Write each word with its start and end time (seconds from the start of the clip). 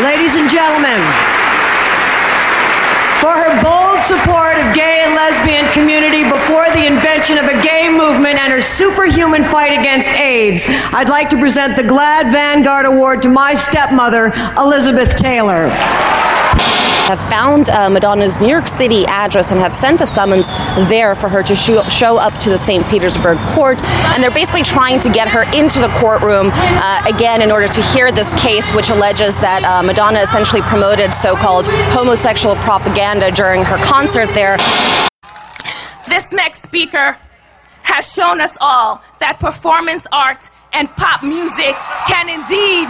Ladies 0.00 0.36
and 0.36 0.48
gentlemen, 0.48 0.96
for 3.20 3.36
her 3.36 3.52
bold 3.60 4.00
support 4.02 4.56
of 4.56 4.74
gay 4.74 5.04
and 5.04 5.14
lesbian 5.14 5.68
community 5.72 6.24
before 6.52 6.70
the 6.74 6.86
invention 6.86 7.38
of 7.38 7.46
a 7.46 7.62
gay 7.62 7.88
movement 7.88 8.38
and 8.38 8.52
her 8.52 8.60
superhuman 8.60 9.42
fight 9.42 9.72
against 9.72 10.10
AIDS, 10.10 10.66
I'd 10.68 11.08
like 11.08 11.30
to 11.30 11.38
present 11.38 11.76
the 11.76 11.82
GLAD 11.82 12.30
Vanguard 12.30 12.84
Award 12.84 13.22
to 13.22 13.30
my 13.30 13.54
stepmother, 13.54 14.26
Elizabeth 14.58 15.16
Taylor. 15.16 15.68
have 17.08 17.18
found 17.30 17.70
uh, 17.70 17.88
Madonna's 17.88 18.38
New 18.38 18.48
York 18.48 18.68
City 18.68 19.06
address 19.06 19.50
and 19.50 19.58
have 19.60 19.74
sent 19.74 20.02
a 20.02 20.06
summons 20.06 20.50
there 20.90 21.14
for 21.14 21.30
her 21.30 21.42
to 21.42 21.54
show, 21.54 21.82
show 21.84 22.18
up 22.18 22.38
to 22.42 22.50
the 22.50 22.58
St. 22.58 22.86
Petersburg 22.88 23.38
court. 23.54 23.82
And 24.12 24.22
they're 24.22 24.30
basically 24.30 24.62
trying 24.62 25.00
to 25.00 25.08
get 25.08 25.28
her 25.28 25.44
into 25.56 25.80
the 25.80 25.88
courtroom 25.96 26.50
uh, 26.52 27.02
again 27.08 27.40
in 27.40 27.50
order 27.50 27.66
to 27.66 27.80
hear 27.80 28.12
this 28.12 28.34
case, 28.42 28.76
which 28.76 28.90
alleges 28.90 29.40
that 29.40 29.64
uh, 29.64 29.82
Madonna 29.82 30.20
essentially 30.20 30.60
promoted 30.60 31.14
so 31.14 31.34
called 31.34 31.68
homosexual 31.96 32.56
propaganda 32.56 33.30
during 33.30 33.64
her 33.64 33.78
concert 33.78 34.28
there. 34.34 34.58
This 36.12 36.30
next 36.30 36.62
speaker 36.62 37.16
has 37.84 38.12
shown 38.12 38.42
us 38.42 38.54
all 38.60 39.00
that 39.20 39.40
performance 39.40 40.06
art 40.12 40.50
and 40.74 40.86
pop 40.90 41.22
music 41.22 41.72
can 42.04 42.28
indeed 42.28 42.84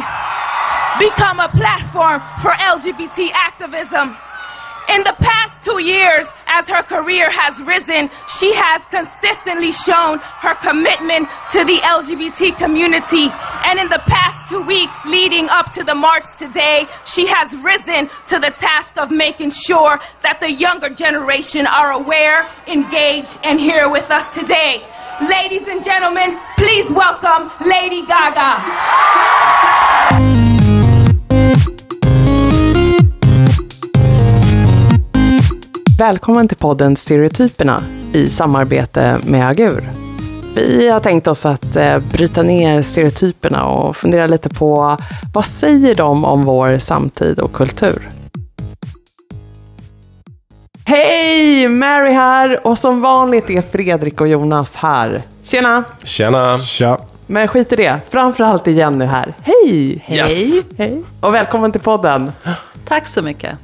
become 0.99 1.39
a 1.39 1.47
platform 1.55 2.19
for 2.43 2.51
LGBT 2.51 3.31
activism. 3.31 4.17
In 4.89 5.03
the 5.05 5.15
past 5.21 5.63
two 5.63 5.83
years, 5.83 6.27
as 6.47 6.69
her 6.69 6.83
career 6.83 7.31
has 7.31 7.61
risen, 7.63 8.11
she 8.29 8.53
has 8.55 8.85
consistently 8.87 9.73
shown 9.73 10.19
her 10.19 10.55
commitment 10.57 11.29
to 11.53 11.65
the 11.65 11.79
LGBT 11.79 12.57
community. 12.59 13.29
And 13.65 13.79
in 13.79 13.89
the 13.89 14.03
past 14.07 14.49
two 14.49 14.63
weeks 14.63 14.95
leading 15.07 15.49
up 15.49 15.73
to 15.73 15.85
the 15.85 15.95
march 15.95 16.25
today, 16.37 16.87
she 17.07 17.27
has 17.27 17.55
risen 17.63 18.11
to 18.29 18.39
the 18.39 18.51
task 18.51 18.99
of 18.99 19.11
making 19.11 19.51
sure 19.51 19.99
that 20.23 20.41
the 20.41 20.51
younger 20.51 20.91
generation 20.91 21.67
are 21.67 21.93
aware, 21.93 22.47
engaged, 22.67 23.39
and 23.45 23.59
here 23.59 23.89
with 23.89 24.11
us 24.11 24.29
today. 24.29 24.83
Ladies 25.23 25.69
and 25.69 25.85
gentlemen, 25.85 26.39
please 26.57 26.91
welcome 26.91 27.51
Lady 27.67 28.05
Gaga. 28.05 29.23
Välkommen 36.03 36.49
till 36.49 36.57
podden 36.57 36.97
Stereotyperna 36.97 37.83
i 38.13 38.29
samarbete 38.29 39.21
med 39.25 39.49
Agur. 39.49 39.91
Vi 40.55 40.89
har 40.89 41.01
tänkt 41.01 41.27
oss 41.27 41.47
att 41.47 41.77
eh, 41.77 41.99
bryta 41.99 42.43
ner 42.43 42.83
stereotyperna 42.83 43.65
och 43.65 43.97
fundera 43.97 44.27
lite 44.27 44.49
på 44.49 44.97
vad 45.35 45.47
säger 45.47 45.95
de 45.95 46.25
om 46.25 46.45
vår 46.45 46.79
samtid 46.79 47.39
och 47.39 47.53
kultur? 47.53 48.09
Hej! 50.85 51.69
Mary 51.69 52.13
här 52.13 52.67
och 52.67 52.79
som 52.79 53.01
vanligt 53.01 53.51
är 53.51 53.63
Fredrik 53.63 54.21
och 54.21 54.29
Jonas 54.29 54.77
här. 54.77 55.23
Tjena! 55.43 55.85
Tjena! 56.05 56.59
Tja. 56.59 56.99
Men 57.27 57.49
skit 57.49 57.73
i 57.73 57.77
det, 57.77 58.01
framförallt 58.11 58.67
är 58.67 58.71
Jenny 58.71 59.05
här. 59.05 59.35
Hej! 59.43 60.05
Hej! 60.07 60.19
Yes. 60.19 60.65
Hej! 60.79 61.03
Och 61.21 61.35
välkommen 61.35 61.73
till 61.73 61.81
podden. 61.81 62.33
Tack 62.85 63.07
så 63.07 63.23
mycket. 63.23 63.59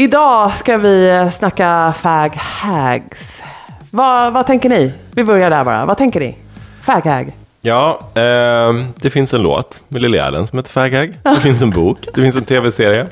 Idag 0.00 0.56
ska 0.56 0.76
vi 0.76 1.28
snacka 1.32 1.94
fag 1.96 2.34
hags. 2.36 3.42
Vad, 3.90 4.32
vad 4.32 4.46
tänker 4.46 4.68
ni? 4.68 4.92
Vi 5.10 5.24
börjar 5.24 5.50
där 5.50 5.64
bara. 5.64 5.86
Vad 5.86 5.98
tänker 5.98 6.20
ni? 6.20 6.36
Fag 6.82 7.06
hag. 7.06 7.32
Ja, 7.60 8.00
ehm, 8.14 8.86
det 8.96 9.10
finns 9.10 9.34
en 9.34 9.42
låt 9.42 9.82
med 9.88 10.02
Lily 10.02 10.18
Allen 10.18 10.46
som 10.46 10.58
heter 10.58 10.70
Faghag. 10.70 11.14
Det 11.22 11.40
finns 11.40 11.62
en 11.62 11.70
bok, 11.70 11.98
det 12.14 12.20
finns 12.22 12.36
en 12.36 12.44
tv-serie. 12.44 13.06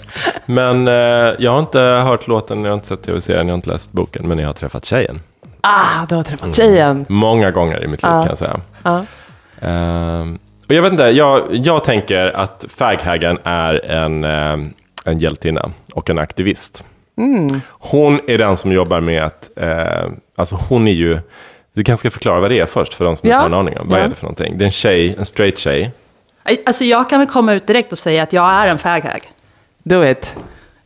Men 0.47 0.89
eh, 0.89 0.95
jag 1.39 1.51
har 1.53 1.59
inte 1.59 1.81
hört 1.81 2.27
låten, 2.27 2.63
jag 2.65 2.71
har 2.71 2.75
inte 2.75 2.87
sett 2.87 3.03
tv-serien, 3.03 3.47
jag 3.47 3.53
har 3.53 3.59
inte 3.59 3.71
läst 3.71 3.93
boken, 3.93 4.29
men 4.29 4.39
jag 4.39 4.49
har 4.49 4.53
träffat 4.53 4.85
tjejen. 4.85 5.21
Ah, 5.61 6.07
du 6.09 6.15
har 6.15 6.23
träffat 6.23 6.57
tjejen. 6.57 7.05
Många 7.09 7.51
gånger 7.51 7.85
i 7.85 7.89
mitt 7.89 8.03
liv 8.03 8.13
Ja. 8.13 8.21
kan 8.23 8.29
jag 8.29 8.39
säga. 8.39 8.61
Ja. 8.83 9.05
Ehm, 9.61 10.39
och 10.69 10.75
jag 10.75 10.83
vet 10.83 10.93
inte, 10.93 11.03
jag, 11.05 11.43
jag 11.51 11.85
tänker 11.85 12.37
att 12.37 12.65
Faghagen 12.77 13.39
är 13.45 13.91
en, 13.91 14.25
ehm, 14.25 14.73
en 15.07 15.19
hjältinna 15.19 15.71
och 15.95 16.11
en 16.11 16.19
aktivist. 16.19 16.85
Mm. 17.19 17.61
Hon 17.69 18.21
är 18.27 18.39
den 18.39 18.57
som 18.57 18.73
jobbar 18.73 19.01
med 19.01 19.25
att, 19.25 19.51
eh, 19.57 20.11
alltså 20.37 20.59
hon 20.69 20.89
är 20.89 20.93
ju, 20.93 21.19
vi 21.73 21.85
kanske 21.85 22.01
ska 22.09 22.11
förklara 22.15 22.41
vad 22.41 22.51
det 22.51 22.61
är 22.61 22.67
först 22.67 22.95
för 22.95 23.05
de 23.05 23.17
som 23.17 23.29
Ja. 23.29 23.35
inte 23.35 23.43
har 23.43 23.47
en 23.61 23.67
aning 23.67 23.79
om. 23.79 23.89
Vad 23.89 24.01
Ja. 24.01 24.05
är 24.05 24.09
det 24.09 24.15
för 24.15 24.25
någonting? 24.25 24.59
Det 24.59 24.63
är 24.63 24.67
en 24.67 24.71
tjej, 24.71 25.15
en 25.19 25.27
straight 25.27 25.59
tjej. 25.59 25.91
Alltså 26.67 26.85
jag 26.85 27.11
kan 27.11 27.19
väl 27.19 27.29
komma 27.29 27.53
ut 27.53 27.67
direkt 27.67 27.93
och 27.93 27.99
säga 27.99 28.23
att 28.23 28.33
jag 28.33 28.51
är 28.51 28.69
en 28.69 28.79
faghag. 28.79 29.21
Do 29.83 30.05
it. 30.05 30.37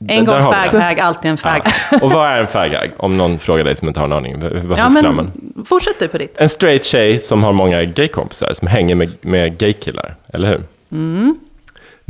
En 0.08 0.24
gång 0.24 0.42
faghag, 0.42 1.00
alltid 1.00 1.30
en 1.30 1.36
fag. 1.36 1.60
Och 2.02 2.10
vad 2.10 2.28
är 2.28 2.40
en 2.40 2.46
faghag? 2.46 2.90
Om 2.96 3.16
någon 3.16 3.38
frågar 3.38 3.64
dig 3.64 3.76
som 3.76 3.88
inte 3.88 4.00
har 4.00 4.04
en 4.06 4.12
aning. 4.12 4.40
Vad 4.40 4.52
Ja, 4.52 4.60
förklarar 4.90 5.12
man? 5.12 5.30
men 5.54 5.64
fortsätt 5.64 5.98
du 5.98 6.08
på 6.08 6.18
ditt. 6.18 6.38
En 6.38 6.48
straight 6.48 6.84
tjej 6.84 7.18
som 7.18 7.42
har 7.44 7.52
många 7.52 7.84
gaykompisar, 7.84 8.52
som 8.52 8.68
hänger 8.68 8.94
med, 8.94 9.12
med 9.20 9.58
gaykillar, 9.58 10.14
eller 10.32 10.48
hur? 10.48 10.62
Mm. 10.92 11.38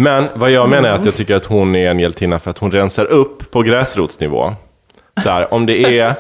Men 0.01 0.29
vad 0.35 0.51
jag 0.51 0.69
menar 0.69 0.89
är 0.89 0.93
att 0.93 1.05
jag 1.05 1.15
tycker 1.15 1.37
att 1.37 1.45
hon 1.45 1.77
är 1.77 1.91
en 1.91 1.99
hjältinna 1.99 2.39
för 2.39 2.51
att 2.51 2.59
hon 2.59 2.71
rensar 2.71 3.05
upp 3.05 3.51
på 3.51 3.63
gräsrotsnivå. 3.63 4.55
Så 5.23 5.31
här, 5.31 5.55
om 5.55 5.67
det 5.67 5.99
är 5.99 6.15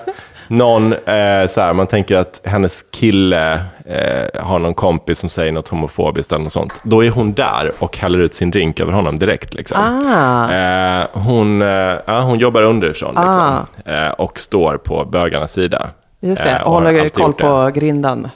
någon, 0.48 0.92
eh, 0.92 1.46
så 1.48 1.60
här, 1.60 1.72
man 1.72 1.86
tänker 1.86 2.16
att 2.16 2.40
hennes 2.44 2.84
kille 2.90 3.52
eh, 3.86 4.42
har 4.42 4.58
någon 4.58 4.74
kompis 4.74 5.18
som 5.18 5.28
säger 5.28 5.52
något 5.52 5.68
homofobiskt 5.68 6.32
eller 6.32 6.42
något 6.42 6.52
sånt. 6.52 6.80
Då 6.82 7.04
är 7.04 7.10
hon 7.10 7.32
där 7.32 7.72
och 7.78 7.96
häller 7.96 8.18
ut 8.18 8.34
sin 8.34 8.50
drink 8.50 8.80
över 8.80 8.92
honom 8.92 9.18
direkt. 9.18 9.54
Liksom. 9.54 9.78
Ah. 9.80 10.52
Eh, 10.52 11.06
hon, 11.12 11.62
eh, 11.62 11.68
ja, 12.06 12.20
hon 12.20 12.38
jobbar 12.38 12.62
underifrån 12.62 13.18
Ah. 13.18 13.26
liksom, 13.26 13.92
eh, 13.94 14.08
och 14.10 14.38
står 14.40 14.76
på 14.76 15.04
bögarnas 15.04 15.52
sida. 15.52 15.88
Just 16.20 16.44
det, 16.44 16.50
Eh, 16.50 16.62
och 16.62 16.72
håller 16.72 17.08
koll 17.08 17.32
på 17.32 17.70
grinden. 17.74 18.28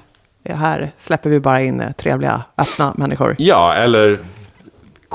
Här 0.48 0.90
släpper 0.98 1.30
vi 1.30 1.40
bara 1.40 1.60
in 1.60 1.82
trevliga, 1.96 2.42
öppna 2.58 2.92
människor. 2.96 3.36
Ja, 3.38 3.74
eller 3.74 4.18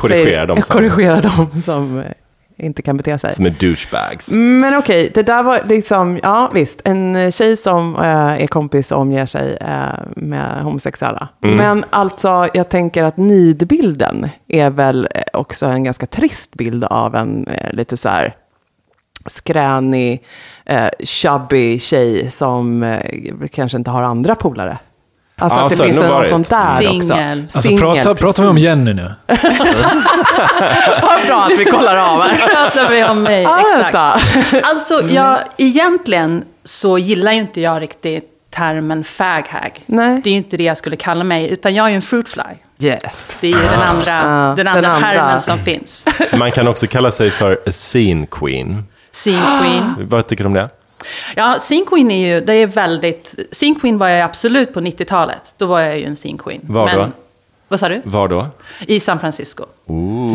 korrigera 0.02 0.46
dem 0.46 0.62
som, 0.62 0.76
Korrigera 0.76 1.22
dem 1.22 1.62
som 1.62 2.00
eh, 2.00 2.12
inte 2.60 2.82
kan 2.82 2.98
bete 2.98 3.18
sig. 3.20 3.34
som 3.34 3.46
är 3.46 3.50
douchebags. 3.50 4.32
Men 4.32 4.78
okej, 4.78 5.12
det 5.14 5.24
där 5.24 5.44
var 5.44 5.60
liksom, 5.66 6.20
ja 6.24 6.52
visst, 6.54 6.82
en 6.84 7.16
eh, 7.16 7.32
tjej 7.32 7.58
som 7.58 7.96
eh, 7.96 8.44
är 8.44 8.48
kompis 8.48 8.92
och 8.92 9.02
omger 9.02 9.26
sig 9.26 9.58
eh, 9.62 10.00
med 10.16 10.64
homosexuella. 10.64 11.28
Mm. 11.44 11.56
Men 11.56 11.86
alltså, 11.90 12.48
jag 12.54 12.70
tänker 12.70 13.04
att 13.04 13.18
nidbilden 13.18 14.30
är 14.48 14.70
väl 14.70 15.08
eh, 15.16 15.22
också 15.34 15.66
en 15.66 15.84
ganska 15.84 16.06
trist 16.06 16.56
bild 16.56 16.84
av 16.84 17.16
en 17.16 17.48
eh, 17.48 17.74
lite 17.74 17.98
så 17.98 18.10
här 18.10 18.36
skränig, 19.26 20.24
chubby 21.04 21.80
tjej 21.80 22.32
som 22.32 22.98
kanske 23.52 23.78
inte 23.78 23.92
har 23.92 24.04
andra 24.04 24.36
polare. 24.36 24.78
Alltså 25.40 25.60
Ja, 25.60 25.66
att 25.66 25.70
det 25.70 25.76
så 25.76 25.84
har 25.84 25.88
det 25.88 25.94
finns 25.94 26.10
varit. 26.10 26.28
sånt 26.28 26.50
där 26.50 26.96
också. 26.98 27.08
Singel. 27.08 27.40
Alltså 27.42 27.62
Singel, 27.62 27.80
prata, 27.82 28.16
pratar 28.16 28.44
vi 28.44 28.50
om. 28.50 28.58
Jenny 28.58 28.94
nu? 28.94 29.12
Vad 31.02 31.26
bra 31.28 31.48
att 31.52 31.60
vi 31.60 31.66
kollar 31.66 31.98
av 31.98 32.22
här. 32.22 32.48
pratar 32.56 32.90
vi 32.90 33.04
om 33.04 33.24
mig, 33.24 33.46
Ah, 33.46 33.60
exakt. 33.60 33.96
Alltså, 34.66 35.02
jag, 35.10 35.38
egentligen 35.58 36.44
så 36.66 36.98
gillar 36.98 37.32
ju 37.32 37.40
inte 37.40 37.62
jag 37.62 37.82
riktigt 37.82 38.24
termen 38.56 39.04
faghag. 39.04 39.72
Nej. 39.86 40.22
Det 40.24 40.30
är 40.30 40.32
ju 40.32 40.38
inte 40.38 40.58
det 40.58 40.64
jag 40.64 40.78
skulle 40.78 40.96
kalla 40.96 41.24
mig, 41.24 41.50
utan 41.50 41.76
jag 41.76 41.86
är 41.86 41.90
ju 41.90 41.96
en 41.96 42.02
fruitfly. 42.02 42.44
Yes. 42.82 43.38
Det 43.42 43.48
är 43.48 43.52
ju 43.52 43.58
den 43.58 43.82
andra, 43.82 44.22
Ah, 44.26 44.56
den 44.56 44.56
den 44.56 44.68
andra 44.68 44.90
andra. 44.90 45.10
termen 45.10 45.40
som 45.40 45.60
finns. 45.60 46.06
Man 46.38 46.52
kan 46.52 46.68
också 46.68 46.88
kalla 46.88 47.12
sig 47.12 47.30
för 47.32 47.54
a 47.68 47.72
scene 47.72 48.26
queen. 48.32 48.84
Scene 49.12 49.60
queen. 49.62 49.96
Vad 50.10 50.28
tycker 50.28 50.44
du 50.44 50.48
om 50.48 50.54
det? 50.54 50.70
Ja, 51.36 51.56
scene 51.60 51.86
queen 51.86 52.12
är 52.12 52.28
ju, 52.34 52.42
det 52.42 52.54
är 52.54 52.68
väldigt, 52.68 53.36
scene 53.52 53.76
queen 53.82 53.98
var 53.98 54.08
jag 54.08 54.22
absolut 54.26 54.74
på 54.74 54.80
90-talet. 54.80 55.54
Då 55.58 55.66
var 55.66 55.80
jag 55.80 56.00
ju 56.00 56.06
en 56.06 56.16
scene 56.16 56.38
queen. 56.38 56.62
Var 56.64 56.90
då? 56.96 57.08
Vad 57.68 57.80
sa 57.80 57.90
du? 57.90 58.02
Var 58.04 58.28
då? 58.28 58.48
I 58.88 59.00
San 59.00 59.20
Francisco. 59.20 59.64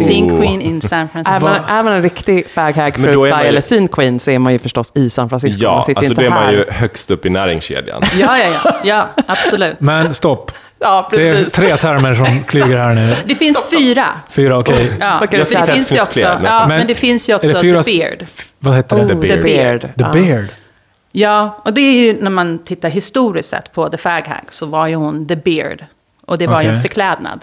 Scene 0.05 0.39
queen 0.41 0.61
in 0.61 0.81
San 0.81 0.99
Är 1.01 1.07
Francisco. 1.07 1.49
man, 1.49 1.61
är 1.79 1.83
man 1.83 1.93
en 1.93 2.03
riktig 2.03 2.51
faghag, 2.51 2.99
Men 2.99 3.11
är 3.11 3.13
fruitfly 3.15 3.47
eller 3.47 3.61
scene 3.61 3.89
queen 3.89 4.21
så 4.21 4.31
är 4.31 4.39
man 4.39 4.53
ju 4.53 4.59
förstås 4.59 4.93
i 4.95 5.11
San 5.11 5.29
Francisco. 5.29 5.65
man 5.65 5.75
Ja, 5.77 5.83
sitter 5.83 5.99
alltså 5.99 6.13
inte 6.13 6.23
då 6.23 6.27
är 6.27 6.31
man 6.31 6.43
här. 6.45 6.53
ju 6.53 6.65
högst 6.71 7.11
upp 7.11 7.27
i 7.27 7.31
näringskedjan. 7.31 8.03
Ja, 8.19 8.39
ja, 8.39 8.49
ja, 8.65 8.77
ja, 8.85 9.09
absolut. 9.27 9.81
Men 9.81 10.15
stopp. 10.15 10.53
Ja, 10.85 11.09
Det 11.11 11.29
är 11.29 11.45
tre 11.45 11.77
termer 11.77 12.15
som 12.15 12.45
flyger 12.47 12.79
här 12.79 12.95
nu. 12.95 13.15
Det 13.27 13.35
finns 13.35 13.63
fyra. 13.71 14.07
Fyra, 14.31 14.59
okej. 14.59 14.91
Ja, 15.01 15.19
kan 15.19 15.29
men 15.31 15.39
det 15.41 15.73
finns 15.75 15.93
ju 15.93 16.01
också, 16.01 16.13
fler, 16.13 16.35
men- 16.35 16.45
ja, 16.45 16.67
Men 16.69 16.79
men 16.79 16.87
det 16.87 16.95
finns 16.95 17.29
ju 17.29 17.33
är 17.33 17.37
också 17.37 17.49
det 17.49 17.61
fyra- 17.61 17.83
The 17.83 17.99
Beard. 17.99 18.25
Vad 18.59 18.77
heter 18.77 18.97
Oh, 18.97 19.07
det? 19.07 19.15
the 19.15 19.21
The 19.21 19.43
beard. 19.43 19.43
Beard. 19.43 19.81
The 19.81 19.89
Ja. 19.97 20.13
Beard. 20.13 20.47
Ja, 21.13 21.61
och 21.65 21.73
det 21.75 21.81
är 21.81 21.93
ju 22.07 22.23
när 22.23 22.31
man 22.31 22.59
tittar 22.59 22.89
historiskt 22.89 23.49
sett 23.49 23.73
på 23.73 23.89
The 23.89 23.97
Fag 23.97 24.27
Hag 24.29 24.45
så 24.49 24.67
var 24.67 24.87
ju 24.87 24.95
hon 24.95 25.29
The 25.29 25.37
Beard. 25.37 25.85
Och 26.27 26.39
det 26.39 26.47
var 26.47 26.63
ju 26.63 26.69
en 26.69 26.83
förklädnad. 26.83 27.41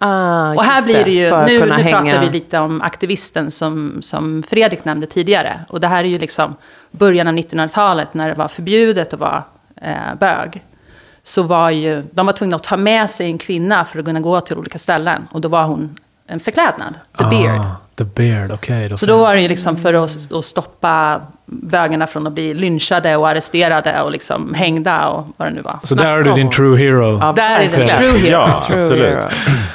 Ah, 0.00 0.54
Och 0.54 0.64
här 0.64 0.82
blir 0.82 1.04
det 1.04 1.10
ju, 1.10 1.30
nu, 1.30 1.60
nu 1.60 1.82
pratar 1.90 2.20
vi 2.20 2.30
lite 2.30 2.58
om 2.58 2.82
aktivisten 2.82 3.50
som, 3.50 3.98
som 4.02 4.42
Fredrik 4.48 4.84
nämnde 4.84 5.06
tidigare. 5.06 5.60
Och 5.68 5.80
det 5.80 5.86
här 5.86 6.04
är 6.04 6.08
ju 6.08 6.18
liksom 6.18 6.56
början 6.90 7.28
av 7.28 7.34
1900-talet 7.34 8.14
när 8.14 8.28
det 8.28 8.34
var 8.34 8.48
förbjudet 8.48 9.12
att 9.12 9.20
vara 9.20 9.42
eh, 9.82 10.14
bög. 10.20 10.62
Så 11.28 11.42
var 11.42 11.70
ju, 11.70 12.02
de 12.10 12.26
var 12.26 12.32
tvungna 12.32 12.56
att 12.56 12.62
ta 12.62 12.76
med 12.76 13.10
sig 13.10 13.26
en 13.26 13.38
kvinna 13.38 13.84
för 13.84 13.98
att 13.98 14.04
kunna 14.04 14.20
gå 14.20 14.40
till 14.40 14.56
olika 14.58 14.78
ställen. 14.78 15.28
Och 15.32 15.40
då 15.40 15.48
var 15.48 15.64
hon 15.64 15.96
en 16.26 16.40
förklädnad, 16.40 16.94
the 17.18 17.24
Ah. 17.24 17.30
beard. 17.30 17.60
The 17.98 18.04
Beard, 18.04 18.50
okej. 18.52 18.98
Så 18.98 19.06
då 19.06 19.18
var 19.18 19.34
det 19.34 19.40
ju 19.40 19.48
liksom 19.48 19.76
för 19.76 19.94
att, 19.94 20.32
att 20.32 20.44
stoppa 20.44 21.20
bögarna 21.50 22.06
från 22.06 22.26
att 22.26 22.32
bli 22.32 22.54
lynchade 22.54 23.16
och 23.16 23.28
arresterade 23.28 24.02
och 24.02 24.12
liksom 24.12 24.54
hängda 24.54 25.08
och 25.08 25.26
vad 25.36 25.48
det 25.48 25.52
nu 25.54 25.62
var. 25.62 25.78
Så 25.82 25.94
där 25.94 26.10
har 26.10 26.22
du 26.22 26.32
din 26.32 26.50
true 26.50 26.78
hero. 26.78 27.18
Ja, 27.22 27.32
Där 27.36 27.60
är 27.60 27.68
det 27.78 27.86
true 27.88 28.18
hero. 28.18 28.30
Ja, 28.32 28.64
True 28.66 28.78
absolut. 28.78 29.08
hero. 29.08 29.22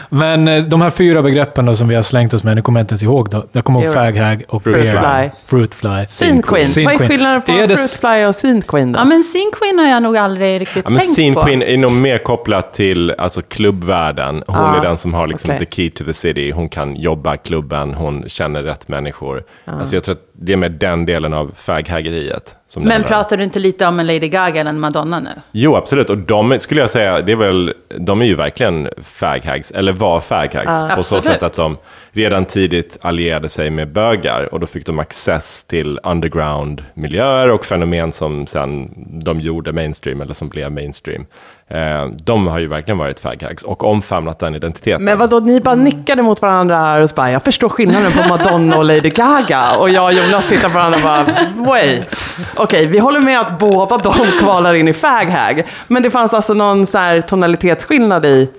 Men 0.09 0.47
eh, 0.47 0.63
de 0.63 0.81
här 0.81 0.89
fyra 0.89 1.21
begreppen 1.21 1.65
då 1.65 1.75
som 1.75 1.87
vi 1.87 1.95
har 1.95 2.01
slängt 2.03 2.33
oss 2.33 2.43
med, 2.43 2.55
nu 2.55 2.61
kommer 2.61 2.79
jag 2.79 2.83
inte 2.83 2.91
ens 2.93 3.03
ihåg 3.03 3.29
då. 3.29 3.45
Jag 3.51 3.63
kommer 3.65 3.83
ihåg 3.83 3.93
faghag 3.93 4.43
och 4.47 4.63
Fruit 4.63 4.77
beard. 4.93 5.21
fly. 5.21 5.29
Fruit 5.45 5.73
fly. 5.75 6.05
Scene 6.07 6.41
Queen. 6.41 6.65
Scene 6.67 6.85
Vad 6.93 7.01
är 7.01 7.07
skillnaden 7.07 7.41
på 7.41 7.51
Är 7.51 7.67
det- 7.67 7.75
Fruit 7.77 7.91
Fly 7.99 8.25
och 8.25 8.35
Scene 8.35 8.61
Queen 8.61 8.91
då? 8.91 8.99
Ja, 8.99 9.05
men 9.05 9.23
Scene 9.23 9.51
Queen 9.59 9.79
har 9.79 9.85
jag 9.85 10.03
nog 10.03 10.17
aldrig 10.17 10.61
riktigt 10.61 10.83
Ja, 10.85 10.89
men 10.89 10.99
tänkt 10.99 11.13
Scene 11.13 11.33
på. 11.33 11.43
Queen 11.43 11.61
är 11.61 11.77
nog 11.77 11.91
mer 11.91 12.17
kopplat 12.17 12.73
till 12.73 13.11
alltså, 13.17 13.41
klubbvärlden. 13.41 14.43
Hon 14.47 14.55
Ah, 14.57 14.77
är 14.77 14.81
den 14.81 14.97
som 14.97 15.13
har 15.13 15.27
liksom, 15.27 15.49
okej. 15.49 15.65
the 15.65 15.75
key 15.75 15.89
to 15.89 16.03
the 16.03 16.13
city. 16.13 16.51
Hon 16.51 16.69
kan 16.69 16.95
jobba 16.95 17.37
klubben, 17.37 17.93
hon 17.93 18.12
känner 18.27 18.63
rätt 18.63 18.87
människor. 18.87 19.43
Alltså, 19.65 19.95
jag 19.95 20.03
tror 20.03 20.15
att 20.15 20.27
det 20.33 20.53
är 20.53 20.57
med 20.57 20.71
den 20.71 21.05
delen 21.05 21.33
av 21.33 21.51
faghaggeriet. 21.55 22.55
Men 22.75 23.03
pratar 23.03 23.37
du 23.37 23.43
inte 23.43 23.59
lite 23.59 23.85
om 23.87 23.99
en 23.99 24.07
Lady 24.07 24.27
Gaga 24.27 24.61
eller 24.61 24.69
en 24.69 24.79
Madonna 24.79 25.19
nu? 25.19 25.29
Jo, 25.51 25.75
absolut. 25.75 26.09
Och 26.09 26.17
de 26.17 26.59
skulle 26.59 26.81
jag 26.81 26.89
säga, 26.89 27.21
det 27.21 27.31
är 27.31 27.35
väl, 27.35 27.73
de 27.97 28.21
är 28.21 28.25
ju 28.25 28.35
verkligen 28.35 28.89
faghags, 29.03 29.71
eller 29.71 29.91
var 29.91 30.19
faghags. 30.19 30.95
på 30.95 31.03
så 31.03 31.15
Absolut. 31.15 31.23
sätt 31.23 31.43
att 31.43 31.53
de 31.53 31.77
redan 32.11 32.45
tidigt 32.45 32.97
allierade 33.01 33.49
sig 33.49 33.69
med 33.69 33.91
bögar 33.91 34.53
och 34.53 34.59
då 34.59 34.67
fick 34.67 34.85
de 34.85 34.99
access 34.99 35.63
till 35.63 35.99
underground-miljöer 36.03 37.51
och 37.51 37.65
fenomen 37.65 38.11
som 38.11 38.47
sen 38.47 38.89
de 39.23 39.39
gjorde 39.39 39.71
mainstream, 39.73 40.21
eller 40.21 40.33
som 40.33 40.49
blev 40.49 40.71
mainstream. 40.71 41.25
Eh, 41.67 42.05
de 42.23 42.47
har 42.47 42.59
ju 42.59 42.67
verkligen 42.67 42.97
varit 42.97 43.19
faghags 43.19 43.63
och 43.63 43.83
omfamnat 43.83 44.39
den 44.39 44.55
identiteten. 44.55 45.03
Men 45.05 45.17
vadå, 45.19 45.39
ni 45.39 45.61
bara 45.61 45.75
nickade 45.75 46.21
mot 46.21 46.41
varandra 46.41 46.77
här 46.77 47.01
och 47.01 47.09
så 47.09 47.15
bara, 47.15 47.31
jag 47.31 47.43
förstår 47.43 47.69
skillnaden 47.69 48.11
på 48.11 48.27
Madonna 48.29 48.77
och 48.77 48.85
Lady 48.85 49.09
Gaga. 49.09 49.75
Och 49.77 49.89
jag 49.89 50.05
och 50.05 50.13
Jonas 50.13 50.47
tittar 50.47 50.69
på 50.69 50.75
varandra 50.75 50.97
och 50.97 51.03
bara, 51.03 51.25
wait. 51.73 52.35
Okej, 52.63 52.85
vi 52.85 52.99
håller 52.99 53.19
med 53.19 53.39
att 53.39 53.59
båda 53.59 53.97
de 53.97 54.13
kvalar 54.39 54.73
in 54.73 54.87
i 54.87 54.93
faghag. 54.93 55.63
Men 55.87 56.03
det 56.03 56.11
fanns 56.11 56.33
alltså 56.33 56.53
någon 56.53 56.85
så 56.85 56.97
här 56.97 57.21
tonalitetsskillnad 57.21 58.25
i 58.25 58.49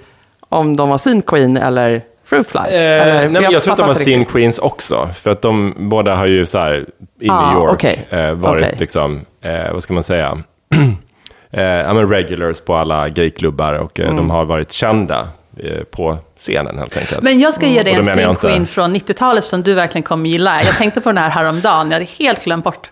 om 0.49 0.77
de 0.77 0.89
var 0.89 0.99
Scene 0.99 1.23
Queen 1.27 1.56
eller 1.56 2.03
Fruit 2.27 2.51
Fly? 2.51 2.61
Eh, 2.61 2.67
Eller, 2.75 3.15
nej, 3.15 3.29
men 3.29 3.43
jag 3.53 3.62
tror 3.62 3.73
att 3.73 3.79
de 3.79 3.83
var 3.83 3.89
inte 3.95 4.01
scene 4.05 4.25
queens 4.25 4.59
också. 4.59 5.09
För 5.23 5.31
att 5.31 5.43
de 5.43 5.75
båda 5.79 6.15
har 6.17 6.27
ju 6.27 6.47
så 6.47 6.59
här, 6.59 6.85
i 7.21 7.29
Ah, 7.31 7.51
New 7.53 7.62
York 7.62 7.73
okej. 7.73 8.06
eh, 8.11 8.33
varit 8.33 8.62
Okej. 8.62 8.77
liksom, 8.79 9.25
eh, 9.43 9.73
vad 9.73 9.83
ska 9.83 9.93
man 9.95 10.03
säga, 10.03 10.39
eh, 11.51 11.95
regulars 12.09 12.61
på 12.61 12.77
alla 12.77 13.09
gayklubbar 13.09 13.73
och 13.75 14.01
Mm. 14.01 14.11
eh, 14.11 14.17
de 14.17 14.31
har 14.31 14.45
varit 14.45 14.73
kända 14.73 15.29
eh, 15.59 15.85
på 15.91 16.19
scenen 16.39 16.79
helt 16.79 16.97
enkelt. 16.97 17.23
Men 17.23 17.41
jag 17.41 17.55
ska 17.55 17.67
ge 17.67 17.83
dig 17.83 17.93
Och 17.93 17.99
en 17.99 18.05
jag 18.06 18.17
Scene 18.17 18.31
inte- 18.31 18.47
Queen 18.49 18.67
från 18.67 18.97
90-talet 18.97 19.45
som 19.45 19.62
du 19.62 19.75
verkligen 19.75 20.03
kommer 20.03 20.29
gilla. 20.29 20.62
Jag 20.65 20.77
tänkte 20.77 21.01
på 21.01 21.09
den 21.09 21.19
här 21.19 21.31
häromdagen, 21.31 21.87
jag 21.91 21.93
hade 21.95 22.06
helt 22.19 22.45
glömt 22.45 22.65
bort. 22.65 22.91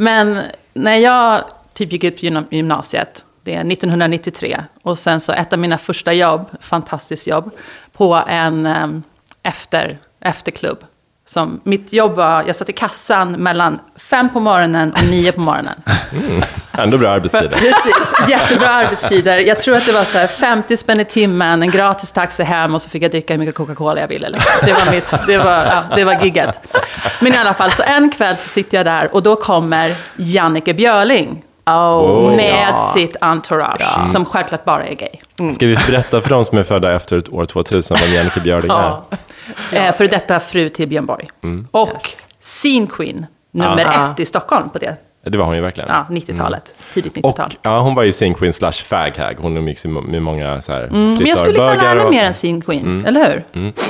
Men 0.00 0.42
när 0.74 0.96
jag 0.96 1.44
typ 1.74 1.92
gick 1.92 2.04
ut 2.04 2.22
gymnasiet, 2.50 3.24
det 3.42 3.54
är 3.54 3.72
1993, 3.72 4.64
och 4.82 4.98
sen 4.98 5.20
så 5.20 5.32
ett 5.32 5.52
av 5.52 5.58
mina 5.58 5.78
första 5.78 6.12
jobb, 6.12 6.46
fantastiskt 6.60 7.26
jobb, 7.26 7.50
på 7.92 8.22
en 8.28 8.66
ehm, 8.66 9.02
efter, 9.42 9.98
efterklubb. 10.20 10.84
Som, 11.30 11.60
mitt 11.64 11.92
jobb 11.92 12.14
var, 12.14 12.44
jag 12.46 12.56
satt 12.56 12.68
i 12.68 12.72
kassan 12.72 13.32
mellan 13.32 13.78
fem 13.96 14.28
på 14.32 14.40
morgonen 14.40 14.92
och 14.92 15.04
nio 15.04 15.32
på 15.32 15.40
morgonen. 15.40 15.82
Ändå 16.72 16.98
bra 16.98 17.10
arbetstider. 17.10 17.48
Precis, 17.56 18.28
jättebra 18.28 18.68
arbetstider. 18.68 19.38
Jag 19.38 19.58
tror 19.58 19.76
att 19.76 19.86
det 19.86 19.92
var 19.92 20.04
så 20.04 20.18
här 20.18 20.26
50 20.26 20.76
spänn 20.76 21.00
i 21.00 21.04
timmen, 21.04 21.62
en 21.62 21.70
gratis 21.70 22.12
taxi 22.12 22.42
hem 22.42 22.74
och 22.74 22.82
så 22.82 22.90
fick 22.90 23.02
jag 23.02 23.10
dricka 23.10 23.34
hur 23.34 23.38
mycket 23.38 23.54
Coca-Cola 23.54 24.00
jag 24.00 24.08
ville. 24.08 24.28
Liksom. 24.28 24.66
Det 24.66 24.72
var, 24.72 24.92
mitt, 24.92 25.26
det, 25.26 25.38
var, 25.38 25.54
ja, 25.54 25.82
det 25.96 26.04
var 26.04 26.24
gigget. 26.24 26.74
Men 27.20 27.32
i 27.32 27.36
alla 27.36 27.54
fall, 27.54 27.70
så 27.70 27.82
en 27.82 28.10
kväll 28.10 28.36
så 28.36 28.48
sitter 28.48 28.76
jag 28.76 28.86
där 28.86 29.14
och 29.14 29.22
då 29.22 29.36
kommer 29.36 29.94
Jannike 30.16 30.74
Björling 30.74 31.42
Oh, 31.66 32.36
med 32.36 32.68
ja. 32.68 32.90
sitt 32.94 33.16
entourage, 33.20 34.06
som 34.06 34.24
självklart 34.24 34.64
bara 34.64 34.86
är 34.86 34.94
gay. 34.94 35.52
Ska 35.52 35.66
vi 35.66 35.76
berätta 35.86 36.20
för 36.20 36.30
de 36.30 36.44
som 36.44 36.58
är 36.58 36.62
födda 36.62 36.94
efter 36.94 37.34
år 37.34 37.46
2000 37.46 37.96
vem 38.00 38.14
Jannike 38.14 38.40
Björling 38.40 38.70
är? 38.70 38.96
Eh, 39.72 39.94
för 39.94 40.06
detta 40.08 40.40
fru 40.40 40.68
till 40.68 40.88
Björn 40.88 41.06
Borg. 41.06 41.28
Och 41.70 42.02
Scene 42.40 42.86
Queen, 42.86 43.26
nummer 43.50 43.82
Ja. 43.92 44.10
ett 44.12 44.20
i 44.20 44.24
Stockholm 44.24 44.70
på 44.70 44.78
det 44.78 44.96
Det 45.22 45.38
var 45.38 45.44
hon 45.44 45.54
ju 45.54 45.60
verkligen. 45.60 45.88
ja, 45.92 46.06
90-talet. 46.10 46.74
Tidigt 46.94 47.16
Mm. 47.16 47.30
Och 47.30 47.36
90-tal. 47.38 47.52
ja, 47.62 47.80
hon 47.80 47.94
var 47.94 48.02
ju 48.02 48.12
scene 48.12 48.34
queen 48.34 48.52
slash 48.52 48.72
faghag. 48.72 49.34
Hon 49.40 49.56
umgicks 49.56 49.84
med 49.84 50.22
många 50.22 50.60
så 50.60 50.72
här 50.72 50.80
Mm, 50.84 51.14
Men 51.14 51.26
jag 51.26 51.38
skulle 51.38 51.58
kalla 51.58 51.72
henne 51.88 52.04
och- 52.04 52.10
mer 52.10 52.24
en 52.24 52.32
Scene 52.32 52.60
Queen, 52.60 52.82
Mm. 52.82 53.06
eller 53.06 53.20
hur? 53.30 53.42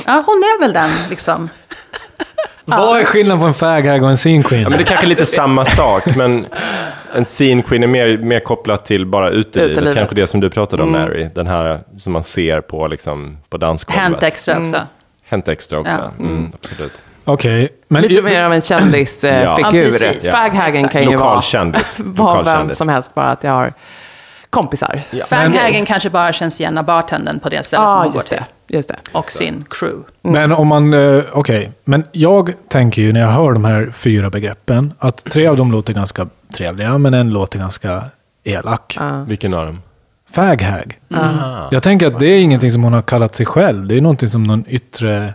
Ja, 0.05 0.23
hon 0.25 0.35
är 0.35 0.59
väl 0.61 0.73
den, 0.73 0.89
liksom. 1.09 1.49
Vad 2.65 2.99
är 2.99 3.05
skillnaden 3.05 3.39
på 3.41 3.45
en 3.47 3.53
faghag 3.53 4.03
och 4.03 4.09
en 4.09 4.17
scene 4.17 4.43
queen? 4.43 4.61
Ja, 4.61 4.69
men 4.69 4.77
det 4.77 4.83
kanske 4.83 5.05
är 5.05 5.09
lite 5.09 5.25
samma 5.25 5.65
sak, 5.65 6.15
men 6.15 6.45
en 7.15 7.25
scene 7.25 7.61
queen 7.61 7.83
är 7.83 7.87
mer, 7.87 8.17
mer 8.17 8.39
kopplat 8.39 8.85
till 8.85 9.05
bara 9.05 9.29
utelivet. 9.29 9.71
Utelivet. 9.71 9.97
Kanske 9.97 10.15
det 10.15 10.27
som 10.27 10.39
du 10.39 10.49
pratade 10.49 10.83
om, 10.83 10.91
Mary. 10.91 11.29
Den 11.35 11.47
här 11.47 11.79
som 11.99 12.13
man 12.13 12.23
ser 12.23 12.61
på, 12.61 12.87
liksom, 12.87 13.37
på 13.49 13.57
dansgolvet. 13.57 14.01
Hänt 14.03 14.23
extra 14.23 14.55
Mm. 14.55 14.69
också. 14.69 14.87
Hänt 15.29 15.47
extra 15.47 15.79
också. 15.79 16.11
Ja. 16.19 16.25
Mm, 16.25 16.51
absolut. 16.53 17.01
Okej. 17.25 17.69
Men 17.87 18.01
Lite 18.01 18.21
mer 18.21 18.43
av 18.43 18.53
en 18.53 18.61
kändisfigur. 18.61 19.41
Ja. 19.43 19.55
Figur. 19.71 20.31
Faghagen 20.31 20.87
kan 20.89 21.03
ju 21.03 21.11
Lokal 21.11 21.19
vara 21.19 21.81
Lokal 21.97 22.45
vem 22.45 22.55
kändis. 22.55 22.77
som 22.77 22.89
helst, 22.89 23.15
bara 23.15 23.25
att 23.31 23.43
jag 23.43 23.51
har 23.51 23.73
kompisar. 24.49 25.01
Ja. 25.11 25.25
Faghagen 25.25 25.85
kanske 25.85 26.09
bara 26.09 26.33
känns 26.33 26.59
igen 26.61 26.77
av 26.77 26.85
bartendern 26.85 27.39
på 27.39 27.49
det 27.49 27.63
stället 27.65 27.87
som 27.87 27.91
Ja, 27.95 27.97
hon 28.03 28.07
går 28.11 28.15
just 28.15 28.29
till. 28.29 28.37
det. 28.67 28.75
Just 28.77 28.89
det. 28.89 28.95
Och 29.11 29.31
sin 29.31 29.65
crew. 29.69 30.03
Men 30.21 30.51
om 30.51 30.67
man, 30.67 30.93
eh, 30.93 31.23
okej. 31.31 31.71
Men 31.83 32.03
jag 32.11 32.53
tänker 32.67 33.01
ju 33.01 33.13
när 33.13 33.19
jag 33.19 33.27
hör 33.27 33.53
de 33.53 33.65
här 33.65 33.91
fyra 33.93 34.29
begreppen 34.29 34.93
att 34.99 35.17
tre 35.23 35.47
av 35.47 35.57
dem 35.57 35.71
låter 35.71 35.93
ganska 35.93 36.27
trevliga, 36.57 36.97
men 36.97 37.13
en 37.13 37.29
låter 37.29 37.59
ganska 37.59 38.03
elak. 38.43 38.97
Vilken 39.27 39.53
av 39.53 39.65
dem? 39.65 39.81
Faghag. 40.31 40.97
Jag 41.71 41.83
tänker 41.83 42.07
att 42.07 42.19
det 42.19 42.27
är 42.27 42.39
ingenting 42.41 42.71
som 42.71 42.83
hon 42.83 42.93
har 42.93 43.01
kallat 43.01 43.35
sig 43.35 43.45
själv. 43.45 43.87
Det 43.87 43.97
är 43.97 44.01
någonting 44.01 44.29
som 44.29 44.43
någon 44.43 44.63
yttre... 44.67 45.33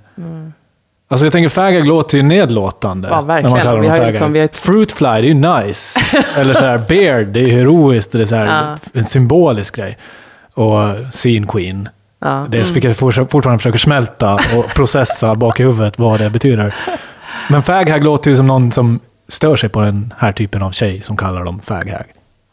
Alltså 1.09 1.27
jag 1.27 1.33
tänker 1.33 1.49
faghag 1.49 1.87
låter 1.87 2.17
ju 2.17 2.23
nedlåtande. 2.23 3.09
Ja, 3.09 3.21
verkligen. 3.21 3.43
När 3.43 3.51
man 3.51 3.61
kallar 3.67 3.81
Vi 3.81 3.87
dem 3.87 3.97
faghag. 3.97 4.11
liksom- 4.11 4.33
vi 4.33 4.39
har 4.39 4.45
ett- 4.45 4.57
Fruitfly, 4.57 5.07
det 5.07 5.13
är 5.15 5.23
ju 5.23 5.35
nice. 5.35 6.01
Eller 6.41 6.55
så 6.55 6.65
här, 6.67 6.79
beard, 6.89 7.27
det 7.27 7.41
är 7.41 7.49
heroiskt. 7.49 8.13
Det 8.13 8.21
är 8.21 8.25
så 8.25 8.37
här, 8.37 8.77
en 8.93 9.05
symbolisk 9.05 9.77
grej. 9.77 9.99
Och 10.55 10.81
scene 11.13 11.47
queen. 11.47 11.89
Ja. 12.21 12.47
Det 12.49 12.59
är 12.59 12.65
vilket 12.65 12.85
jag 12.85 12.97
fort- 12.97 13.31
fortfarande 13.31 13.59
försöker 13.59 13.79
smälta 13.79 14.35
och 14.35 14.69
processa 14.75 15.35
bak 15.35 15.61
i 15.61 15.63
huvudet 15.63 15.99
vad 15.99 16.21
det 16.21 16.31
betyder. 16.31 16.75
Men 17.51 17.63
faghag 17.63 18.05
låter 18.05 18.31
ju 18.31 18.37
som 18.37 18.47
någon 18.47 18.73
som 18.73 19.01
stör 19.29 19.57
sig 19.57 19.69
på 19.69 19.81
den 19.81 20.15
här 20.19 20.33
typen 20.33 20.63
av 20.63 20.71
tjej 20.71 21.01
som 21.01 21.17
kallar 21.17 21.45
dem 21.45 21.61
faghag. 21.61 22.05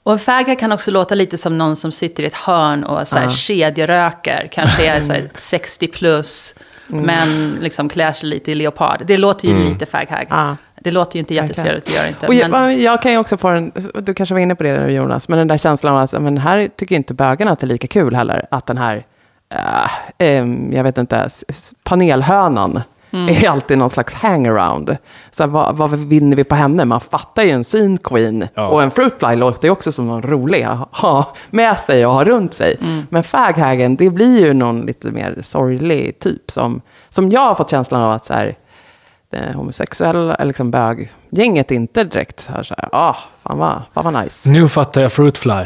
Och 0.04 0.12
en 0.12 0.20
fagga 0.20 0.56
kan 0.56 0.72
också 0.72 0.92
låta 0.92 1.16
lite 1.16 1.38
som 1.38 1.58
någon 1.58 1.76
som 1.76 1.92
sitter 1.92 2.24
i 2.24 2.26
ett 2.28 2.34
hörn 2.34 2.84
och 2.84 3.08
så 3.08 3.18
här 3.18 3.30
kedjeröker. 3.32 4.48
Kanske 4.52 4.86
är 4.88 5.02
så 5.02 5.14
här 5.14 5.24
60 5.34 5.88
plus, 5.88 6.56
men 6.88 7.58
liksom 7.62 7.90
klär 7.90 8.12
sig 8.14 8.30
lite 8.30 8.52
i 8.52 8.56
leopard. 8.56 9.02
Det 9.06 9.18
låter 9.18 9.48
ju 9.48 9.54
lite 9.70 9.86
faghag. 9.86 10.26
Ja. 10.30 10.56
Det 10.84 10.92
låter 10.92 11.16
ju 11.16 11.20
inte 11.20 11.34
jättetrevligt, 11.34 11.86
det 11.86 11.94
gör 11.94 12.04
det 12.04 12.10
inte. 12.10 12.28
Och 12.28 12.34
jag, 12.34 12.52
Men, 12.52 12.82
jag 12.82 13.02
kan 13.02 13.12
ju 13.12 13.18
också 13.18 13.38
få 13.38 13.48
en, 13.48 13.72
du 13.94 14.14
kanske 14.14 14.36
var 14.36 14.40
inne 14.40 14.56
på 14.56 14.64
det 14.64 14.80
nu 14.80 14.92
Jonas, 14.92 15.28
men 15.28 15.38
den 15.38 15.48
där 15.48 15.58
känslan 15.58 15.94
av 15.96 16.00
att 16.04 16.22
men 16.22 16.38
här 16.38 16.70
tycker 16.76 16.96
inte 16.96 17.14
bögarna 17.14 17.52
att 17.52 17.60
det 17.60 17.66
är 17.66 17.68
lika 17.68 17.88
kul 17.88 18.16
heller. 18.16 18.46
Att 18.52 18.66
den 18.66 18.78
här, 18.78 19.06
äh, 19.54 19.92
em, 20.18 20.74
jag 20.74 20.84
vet 20.84 20.98
inte, 20.98 21.18
s- 21.18 21.74
panelhönan 23.12 23.44
är 23.44 23.50
alltid 23.50 23.78
någon 23.78 23.90
slags 23.90 24.14
hangaround. 24.14 24.98
Så 25.32 25.44
här, 25.44 25.48
vad, 25.48 25.78
vad 25.78 25.92
vinner 25.92 26.38
vi 26.38 26.44
på 26.44 26.56
henne? 26.56 26.86
Man 26.86 27.02
fattar 27.02 27.44
ju 27.44 27.50
en 27.50 27.64
scene 27.64 27.98
queen. 28.04 28.48
Ja. 28.54 28.68
Och 28.68 28.84
en 28.84 28.92
fruitfly 28.92 29.36
låter 29.36 29.68
ju 29.68 29.72
också 29.72 29.92
som 29.92 30.08
någon 30.08 30.22
rolig 30.22 30.64
att 30.64 30.88
ha 30.92 31.34
med 31.50 31.80
sig 31.80 32.06
och 32.06 32.14
ha 32.14 32.24
runt 32.24 32.54
sig. 32.54 32.78
Men 33.10 33.24
faghagen, 33.24 33.96
det 33.96 34.10
blir 34.10 34.46
ju 34.46 34.54
någon 34.54 34.82
lite 34.82 35.12
mer 35.12 35.40
sorglig 35.42 36.20
typ. 36.20 36.52
Som, 36.52 36.82
som 37.10 37.30
jag 37.30 37.42
har 37.42 37.56
fått 37.56 37.70
känslan 37.70 38.02
av 38.02 38.12
att 38.12 38.26
så 38.26 38.34
här, 38.34 38.56
homosexuella, 39.56 40.36
eller 40.36 40.46
liksom 40.46 40.72
böggänget 40.72 41.72
inte 41.72 42.04
direkt 42.04 42.48
har 42.48 42.64
så 42.64 42.76
här, 42.78 42.90
ah, 42.92 43.16
fan 43.44 43.58
vad, 43.58 43.82
fan 43.94 44.14
vad 44.14 44.24
nice. 44.24 44.50
Nu 44.50 44.68
fattar 44.68 45.02
jag 45.02 45.12
fruitfly. 45.12 45.66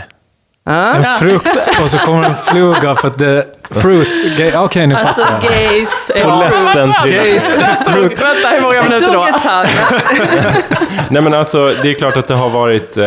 Ah? 0.68 0.94
En 0.96 1.18
frukt 1.18 1.70
och 1.84 1.90
så 1.90 1.98
kommer 1.98 2.24
en 2.24 2.36
fluga 2.36 2.96
för 2.96 3.08
att 3.08 3.18
det 3.18 3.46
fruit. 3.72 4.38
gay- 4.38 4.56
Okej, 4.58 4.88
nu 4.88 4.96
alltså 4.96 5.22
fattar 5.22 5.34
jag. 5.42 5.52
gays... 5.52 6.12
Polletten 6.24 6.90
till... 7.04 8.02
Vänta, 8.10 8.48
hur 8.50 8.62
många 8.62 8.84
minuter 8.84 9.14
då? 9.14 9.28
Nej 11.10 11.22
men 11.22 11.34
alltså, 11.34 11.74
det 11.82 11.90
är 11.90 11.94
klart 11.94 12.18
att 12.18 12.28
det 12.28 12.34
har 12.34 12.50
varit, 12.50 12.98
eh, 12.98 13.04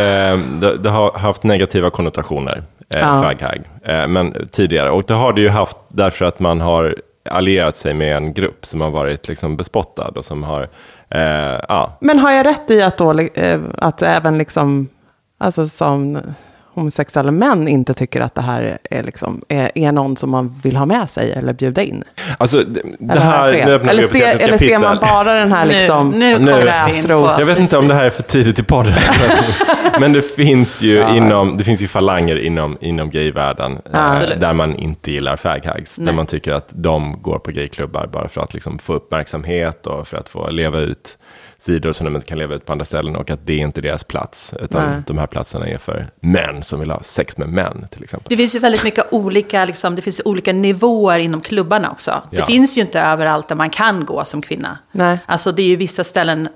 det, 0.61 0.77
det 0.79 0.91
har 0.91 1.13
haft 1.19 1.43
negativa 1.43 1.91
konnotationer, 1.91 2.63
eh, 2.95 3.01
Ja. 3.01 3.23
faghag, 3.23 3.63
eh, 3.85 4.09
men 4.09 4.49
tidigare. 4.53 4.91
Och 4.91 5.03
det 5.07 5.15
har 5.15 5.33
det 5.33 5.41
ju 5.41 5.49
haft 5.49 5.77
därför 5.89 6.25
att 6.25 6.41
man 6.41 6.61
har 6.61 6.97
allierat 7.31 7.77
sig 7.77 7.95
med 7.95 8.17
en 8.17 8.33
grupp 8.33 8.67
som 8.67 8.81
har 8.81 8.91
varit 8.91 9.29
liksom 9.29 9.57
bespottad 9.57 10.09
och 10.17 10.25
som 10.25 10.43
har, 10.43 10.63
eh, 11.11 11.61
ja, 11.69 11.99
Men 12.01 12.19
har 12.19 12.31
jag 12.31 12.47
rätt 12.47 12.71
i 12.71 12.83
att, 12.83 12.99
då, 12.99 13.19
eh, 13.35 13.61
att 13.79 14.03
även 14.03 14.39
liksom, 14.39 14.89
alltså 15.39 15.69
som 15.69 16.19
homosexuella 16.79 17.31
män 17.31 17.69
inte 17.69 17.95
tycker 17.95 18.21
att 18.21 18.35
det 18.35 18.43
här 18.43 18.79
är, 18.91 19.03
liksom, 19.03 19.43
är, 19.49 19.71
är 19.75 19.93
någon 19.93 20.17
som 20.17 20.31
man 20.31 20.61
vill 20.63 20.77
ha 20.77 20.87
med 20.87 21.11
sig 21.11 21.33
eller 21.33 21.53
bjuda 21.53 21.83
in? 21.83 22.05
Alltså, 22.39 22.59
det, 22.65 22.83
det 22.99 23.21
här, 23.21 23.53
fel? 23.53 23.67
nu 23.67 23.73
öppnar 23.75 23.91
eller, 23.93 24.03
se, 24.03 24.23
eller 24.25 24.59
ser 24.59 24.79
man 24.79 24.99
bara 25.01 25.33
den 25.35 25.53
här 25.53 25.67
Nu- 25.67 25.73
liksom, 25.73 26.11
nu 26.11 26.37
på- 26.39 26.43
gräsrots- 26.45 27.37
Jag 27.39 27.47
vet 27.47 27.61
inte 27.61 27.79
om 27.79 27.89
det 27.89 27.95
här 27.95 28.05
är 28.05 28.11
för 28.11 28.23
tidigt 28.23 28.59
i 28.59 28.63
podden. 28.63 28.93
men- 30.01 30.13
det 30.13 30.23
finns 30.23 30.83
ju, 30.83 31.09
inom, 31.17 31.57
det 31.57 31.65
finns 31.65 31.83
ju 31.83 31.89
falanger 31.89 32.37
inom, 32.39 32.77
inom 32.81 33.11
gayvärlden 33.11 33.73
eh, 33.93 34.05
Absolut. 34.05 34.41
där 34.41 34.53
man 34.53 34.77
inte 34.77 35.11
gillar 35.13 35.37
faghags. 35.37 35.97
Där 35.97 36.13
man 36.13 36.27
tycker 36.27 36.53
att 36.53 36.69
de 36.71 37.23
går 37.23 37.39
på 37.39 37.51
gayklubbar 37.51 38.07
bara 38.07 38.29
för 38.29 38.41
att 38.41 38.55
liksom 38.55 38.79
få 38.79 38.93
uppmärksamhet 38.95 39.87
och 39.87 40.09
för 40.09 40.17
att 40.17 40.29
få 40.29 40.51
leva 40.51 40.79
ut 40.79 41.19
sidor 41.61 41.93
som 41.93 42.05
de 42.05 42.15
inte 42.17 42.27
kan 42.29 42.39
leva 42.39 42.55
ut 42.55 42.67
på 42.67 42.73
andra 42.73 42.85
ställen 42.85 43.17
och 43.17 43.31
att 43.31 43.47
det 43.47 43.53
är 43.53 43.59
inte 43.59 43.81
deras 43.81 44.05
plats. 44.05 44.55
Utan 44.61 44.91
Nej. 44.91 45.03
de 45.07 45.19
här 45.19 45.27
platserna 45.27 45.69
är 45.69 45.79
för 45.79 46.09
män 46.21 46.63
som 46.63 46.81
vill 46.81 46.91
ha 46.91 47.03
sex 47.03 47.37
med 47.39 47.49
män 47.49 47.87
till 47.91 48.03
exempel. 48.03 48.27
Det 48.29 48.37
finns 48.37 48.55
ju 48.55 48.59
väldigt 48.59 48.85
mycket 48.85 49.13
olika, 49.13 49.65
liksom, 49.65 49.97
det 49.97 50.03
finns 50.03 50.21
olika 50.25 50.53
nivåer 50.53 51.19
inom 51.19 51.41
klubbarna 51.41 51.91
också. 51.91 52.23
Det 52.31 52.37
Ja. 52.37 52.47
finns 52.47 52.77
ju 52.79 52.81
inte 52.81 53.01
överallt 53.01 53.49
där 53.49 53.57
man 53.57 53.71
kan 53.71 54.05
gå 54.05 54.25
som 54.25 54.43
kvinna. 54.43 54.79
Nej. 54.93 55.19
Alltså 55.27 55.53
det 55.53 55.63
är 55.63 55.67
ju 55.67 55.77
vissa 55.77 56.05
ställen, 56.05 56.49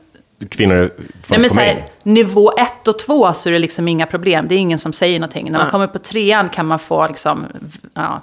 Kvinnor 0.51 0.89
får 0.97 0.99
nej, 0.99 1.15
men 1.29 1.43
inte 1.45 1.55
så 1.55 1.61
här, 1.61 1.87
nivå 2.03 2.53
ett 2.59 2.89
och 2.89 2.99
två 2.99 3.33
så 3.33 3.49
är 3.49 3.53
det 3.53 3.59
liksom 3.59 3.89
inga 3.89 4.07
problem. 4.07 4.49
Det 4.49 4.55
är 4.55 4.59
ingen 4.59 4.79
som 4.79 4.93
säger 4.93 5.21
någonting. 5.21 5.51
När 5.53 5.59
man 5.59 5.71
kommer 5.71 5.87
på 5.87 5.99
trean 5.99 6.49
kan 6.49 6.67
man 6.67 6.79
få 6.79 7.07
liksom, 7.09 7.47
ja, 7.95 8.21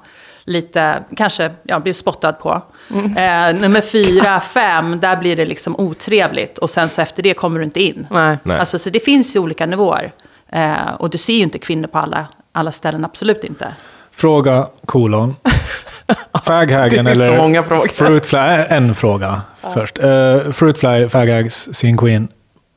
lite, 0.50 1.04
kanske, 1.16 1.52
ja, 1.64 1.80
bli 1.80 1.94
spottad 1.94 2.34
på. 2.34 2.62
Eh, 2.94 3.60
nummer 3.60 3.82
fyra, 3.82 4.40
fem, 4.54 5.00
där 5.00 5.18
blir 5.18 5.36
det 5.36 5.46
liksom 5.46 5.76
otrevligt. 5.76 6.58
Och 6.58 6.70
sen 6.70 6.90
så 6.90 7.02
efter 7.02 7.24
det 7.24 7.34
kommer 7.34 7.60
du 7.60 7.66
inte 7.66 7.82
in. 7.84 8.08
Nej. 8.10 8.38
Nej. 8.44 8.60
Alltså, 8.60 8.80
så 8.80 8.90
det 8.90 9.00
finns 9.00 9.36
ju 9.36 9.40
olika 9.40 9.66
nivåer. 9.66 10.12
Eh, 10.52 10.94
och 11.00 11.10
du 11.10 11.18
ser 11.18 11.34
ju 11.34 11.40
inte 11.40 11.60
kvinnor 11.60 11.88
på 11.88 11.98
alla, 11.98 12.28
alla 12.52 12.72
ställen, 12.72 13.06
absolut 13.06 13.44
inte. 13.44 13.74
Fråga 14.12 14.68
kolon. 14.86 15.36
Faghagen 16.44 17.06
Det 17.06 17.12
är 17.12 17.16
så 17.16 17.22
eller 17.22 17.38
många 17.38 17.64
frågor. 17.64 17.88
Fruitfly? 17.88 18.40
En 18.70 18.96
fråga 18.96 19.42
först. 19.74 20.04
Uh, 20.04 20.52
Fruitfly, 20.52 21.10
Faghags, 21.10 21.70
Sin 21.74 21.98
Queen, 21.98 22.28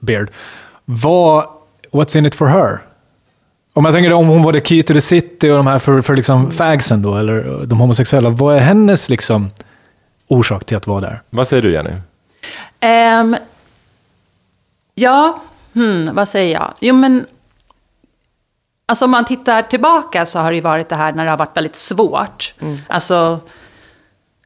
Beard. 0.01 0.31
Vad, 0.85 1.45
what's 1.93 2.19
in 2.19 2.27
it 2.27 2.35
for 2.35 2.47
her? 2.47 2.81
Om 3.75 3.85
jag 3.85 3.95
tänker 3.95 4.13
om 4.13 4.29
hon 4.29 4.43
var 4.43 4.53
the 4.53 4.61
key 4.61 4.83
to 4.83 4.95
the 4.95 5.01
city 5.01 5.51
och 5.51 5.57
de 5.57 5.67
här 5.67 5.79
för, 5.79 6.03
för 6.03 6.17
liksom 6.17 6.51
fagsen 6.51 7.03
då, 7.03 7.17
eller 7.17 7.67
de 7.67 7.81
homosexuella. 7.81 8.31
Vad 8.31 8.57
är 8.57 8.61
hennes 8.61 9.09
liksom 9.09 9.51
orsak 10.27 10.65
till 10.65 10.77
att 10.77 10.87
vara 10.87 11.01
där? 11.01 11.23
Vad 11.31 11.49
säger 11.49 11.63
du 11.63 11.73
Jenny? 11.73 11.91
Ehm, 12.81 13.37
ja, 14.95 15.43
hmm, 15.73 16.15
vad 16.15 16.29
säger 16.29 16.55
jag? 16.55 16.75
Jo, 16.81 16.95
men... 16.95 17.27
Alltså 18.87 19.05
om 19.05 19.11
man 19.11 19.25
tittar 19.25 19.63
tillbaka 19.63 20.27
så 20.27 20.39
har 20.39 20.51
det 20.51 20.55
ju 20.55 20.61
varit 20.61 20.89
det 20.89 20.97
här 20.97 21.13
när 21.13 21.25
det 21.25 21.31
har 21.31 21.39
varit 21.39 21.57
väldigt 21.57 21.77
svårt. 21.77 22.55
Alltså, 22.89 23.39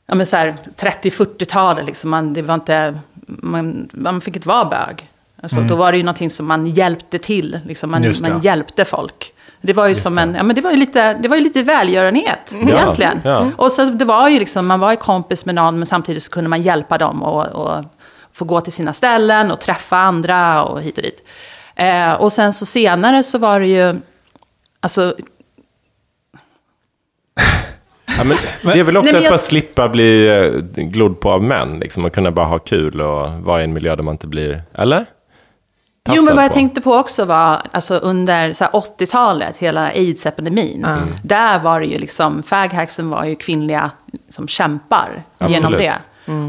ja 0.07 0.15
men 0.15 0.27
så 0.27 0.37
här 0.37 0.55
30-40-talet 0.77 1.87
liksom, 1.87 2.11
man, 2.11 2.33
det 2.35 2.43
var 2.43 2.55
inte, 2.55 2.99
man, 3.27 3.89
man 3.93 4.21
fick 4.21 4.37
inte 4.37 4.49
vara 4.49 4.65
bög. 4.65 5.09
Alltså, 5.43 5.61
Då 5.61 5.77
var 5.77 5.93
det 5.93 5.99
ju 5.99 6.05
någonting 6.05 6.31
som 6.31 6.47
man 6.47 6.67
hjälpte 6.67 7.19
till, 7.19 7.61
liksom, 7.67 7.91
man, 7.91 8.03
Just 8.05 8.29
man 8.29 8.41
hjälpte 8.41 8.85
folk. 8.85 9.33
Det 9.61 9.73
var 9.73 9.87
ju 9.87 9.95
som 9.95 10.19
en, 10.19 10.35
ja 10.35 10.43
men 10.43 10.57
det 10.57 10.63
var 10.63 10.71
ju 10.71 10.77
lite, 10.77 11.15
det 11.15 11.29
var 11.29 11.37
ju 11.37 11.43
lite 11.43 11.63
välgörenhet 11.63 12.55
egentligen. 12.55 13.21
ja. 13.25 13.51
Och 13.57 13.73
så 13.73 13.85
det 13.85 14.05
var 14.05 14.29
ju 14.29 14.39
liksom, 14.39 14.67
man 14.67 14.81
var 14.81 14.91
ju 14.91 14.97
kompis 14.97 15.47
med 15.47 15.55
någon 15.55 15.79
men 15.79 15.87
samtidigt 15.87 16.23
så 16.23 16.31
kunde 16.31 16.51
man 16.51 16.63
hjälpa 16.63 16.99
dem 16.99 17.23
och, 17.23 17.47
och 17.47 17.85
få 18.33 18.45
gå 18.45 18.61
till 18.61 18.73
sina 18.73 18.93
ställen 18.93 19.51
och 19.51 19.61
träffa 19.61 19.97
andra 19.97 20.65
och 20.65 20.83
hit 20.83 20.97
och 20.97 21.03
dit. 21.03 21.29
Eh, 21.77 22.13
och 22.13 22.33
sen 22.33 22.53
så 22.53 22.67
senare 22.67 23.23
så 23.23 23.39
var 23.39 23.61
det 23.61 23.67
ju, 23.67 23.95
alltså 24.81 25.15
Ja, 28.19 28.25
men 28.25 28.37
det 28.75 28.81
är 28.81 28.85
väl 28.85 28.97
också 28.97 29.05
Nej, 29.05 29.13
men 29.13 29.17
att 29.19 29.23
jag- 29.25 29.31
bara 29.33 29.39
slippa 29.39 29.89
bli 29.89 30.29
eh, 30.29 30.83
glodd 30.85 31.21
på 31.21 31.31
av 31.31 31.43
män, 31.43 31.79
liksom, 31.79 32.05
och 32.05 32.13
kunna 32.13 32.31
bara 32.31 32.47
ha 32.47 32.59
kul 32.59 33.01
och 33.01 33.33
vara 33.33 33.61
i 33.61 33.65
en 33.65 33.73
miljö 33.73 33.97
där 33.97 34.03
man 34.03 34.15
inte 34.15 34.27
blir, 34.27 34.63
eller? 34.75 35.07
Jo, 36.15 36.23
men 36.23 36.37
vad 36.37 36.45
jag 36.45 36.51
på. 36.51 36.55
tänkte 36.55 36.81
på 36.81 36.95
också 36.95 37.25
var, 37.25 37.63
alltså 37.73 37.95
under 37.95 38.53
så 38.53 38.65
här 38.65 38.71
80-talet, 38.71 39.57
hela 39.57 39.91
aids-epidemin, 39.91 40.87
där 41.23 41.59
var 41.59 41.81
det 41.81 41.87
ju 41.87 41.99
liksom, 41.99 42.43
faghacksen 42.43 43.11
var 43.11 43.25
ju 43.25 43.37
kvinnliga 43.37 43.91
som 44.31 44.49
kämpar 44.49 45.23
genom 45.39 45.55
Absolut. 45.55 45.79
det. 45.79 45.95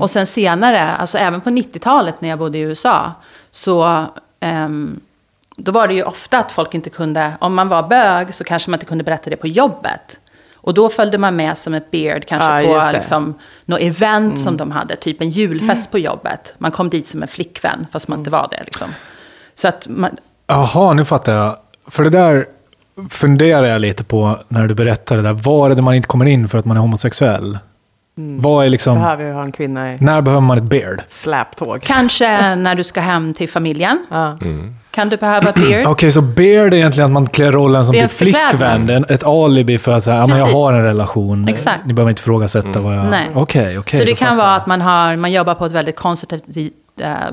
Och 0.02 0.10
sen 0.10 0.28
senare, 0.28 0.92
alltså 0.92 1.18
även 1.18 1.42
på 1.42 1.50
90-talet 1.50 2.22
när 2.22 2.30
jag 2.30 2.40
bodde 2.40 2.58
i 2.58 2.62
USA, 2.62 3.12
så 3.52 4.06
ehm, 4.40 5.00
då 5.56 5.72
var 5.72 5.88
det 5.88 5.94
ju 5.94 6.04
ofta 6.04 6.40
att 6.40 6.52
folk 6.52 6.74
inte 6.74 6.90
kunde, 6.90 7.32
om 7.40 7.56
man 7.56 7.70
var 7.70 7.84
bög 7.84 8.34
så 8.34 8.44
kanske 8.44 8.70
man 8.70 8.76
inte 8.78 8.86
kunde 8.86 9.04
berätta 9.04 9.30
det 9.30 9.36
på 9.36 9.48
jobbet. 9.48 10.20
Och 10.56 10.74
då 10.74 10.90
följde 10.90 11.18
man 11.18 11.36
med 11.36 11.58
som 11.58 11.74
ett 11.74 11.92
beard, 11.92 12.26
kanske 12.26 12.62
Ja, 12.62 12.82
på 12.82 12.92
liksom, 12.98 13.34
något 13.66 13.82
event 13.82 14.42
som 14.42 14.58
de 14.58 14.72
hade, 14.72 14.96
typ 14.96 15.22
en 15.22 15.30
julfest 15.30 15.92
på 15.92 16.00
jobbet. 16.00 16.54
Man 16.58 16.72
kom 16.72 16.90
dit 16.90 17.08
som 17.08 17.22
en 17.22 17.28
flickvän, 17.28 17.88
fast 17.92 18.08
man 18.08 18.20
inte 18.20 18.30
var 18.30 18.48
det. 18.52 18.64
Liksom. 18.66 18.90
Så 19.58 19.68
att 19.68 19.88
man, 19.90 20.12
Jaha, 20.48 20.94
nu 20.94 21.06
fattar 21.06 21.34
jag. 21.34 21.56
För 21.88 22.04
det 22.04 22.10
där 22.10 22.46
funderar 23.10 23.66
jag 23.66 23.82
lite 23.82 24.04
på 24.04 24.38
när 24.48 24.68
du 24.68 24.76
berättar 24.76 25.16
det 25.16 25.22
där. 25.22 25.34
Var 25.34 25.70
är 25.70 25.76
det 25.76 25.82
man 25.82 25.94
inte 25.94 26.08
kommer 26.08 26.26
in 26.26 26.48
för 26.48 26.58
att 26.58 26.66
man 26.66 26.78
är 26.78 26.82
homosexuell? 26.82 27.58
Vad 28.20 28.66
är 28.66 28.70
liksom... 28.70 28.96
Behöver 28.96 29.26
ju 29.26 29.34
ha 29.34 29.44
en 29.44 29.52
kvinna 29.52 29.94
i 29.94 29.98
När 30.00 30.22
behöver 30.22 30.42
man 30.42 30.58
ett 30.58 30.64
beard? 30.64 31.02
släptåg. 31.08 31.82
Kanske 31.82 32.56
när 32.56 32.76
du 32.76 32.84
ska 32.84 33.02
hem 33.02 33.34
till 33.34 33.50
familjen. 33.50 34.06
Ja. 34.12 34.38
Kan 34.92 35.10
du 35.10 35.18
behöva 35.18 35.52
beard? 35.52 35.88
Okej, 35.92 36.12
så 36.12 36.22
beard 36.22 36.74
är 36.74 36.78
egentligen 36.78 37.06
att 37.06 37.14
man 37.14 37.28
klär 37.28 37.52
rollen 37.52 37.86
som 37.86 37.96
är 37.96 38.02
typ 38.02 38.12
flickvän. 38.12 38.86
Det 38.86 38.94
är 38.94 39.12
ett 39.12 39.24
alibi 39.24 39.78
för 39.78 39.92
att 39.92 40.04
säga, 40.04 40.18
ja, 40.18 40.28
men 40.28 40.38
jag 40.38 40.48
har 40.48 40.74
en 40.74 40.84
relation. 40.84 41.48
Exakt. 41.48 41.86
Ni 41.86 41.94
behöver 41.94 42.10
inte 42.10 42.20
ifrågasätta 42.20 42.80
vad 42.80 42.98
jag... 42.98 43.10
Nej. 43.10 43.28
Okej, 43.34 43.80
okej. 43.80 44.00
så 44.00 44.06
det 44.06 44.16
kan 44.16 44.28
fattar 44.28 44.36
vara 44.38 44.48
jag. 44.48 44.56
att 44.56 44.68
man, 44.68 44.82
har, 44.82 45.16
man 45.16 45.32
jobbar 45.32 45.56
på 45.56 45.66
ett 45.66 45.72
väldigt 45.72 45.96
konservativt 45.96 46.74
eh, 47.02 47.32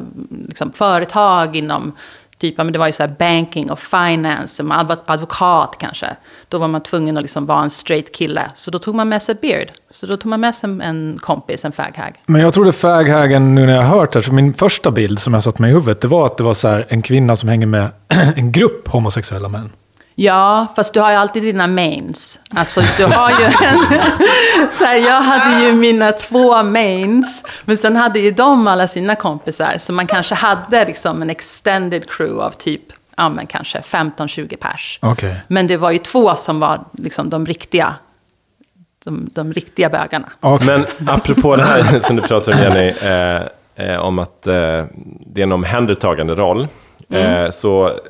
liksom, 0.48 0.72
företag 0.72 1.56
inom 1.56 1.92
typ, 2.38 2.56
men 2.58 2.72
det 2.72 2.78
var 2.78 2.86
ju 2.86 2.92
så 2.92 3.02
här 3.02 3.14
banking 3.18 3.70
och 3.70 3.78
finance, 3.78 4.54
som 4.54 4.72
adv- 4.72 5.02
advokat 5.06 5.76
kanske. 5.80 6.16
Då 6.48 6.58
var 6.58 6.68
man 6.68 6.82
tvungen 6.82 7.16
att 7.16 7.22
liksom 7.22 7.46
vara 7.46 7.62
en 7.62 7.70
straight 7.70 8.12
kille. 8.14 8.50
Så 8.54 8.70
då 8.70 8.78
tog 8.78 8.94
man 8.94 9.08
med 9.08 9.22
sig 9.22 9.34
beard. 9.34 9.68
Så 9.90 10.06
då 10.06 10.16
tog 10.16 10.30
man 10.30 10.40
med 10.40 10.54
sig 10.54 10.70
en 10.82 11.18
kompis, 11.20 11.64
en 11.64 11.72
faghag. 11.72 12.14
Men 12.26 12.40
jag 12.40 12.52
trodde 12.54 12.72
faghagen, 12.72 13.54
nu 13.54 13.66
när 13.66 13.74
jag 13.74 13.82
har 13.82 13.98
hört 13.98 14.12
det, 14.12 14.22
så 14.22 14.32
min 14.32 14.54
första 14.54 14.90
bild 14.90 15.18
som 15.18 15.34
jag 15.34 15.42
satt 15.42 15.58
med 15.58 15.70
i 15.70 15.72
huvudet, 15.72 16.00
det 16.00 16.08
var 16.08 16.26
att 16.26 16.36
det 16.36 16.44
var 16.44 16.54
så 16.54 16.68
här, 16.68 16.86
en 16.88 17.02
kvinna 17.02 17.36
som 17.36 17.48
hänger 17.48 17.66
med 17.66 17.88
en 18.36 18.52
grupp 18.52 18.88
homosexuella 18.88 19.48
män. 19.48 19.72
Ja, 20.14 20.66
fast 20.76 20.94
du 20.94 21.00
har 21.00 21.10
ju 21.10 21.16
alltid 21.16 21.42
dina 21.42 21.66
mains. 21.66 22.40
Alltså, 22.50 22.80
du 22.96 23.04
har 23.04 23.30
ju 23.30 23.44
en... 23.44 23.78
Så 24.72 24.84
här, 24.84 24.96
jag 24.96 25.20
hade 25.20 25.64
ju 25.64 25.72
mina 25.72 26.12
två 26.12 26.62
mains, 26.62 27.44
men 27.64 27.76
sen 27.76 27.96
hade 27.96 28.18
ju 28.18 28.30
de 28.30 28.66
alla 28.66 28.88
sina 28.88 29.16
kompisar. 29.16 29.78
Så 29.78 29.92
man 29.92 30.06
kanske 30.06 30.34
hade 30.34 30.84
liksom 30.84 31.22
en 31.22 31.30
extended 31.30 32.10
crew 32.10 32.44
av 32.44 32.50
typ, 32.50 32.82
ja 33.16 33.28
men 33.28 33.46
kanske 33.46 33.80
15-20 33.80 34.56
pers. 34.56 34.98
Okej. 35.02 35.36
Men 35.48 35.66
det 35.66 35.76
var 35.76 35.90
ju 35.90 35.98
två 35.98 36.36
som 36.36 36.60
var 36.60 36.84
liksom 36.92 37.30
de 37.30 37.46
riktiga, 37.46 37.94
de, 39.04 39.30
de 39.32 39.52
riktiga 39.52 39.88
bögarna. 39.88 40.28
Okej. 40.40 40.66
Men 40.66 40.86
apropå 41.08 41.56
det 41.56 41.64
här 41.64 42.00
som 42.00 42.16
du 42.16 42.22
pratar 42.22 42.52
om 42.52 42.58
Jenny, 42.58 42.88
eh, 43.02 43.42
eh, 43.76 43.96
om 43.96 44.18
att 44.18 44.46
eh, 44.46 44.84
det 45.26 45.40
är 45.40 45.42
en 45.42 45.52
omhändertagande 45.52 46.34
roll. 46.34 46.68
Mm. 47.10 47.44
Eh, 47.44 47.50
så 47.50 48.00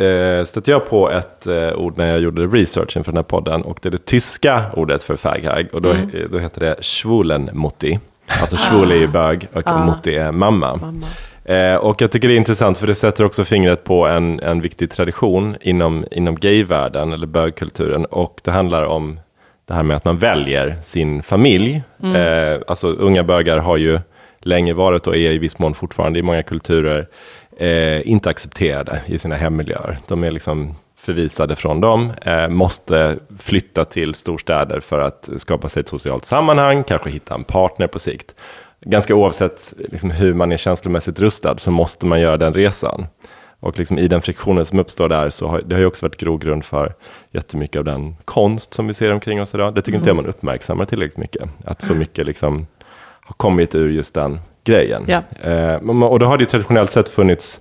eh, 0.00 0.44
stötte 0.44 0.70
jag 0.70 0.88
på 0.90 1.10
ett 1.10 1.46
eh, 1.46 1.72
ord 1.72 1.98
när 1.98 2.06
jag 2.10 2.20
gjorde 2.20 2.46
researchen 2.46 3.04
för 3.04 3.12
den 3.12 3.16
här 3.16 3.22
podden. 3.22 3.62
Och 3.62 3.78
det 3.82 3.88
är 3.88 3.90
det 3.90 4.04
tyska 4.06 4.62
ordet 4.74 5.02
för 5.02 5.16
faghag. 5.16 5.66
Och 5.72 5.82
då, 5.82 5.90
Mm. 5.90 6.10
eh, 6.14 6.20
då 6.30 6.38
heter 6.38 6.60
det 6.60 6.76
schwulenmutti. 6.84 7.98
Alltså 8.40 8.56
schwul 8.56 8.90
är 8.90 8.96
ju 8.96 9.06
bög 9.08 9.48
och 9.52 9.62
mutti 9.86 10.16
är 10.16 10.32
mamma. 10.32 10.80
Eh, 11.44 11.74
och 11.74 12.02
jag 12.02 12.10
tycker 12.10 12.28
det 12.28 12.34
är 12.34 12.36
intressant 12.36 12.78
för 12.78 12.86
det 12.86 12.94
sätter 12.94 13.24
också 13.24 13.44
fingret 13.44 13.84
på 13.84 14.06
en, 14.06 14.40
en 14.40 14.60
viktig 14.60 14.90
tradition 14.90 15.56
inom, 15.60 16.04
inom 16.10 16.34
gayvärlden 16.36 17.12
eller 17.12 17.26
bögkulturen. 17.26 18.04
Och 18.04 18.40
det 18.44 18.50
handlar 18.50 18.84
om 18.84 19.20
det 19.66 19.74
här 19.74 19.82
med 19.82 19.96
att 19.96 20.04
man 20.04 20.18
väljer 20.18 20.74
sin 20.82 21.22
familj. 21.22 21.82
Eh, 22.04 22.60
alltså 22.66 22.88
unga 22.88 23.22
bögar 23.24 23.58
har 23.58 23.76
ju 23.76 24.00
länge 24.46 24.74
varit 24.74 25.06
och 25.06 25.16
är 25.16 25.30
i 25.30 25.38
viss 25.38 25.58
mån 25.58 25.74
fortfarande 25.74 26.18
i 26.18 26.22
många 26.22 26.42
kulturer 26.42 27.08
eh, 27.56 28.10
inte 28.10 28.30
accepterade 28.30 29.02
i 29.06 29.18
sina 29.18 29.36
hemmiljöer. 29.36 29.98
De 30.08 30.24
är 30.24 30.30
liksom 30.30 30.74
förvisade 30.96 31.56
från 31.56 31.80
dem, 31.80 32.12
eh, 32.22 32.48
måste 32.48 33.16
flytta 33.38 33.84
till 33.84 34.14
storstäder 34.14 34.80
för 34.80 34.98
att 34.98 35.28
skapa 35.36 35.68
sig 35.68 35.80
ett 35.80 35.88
socialt 35.88 36.24
sammanhang, 36.24 36.84
kanske 36.84 37.10
hitta 37.10 37.34
en 37.34 37.44
partner 37.44 37.86
på 37.86 37.98
sikt. 37.98 38.34
Ganska 38.80 39.14
oavsett 39.14 39.74
liksom, 39.78 40.10
hur 40.10 40.34
man 40.34 40.52
är 40.52 40.56
känslomässigt 40.56 41.20
rustad 41.20 41.58
så 41.58 41.70
måste 41.70 42.06
man 42.06 42.20
göra 42.20 42.36
den 42.36 42.54
resan. 42.54 43.06
Och 43.60 43.78
liksom 43.78 43.98
i 43.98 44.08
den 44.08 44.22
friktionen 44.22 44.64
som 44.64 44.78
uppstår 44.78 45.08
där 45.08 45.30
så 45.30 45.48
har 45.48 45.62
det 45.62 45.74
har 45.74 45.80
ju 45.80 45.86
också 45.86 46.06
varit 46.06 46.16
grogrund 46.16 46.64
för 46.64 46.94
jättemycket 47.30 47.78
av 47.78 47.84
den 47.84 48.16
konst 48.24 48.74
som 48.74 48.86
vi 48.86 48.94
ser 48.94 49.12
omkring 49.12 49.42
oss 49.42 49.54
idag. 49.54 49.74
Det 49.74 49.82
tycker 49.82 49.98
inte 49.98 50.08
jag 50.08 50.16
man 50.16 50.26
uppmärksammar 50.26 50.84
tillräckligt 50.84 51.18
mycket. 51.18 51.48
Att 51.64 51.82
så 51.82 51.94
mycket 51.94 52.26
liksom 52.26 52.66
har 53.24 53.34
kommit 53.34 53.74
ur 53.74 53.90
just 53.90 54.14
den 54.14 54.40
grejen. 54.64 55.04
Ja. 55.08 55.22
Eh, 55.50 55.74
och 56.04 56.18
då 56.18 56.26
har 56.26 56.38
det 56.38 56.42
ju 56.42 56.48
traditionellt 56.48 56.90
sett 56.90 57.08
funnits 57.08 57.60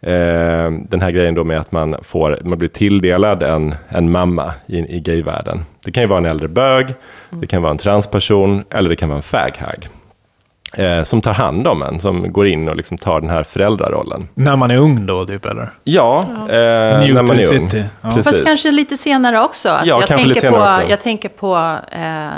eh, 0.00 0.70
den 0.70 1.00
här 1.00 1.10
grejen 1.10 1.34
då 1.34 1.44
med 1.44 1.60
att 1.60 1.72
man, 1.72 1.96
får, 2.02 2.38
man 2.44 2.58
blir 2.58 2.68
tilldelad 2.68 3.42
en, 3.42 3.74
en 3.88 4.10
mamma 4.10 4.52
i, 4.66 4.96
i 4.96 5.00
gayvärlden. 5.00 5.64
Det 5.84 5.92
kan 5.92 6.02
ju 6.02 6.06
vara 6.06 6.18
en 6.18 6.26
äldre 6.26 6.48
bög, 6.48 6.94
det 7.30 7.46
kan 7.46 7.62
vara 7.62 7.70
en 7.70 7.78
transperson 7.78 8.64
eller 8.70 8.88
det 8.88 8.96
kan 8.96 9.08
vara 9.08 9.16
en 9.16 9.22
faghag. 9.22 9.88
Eh, 10.74 11.02
som 11.02 11.22
tar 11.22 11.32
hand 11.34 11.66
om 11.66 11.82
en, 11.82 12.00
som 12.00 12.32
går 12.32 12.46
in 12.46 12.68
och 12.68 12.76
liksom 12.76 12.98
tar 12.98 13.20
den 13.20 13.30
här 13.30 13.42
föräldrarollen. 13.44 14.28
När 14.34 14.56
man 14.56 14.70
är 14.70 14.76
ung 14.76 15.06
då, 15.06 15.26
typ, 15.26 15.44
eller? 15.44 15.70
Ja, 15.84 16.22
eh, 16.22 16.46
när 16.48 17.22
man 17.22 17.30
är 17.30 17.54
ung. 17.54 17.70
City. 17.70 17.84
Ja. 18.00 18.08
Precis. 18.14 18.24
Fast 18.32 18.44
kanske 18.44 18.70
lite 18.70 18.96
senare 18.96 19.40
också. 19.40 19.68
Alltså, 19.68 19.86
Ja, 19.88 20.00
jag, 20.00 20.08
kanske 20.08 20.26
lite 20.26 20.40
tänker 20.40 20.56
senare 20.58 20.72
på, 20.72 20.78
också. 20.78 20.90
jag 20.90 21.00
tänker 21.00 21.28
på 21.28 21.76
eh, 21.92 22.28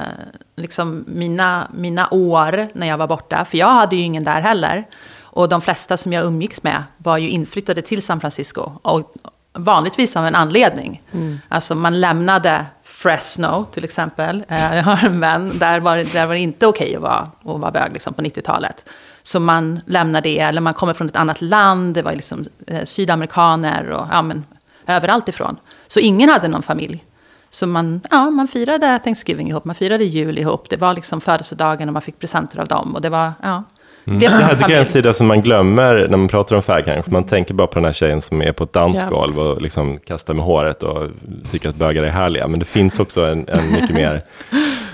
liksom 0.57 1.05
mina, 1.07 1.69
mina 1.75 2.09
år 2.11 2.69
när 2.73 2.87
jag 2.87 2.99
var 2.99 3.07
borta. 3.07 3.45
För 3.45 3.59
jag 3.59 3.73
hade 3.73 3.97
ju 3.97 4.03
ingen 4.03 4.25
där 4.25 4.41
heller. 4.41 4.85
Och 5.21 5.49
de 5.49 5.61
flesta 5.61 5.97
som 5.97 6.13
jag 6.13 6.25
umgicks 6.25 6.63
med 6.63 6.83
var 6.97 7.19
ju 7.19 7.29
inflyttade 7.29 7.83
till 7.83 8.03
San 8.03 8.21
Francisco. 8.21 8.73
Och 8.83 9.13
vanligtvis 9.53 10.17
av 10.17 10.27
en 10.27 10.35
anledning. 10.35 11.03
Alltså 11.49 11.75
man 11.75 12.01
lämnade 12.01 12.65
Fresno 13.03 13.65
till 13.73 13.85
exempel. 13.85 14.45
Eh, 14.49 14.77
jag 14.77 14.83
har 14.83 15.05
en 15.07 15.21
vän, 15.21 15.59
där 15.59 15.81
var, 15.81 15.97
det- 15.97 16.13
där 16.13 16.27
var 16.27 16.35
det 16.35 16.41
inte 16.41 16.67
okej 16.67 16.97
att 16.97 17.03
vara, 17.03 17.19
att 17.45 17.61
vara 17.61 17.71
bög 17.71 17.93
liksom, 17.93 18.15
på 18.15 18.23
90-talet. 18.23 18.89
Så 19.23 19.41
man 19.41 19.81
lämnar 19.87 20.21
det, 20.21 20.39
eller 20.39 20.61
man 20.61 20.75
kommer 20.75 20.95
från 20.95 21.07
ett 21.07 21.17
annat 21.17 21.41
land, 21.41 21.95
det 21.95 22.03
var 22.03 22.13
liksom 22.13 22.47
eh, 22.67 22.85
sydamerikaner 22.85 23.91
och 23.91 24.07
ja, 24.11 24.23
men, 24.23 24.45
överallt 24.87 25.29
ifrån. 25.29 25.57
Så 25.87 26.01
ingen 26.01 26.29
hade 26.29 26.49
någon 26.49 26.63
familj. 26.63 27.05
Så 27.51 27.67
man, 27.67 28.01
ja, 28.11 28.31
man 28.31 28.49
firade 28.49 28.99
Thanksgiving 29.05 29.49
ihop, 29.49 29.65
man 29.65 29.75
firade 29.75 30.05
jul 30.05 30.39
ihop. 30.39 30.67
Det 30.71 30.77
var 30.77 30.95
liksom 30.95 31.21
födelsedagen 31.21 31.89
och 31.89 31.93
man 31.93 32.03
fick 32.03 32.19
presenter 32.19 32.59
av 32.59 32.69
dem. 32.69 32.95
Och 32.95 33.01
det 33.01 33.09
var, 33.09 33.33
ja. 33.43 33.63
Mm. 34.09 34.21
Det 34.21 34.29
här 34.29 34.55
tycker 34.55 34.71
jag 34.71 34.77
är 34.77 34.81
en 34.81 34.87
sida 34.87 35.13
som 35.13 35.27
man 35.27 35.43
glömmer 35.43 36.07
när 36.11 36.17
man 36.17 36.29
pratar 36.29 36.57
om 36.57 36.63
faghang. 36.63 37.03
För 37.03 37.11
man 37.11 37.25
tänker 37.25 37.55
bara 37.55 37.67
på 37.67 37.75
den 37.75 37.85
här 37.85 37.93
tjejen 37.93 38.23
som 38.23 38.43
är 38.43 38.53
på 38.53 38.65
ett 38.65 38.73
dansgolv 38.73 39.39
och 39.39 39.63
liksom 39.63 39.99
kastar 39.99 40.35
med 40.35 40.45
håret 40.45 40.83
och 40.83 41.09
tycker 41.51 41.69
att 41.69 41.77
bögar 41.77 42.03
är 42.03 42.11
härliga. 42.11 42.49
Men 42.49 42.59
det 42.59 42.65
finns 42.65 43.01
också 43.01 43.25
en, 43.25 43.49
en 43.49 43.73
mycket 43.73 43.91
mer, 43.91 44.15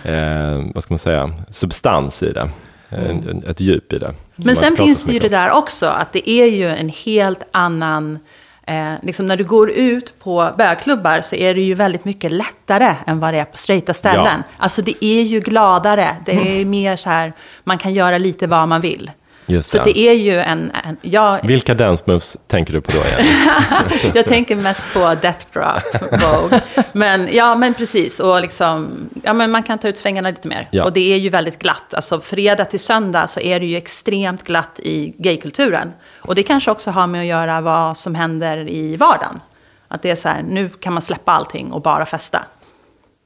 eh, 0.05 0.65
vad 0.75 0.83
ska 0.83 0.95
man 0.95 0.99
säga, 0.99 1.33
substans 1.51 2.23
i 2.23 2.33
det. 2.33 2.51
En, 2.89 3.45
ett 3.49 3.61
djup 3.61 3.93
i 3.93 3.99
det. 3.99 4.15
Men 4.37 4.57
sen 4.57 4.77
finns 4.77 5.05
det 5.05 5.13
ju 5.13 5.19
det 5.19 5.29
där 5.29 5.51
också, 5.51 5.87
att 5.87 6.13
det 6.13 6.31
är 6.31 6.47
ju 6.47 6.69
en 6.69 6.89
helt 6.89 7.43
annan... 7.53 8.19
Eh, 8.67 8.93
liksom 9.03 9.27
när 9.27 9.37
du 9.37 9.45
går 9.45 9.71
ut 9.71 10.19
på 10.19 10.51
bögklubbar 10.59 11.21
så 11.21 11.37
är 11.37 11.55
det 11.55 11.61
ju 11.61 11.75
väldigt 11.75 12.05
mycket 12.05 12.33
lättare 12.33 12.95
än 13.07 13.21
vad 13.21 13.35
det 13.35 13.41
är 13.41 13.45
på 13.45 13.57
straighta 13.57 13.95
ställen. 13.95 14.43
Ja. 14.47 14.55
Alltså 14.57 14.83
det 14.83 15.05
är 15.05 15.23
ju 15.23 15.41
gladare, 15.41 16.17
det 16.27 16.61
är 16.61 16.65
mer 16.65 16.97
så 16.97 17.11
här, 17.11 17.33
man 17.65 17.79
kan 17.79 17.95
göra 17.95 18.19
lite 18.19 18.47
vad 18.47 18.69
man 18.69 18.81
vill. 18.81 19.11
Just 19.47 19.71
Så 19.71 19.79
det. 19.79 19.85
det 19.85 19.99
är 19.99 20.13
ju 20.13 20.41
en... 20.41 20.71
en 20.85 20.97
jag, 21.03 21.41
Vilka 21.43 21.75
dance 21.75 22.05
moves 22.07 22.37
tänker 22.47 22.73
du 22.73 22.81
på 22.81 22.93
då 22.93 22.99
igen? 22.99 23.35
jag 24.15 24.27
tänker 24.27 24.57
mest 24.57 24.93
på 24.95 25.15
Death 25.23 25.47
Drop, 25.53 26.23
Vogue. 26.23 26.61
Men, 26.93 27.29
ja, 27.33 27.55
men 27.55 27.75
precis. 27.75 28.21
Och 28.21 28.41
liksom, 28.41 28.91
ja, 29.23 29.33
men 29.33 29.51
man 29.51 29.63
kan 29.63 29.79
ta 29.79 29.89
ut 29.89 29.99
svängarna 29.99 30.31
lite 30.31 30.49
mer. 30.49 30.69
Ja. 30.71 30.85
Och 30.85 30.93
det 30.93 31.13
är 31.13 31.17
ju 31.17 31.29
väldigt 31.29 31.59
glatt. 31.59 31.95
Alltså, 31.95 32.21
fredag 32.21 32.65
till 32.65 32.81
söndag 32.81 33.27
så 33.27 33.41
är 33.41 33.61
det 33.61 33.67
ju 33.67 33.77
extremt 33.77 34.45
glatt 34.45 34.81
i 34.83 35.15
gaykulturen. 35.19 35.93
Och 36.25 36.35
det 36.35 36.43
kanske 36.43 36.71
också 36.71 36.91
har 36.91 37.07
med 37.07 37.21
att 37.21 37.27
göra 37.27 37.61
vad 37.61 37.97
som 37.97 38.15
händer 38.15 38.69
i 38.69 38.97
vardagen. 38.97 39.41
Att 39.89 40.03
det 40.03 40.11
är 40.11 40.17
så 40.17 40.29
här, 40.29 40.43
nu 40.43 40.69
kan 40.69 40.93
man 40.93 41.03
släppa 41.03 41.33
allting 41.33 41.73
och 41.73 41.83
bara 41.83 42.07
festa. 42.07 42.45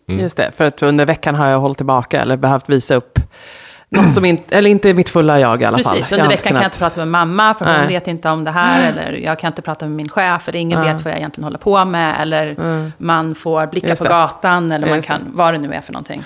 Just 0.07 0.37
det, 0.37 0.53
för 0.57 0.65
att 0.65 0.83
under 0.83 1.07
veckan 1.07 1.35
har 1.35 1.47
jag 1.47 1.61
hållit 1.61 1.77
tillbaka 1.77 2.21
eller 2.21 2.37
behövt 2.37 2.69
visa 2.69 2.95
upp 2.95 3.19
något 3.89 4.15
som 4.15 4.25
inte, 4.25 4.59
eller 4.59 4.71
inte 4.71 4.95
mitt 4.95 5.09
fulla 5.09 5.41
jag 5.41 5.63
i 5.63 5.65
alla 5.65 5.83
fall. 5.83 5.95
Precis, 5.95 6.13
under 6.13 6.29
veckan 6.29 6.53
kan 6.53 6.63
jag 6.63 6.69
inte 6.69 6.79
prata 6.79 7.01
med 7.01 7.09
mamma 7.09 7.55
för 7.55 7.65
hon 7.65 7.75
Nej. 7.75 7.87
vet 7.87 8.09
inte 8.09 8.31
om 8.31 8.45
det 8.45 8.51
här. 8.51 8.93
Eller 8.93 9.13
jag 9.13 9.39
kan 9.39 9.49
inte 9.49 9.63
prata 9.63 9.87
med 9.87 9.97
min 9.97 10.09
chef 10.09 10.43
för 10.43 10.57
ingen 10.57 10.81
vet 10.81 11.05
vad 11.05 11.13
jag 11.13 11.19
egentligen 11.19 11.45
håller 11.45 11.59
på 11.59 11.85
med. 11.85 12.17
Eller 12.21 12.57
man 12.99 13.35
får 13.35 13.67
blicka 13.67 13.89
Just 13.89 14.03
på 14.03 14.05
det. 14.05 14.15
gatan 14.15 14.71
eller 14.71 14.87
man 14.89 14.97
det. 14.97 15.07
kan, 15.07 15.21
vad 15.33 15.55
det 15.55 15.59
nu 15.59 15.73
är 15.75 15.81
för 15.81 15.93
någonting. 15.93 16.23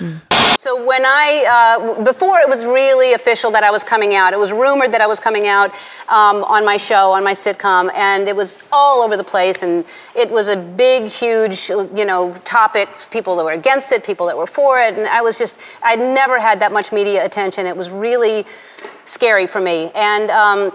So 0.73 0.83
when 0.87 1.05
I, 1.05 1.77
uh, 1.99 2.03
before 2.03 2.39
it 2.39 2.49
was 2.49 2.65
really 2.65 3.13
official 3.13 3.51
that 3.51 3.63
I 3.63 3.71
was 3.71 3.85
coming 3.85 4.15
out, 4.15 4.33
it 4.33 4.39
was 4.39 4.53
rumored 4.53 4.93
that 4.93 5.03
I 5.03 5.07
was 5.07 5.21
coming 5.21 5.47
out 5.47 5.71
um, 6.09 6.45
on 6.45 6.65
my 6.65 6.79
show, 6.79 7.13
on 7.13 7.23
my 7.23 7.35
sitcom, 7.35 7.93
and 7.95 8.27
it 8.27 8.35
was 8.35 8.59
all 8.73 9.03
over 9.03 9.19
the 9.19 9.25
place, 9.25 9.63
and 9.63 9.85
it 10.17 10.31
was 10.31 10.49
a 10.49 10.57
big, 10.57 11.11
huge, 11.11 11.69
you 11.69 12.07
know, 12.07 12.33
topic. 12.45 12.89
People 13.11 13.37
that 13.37 13.45
were 13.45 13.53
against 13.53 13.93
it, 13.93 14.03
people 14.03 14.25
that 14.29 14.39
were 14.39 14.47
for 14.47 14.81
it, 14.81 14.95
and 14.95 15.07
I 15.07 15.21
was 15.21 15.37
just, 15.37 15.61
I'd 15.83 15.99
never 15.99 16.41
had 16.41 16.61
that 16.61 16.73
much 16.73 16.91
media 16.91 17.23
attention. 17.23 17.67
It 17.67 17.77
was 17.77 17.91
really 17.91 18.47
scary 19.05 19.47
for 19.47 19.61
me, 19.61 19.91
and. 19.95 20.31
Um, 20.31 20.73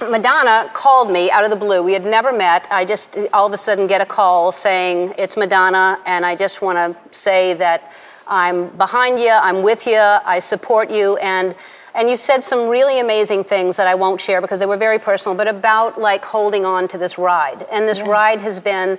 Madonna 0.00 0.70
called 0.72 1.08
me 1.08 1.30
out 1.30 1.44
of 1.44 1.50
the 1.50 1.56
blue. 1.56 1.80
We 1.80 1.92
had 1.92 2.04
never 2.04 2.32
met. 2.32 2.66
I 2.68 2.84
just 2.84 3.16
all 3.32 3.46
of 3.46 3.52
a 3.52 3.56
sudden 3.56 3.86
get 3.86 4.00
a 4.00 4.06
call 4.06 4.50
saying 4.50 5.14
it's 5.18 5.36
Madonna, 5.36 6.00
and 6.04 6.26
I 6.26 6.34
just 6.34 6.62
want 6.62 6.78
to 6.78 7.16
say 7.16 7.54
that 7.54 7.92
I'm 8.26 8.68
behind 8.76 9.20
you, 9.20 9.30
I'm 9.30 9.62
with 9.62 9.86
you, 9.86 9.98
I 9.98 10.38
support 10.40 10.90
you, 10.90 11.16
and 11.18 11.54
and 11.94 12.10
you 12.10 12.16
said 12.16 12.42
some 12.42 12.68
really 12.68 12.98
amazing 12.98 13.44
things 13.44 13.76
that 13.76 13.86
I 13.86 13.94
won't 13.94 14.20
share 14.20 14.40
because 14.40 14.58
they 14.58 14.66
were 14.66 14.76
very 14.76 14.98
personal, 14.98 15.36
but 15.36 15.46
about 15.46 16.00
like 16.00 16.24
holding 16.24 16.66
on 16.66 16.88
to 16.88 16.98
this 16.98 17.18
ride, 17.18 17.66
and 17.70 17.88
this 17.88 18.00
ride 18.02 18.40
has 18.40 18.60
been. 18.60 18.98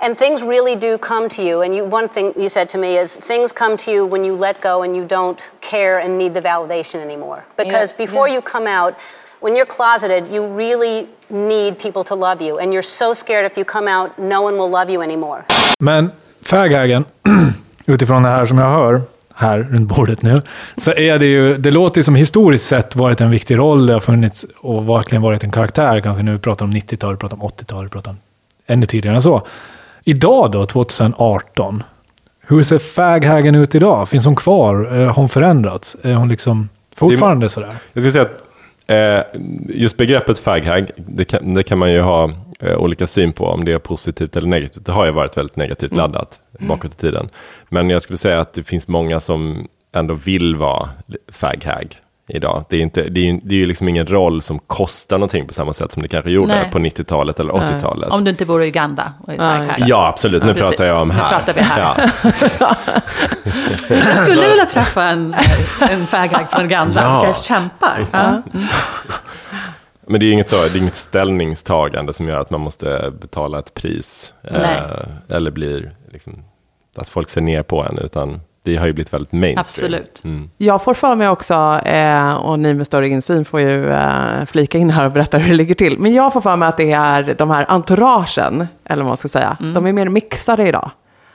And 0.00 0.16
things 0.16 0.44
really 0.44 0.76
do 0.76 0.96
come 0.96 1.28
to 1.30 1.42
you. 1.42 1.60
And 1.62 1.74
you, 1.74 1.84
one 1.84 2.08
thing 2.08 2.32
you 2.36 2.48
said 2.48 2.68
to 2.68 2.78
me 2.78 2.96
is 2.96 3.16
things 3.16 3.50
come 3.50 3.76
to 3.78 3.90
you 3.90 4.06
when 4.06 4.22
you 4.22 4.36
let 4.36 4.60
go 4.60 4.84
and 4.84 4.94
you 4.94 5.04
don't 5.04 5.40
care 5.60 5.98
and 5.98 6.16
need 6.16 6.34
the 6.34 6.40
validation 6.40 7.00
anymore. 7.00 7.44
Because 7.56 7.90
Yeah, 7.90 7.96
before 8.06 8.28
yeah. 8.28 8.34
you 8.34 8.40
come 8.40 8.68
out, 8.68 8.96
when 9.40 9.56
you're 9.56 9.66
closeted, 9.66 10.28
you 10.28 10.46
really 10.46 11.08
need 11.30 11.80
people 11.80 12.04
to 12.04 12.14
love 12.14 12.40
you. 12.40 12.58
And 12.60 12.72
you're 12.72 12.80
so 13.00 13.12
scared 13.12 13.44
if 13.44 13.56
you 13.58 13.64
come 13.64 13.88
out, 13.88 14.16
no 14.20 14.40
one 14.40 14.56
will 14.56 14.70
love 14.70 14.88
you 14.88 15.02
anymore. 15.02 15.44
Men 15.80 16.12
faghagen, 16.44 17.04
utifrån 17.88 18.22
det 18.22 18.28
här 18.28 18.44
som 18.44 18.58
jag 18.58 18.70
hör 18.70 19.00
här 19.34 19.58
runt 19.58 19.88
bordet 19.88 20.22
nu, 20.22 20.42
så 20.76 20.92
är 20.92 21.18
det 21.18 21.26
ju, 21.26 21.56
det 21.56 21.70
låter 21.70 21.98
ju 21.98 22.02
som 22.04 22.14
historiskt 22.14 22.66
sett 22.66 22.96
varit 22.96 23.20
en 23.20 23.30
viktig 23.30 23.58
roll, 23.58 23.86
det 23.86 23.92
har 23.92 24.00
funnits 24.00 24.46
och 24.58 24.88
verkligen 24.88 25.22
varit 25.22 25.44
en 25.44 25.50
karaktär, 25.50 26.00
kanske 26.00 26.22
nu 26.22 26.38
pratar 26.38 26.64
om 26.64 26.72
90-talet, 26.72 27.20
pratar 27.20 27.36
om 27.42 27.48
80-talet, 27.48 27.92
pratar 27.92 28.10
om 28.10 28.16
ännu 28.66 28.86
tidigare 28.86 29.16
än 29.16 29.22
så. 29.22 29.46
Idag 30.04 30.50
då, 30.50 30.66
2018, 30.66 31.82
hur 32.40 32.62
ser 32.62 32.78
faghagen 32.78 33.54
ut 33.54 33.74
idag? 33.74 34.08
Finns 34.08 34.24
hon 34.24 34.36
kvar? 34.36 34.88
Eh, 35.00 35.06
Har 35.06 35.12
hon 35.12 35.28
förändrats? 35.28 35.96
Är 36.02 36.14
hon 36.14 36.28
liksom 36.28 36.68
fortfarande 36.96 37.48
sådär? 37.48 37.72
Jag 37.92 38.02
skulle 38.02 38.12
säga 38.12 38.24
att 38.24 39.34
eh, 39.34 39.40
just 39.74 39.96
begreppet 39.96 40.38
faghag, 40.38 40.90
det 40.96 41.24
kan, 41.24 41.54
det 41.54 41.62
kan 41.62 41.78
man 41.78 41.92
ju 41.92 42.00
ha 42.00 42.30
eh, 42.62 42.76
olika 42.76 43.06
syn 43.06 43.32
på 43.32 43.46
om 43.46 43.64
det 43.64 43.72
är 43.72 43.78
positivt 43.78 44.36
eller 44.36 44.48
negativt. 44.48 44.84
Det 44.86 44.92
har 44.92 45.04
ju 45.04 45.10
varit 45.12 45.36
väldigt 45.36 45.56
negativt 45.56 45.94
laddat 45.96 46.40
bakåt 46.58 46.92
i 46.92 46.96
tiden. 46.96 47.28
Men 47.68 47.90
jag 47.90 48.02
skulle 48.02 48.16
säga 48.16 48.40
att 48.40 48.52
det 48.54 48.64
finns 48.64 48.88
många 48.88 49.20
som 49.20 49.68
ändå 49.92 50.14
vill 50.14 50.56
vara 50.56 50.88
faghag 51.32 51.96
idag. 52.30 52.64
Det 52.68 52.76
är, 52.76 52.80
inte, 52.80 53.02
det 53.02 53.20
är, 53.20 53.24
ju- 53.24 53.40
det 53.42 53.54
är 53.54 53.58
ju 53.58 53.66
liksom 53.66 53.88
ingen 53.88 54.06
roll 54.06 54.42
som 54.42 54.58
kostar 54.58 55.18
någonting 55.18 55.46
på 55.46 55.52
samma 55.54 55.72
sätt 55.72 55.92
som 55.92 56.02
det 56.02 56.08
kanske 56.08 56.30
gjorde 56.30 56.46
Nej. 56.54 56.68
på 56.72 56.78
90-talet 56.78 57.40
eller 57.40 57.52
80-talet. 57.52 58.10
Om 58.10 58.24
du 58.24 58.30
inte 58.30 58.46
bor 58.46 58.62
i 58.64 58.66
Uganda 58.68 59.12
och 59.26 59.32
är. 59.32 59.74
Ja, 59.78 60.06
absolut. 60.08 60.42
Nu 60.42 60.48
Ja, 60.48 60.54
pratar 60.54 60.84
jag 60.84 61.02
om 61.02 61.08
Nu 61.08 61.14
här. 61.14 61.28
pratar 61.28 61.52
vi 61.52 61.60
här. 61.60 62.10
Ja. 62.60 62.74
Jag 63.88 64.04
skulle 64.16 64.48
vilja 64.48 64.66
träffa 64.66 65.04
en, 65.04 65.34
en 65.90 66.06
färghagg 66.06 66.50
från 66.50 66.64
Uganda. 66.64 67.02
Ja. 67.02 67.20
Vilka 67.24 67.40
kämpar. 67.40 68.06
Ja. 68.12 68.42
Men 70.08 70.20
det 70.20 70.26
är 70.26 70.32
inget, 70.32 70.48
så, 70.48 70.56
det 70.56 70.68
är 70.68 70.76
inget 70.76 70.96
ställningstagande 70.96 72.12
som 72.12 72.28
gör 72.28 72.38
att 72.38 72.50
man 72.50 72.60
måste 72.60 73.12
betala 73.20 73.58
ett 73.58 73.74
pris. 73.74 74.32
Eh, 74.42 75.36
eller 75.36 75.50
blir 75.50 75.94
liksom, 76.12 76.44
att 76.96 77.08
folk 77.08 77.28
ser 77.28 77.40
ner 77.40 77.62
på 77.62 77.82
en, 77.82 77.98
utan 77.98 78.40
det 78.64 78.76
har 78.76 78.86
ju 78.86 78.92
blivit 78.92 79.12
väldigt 79.12 79.32
mainstream. 79.32 79.58
Absolut. 79.94 80.20
Mm. 80.24 80.50
Jag 80.56 80.84
får 80.84 80.94
för 80.94 81.14
mig 81.14 81.28
också, 81.28 81.80
eh, 81.84 82.34
och 82.34 82.58
ni 82.58 82.74
med 82.74 82.86
större 82.86 83.08
insyn 83.08 83.44
får 83.44 83.60
ju 83.60 83.90
eh, 83.90 84.44
flika 84.46 84.78
in 84.78 84.90
här 84.90 85.04
och 85.04 85.12
berätta 85.12 85.38
hur 85.38 85.48
det 85.48 85.56
ligger 85.56 85.74
till. 85.74 85.98
Men 85.98 86.14
jag 86.14 86.32
får 86.32 86.40
för 86.40 86.56
mig 86.56 86.68
att 86.68 86.76
det 86.76 86.92
är 86.92 87.34
de 87.38 87.50
här 87.50 87.66
entouragen, 87.68 88.66
eller 88.84 89.02
vad 89.02 89.10
man 89.10 89.16
ska 89.16 89.28
säga, 89.28 89.56
de 89.74 89.86
är 89.86 89.92
mer 89.92 90.08
mixade 90.08 90.68
idag. 90.68 90.90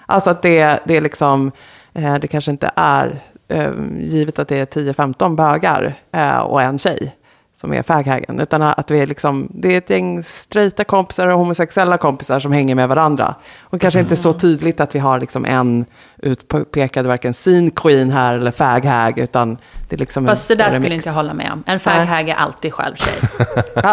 Alltså 0.05 0.29
att 0.29 0.41
det, 0.41 0.79
det 0.85 0.97
är 0.97 1.01
liksom, 1.01 1.51
eh, 1.93 2.15
det 2.15 2.27
kanske 2.27 2.51
inte 2.51 2.71
är, 2.75 3.19
eh, 3.47 3.71
givet 3.99 4.39
att 4.39 4.47
det 4.47 4.57
är 4.57 4.65
10-15 4.65 5.35
bögar 5.35 5.93
eh, 6.11 6.39
och 6.39 6.61
en 6.61 6.79
tjej 6.79 7.15
som 7.63 7.73
är 7.73 7.83
faghagen, 7.83 8.39
utan 8.39 8.61
att 8.61 8.91
vi 8.91 8.99
är 8.99 9.07
liksom, 9.07 9.47
det 9.51 9.73
är 9.73 9.77
ett 9.77 9.89
gäng 9.89 10.23
straighta 10.23 10.83
kompisar 10.83 11.27
och 11.27 11.37
homosexuella 11.39 11.97
kompisar 11.97 12.39
som 12.39 12.51
hänger 12.51 12.75
med 12.75 12.89
varandra. 12.89 13.35
Och 13.61 13.81
kanske 13.81 13.99
inte 13.99 14.15
så 14.15 14.33
tydligt 14.33 14.79
att 14.79 14.95
vi 14.95 14.99
har 14.99 15.19
liksom 15.19 15.45
en 15.45 15.85
utpekad, 16.17 17.05
varken 17.05 17.33
scene 17.33 17.71
queen 17.75 18.11
här 18.11 18.33
eller 18.33 18.51
faghag, 18.51 19.19
utan 19.19 19.57
det 19.89 19.95
är 19.95 19.97
liksom 19.97 20.25
Fast 20.25 20.47
det 20.47 20.55
där 20.55 20.71
skulle 20.71 20.89
mix. 20.89 20.95
inte 20.95 21.09
jag 21.09 21.13
hålla 21.13 21.33
med 21.33 21.51
om. 21.51 21.63
En 21.65 21.79
faghag 21.79 22.29
är 22.29 22.35
alltid 22.35 22.73
själv 22.73 22.95
tjej. 22.95 23.45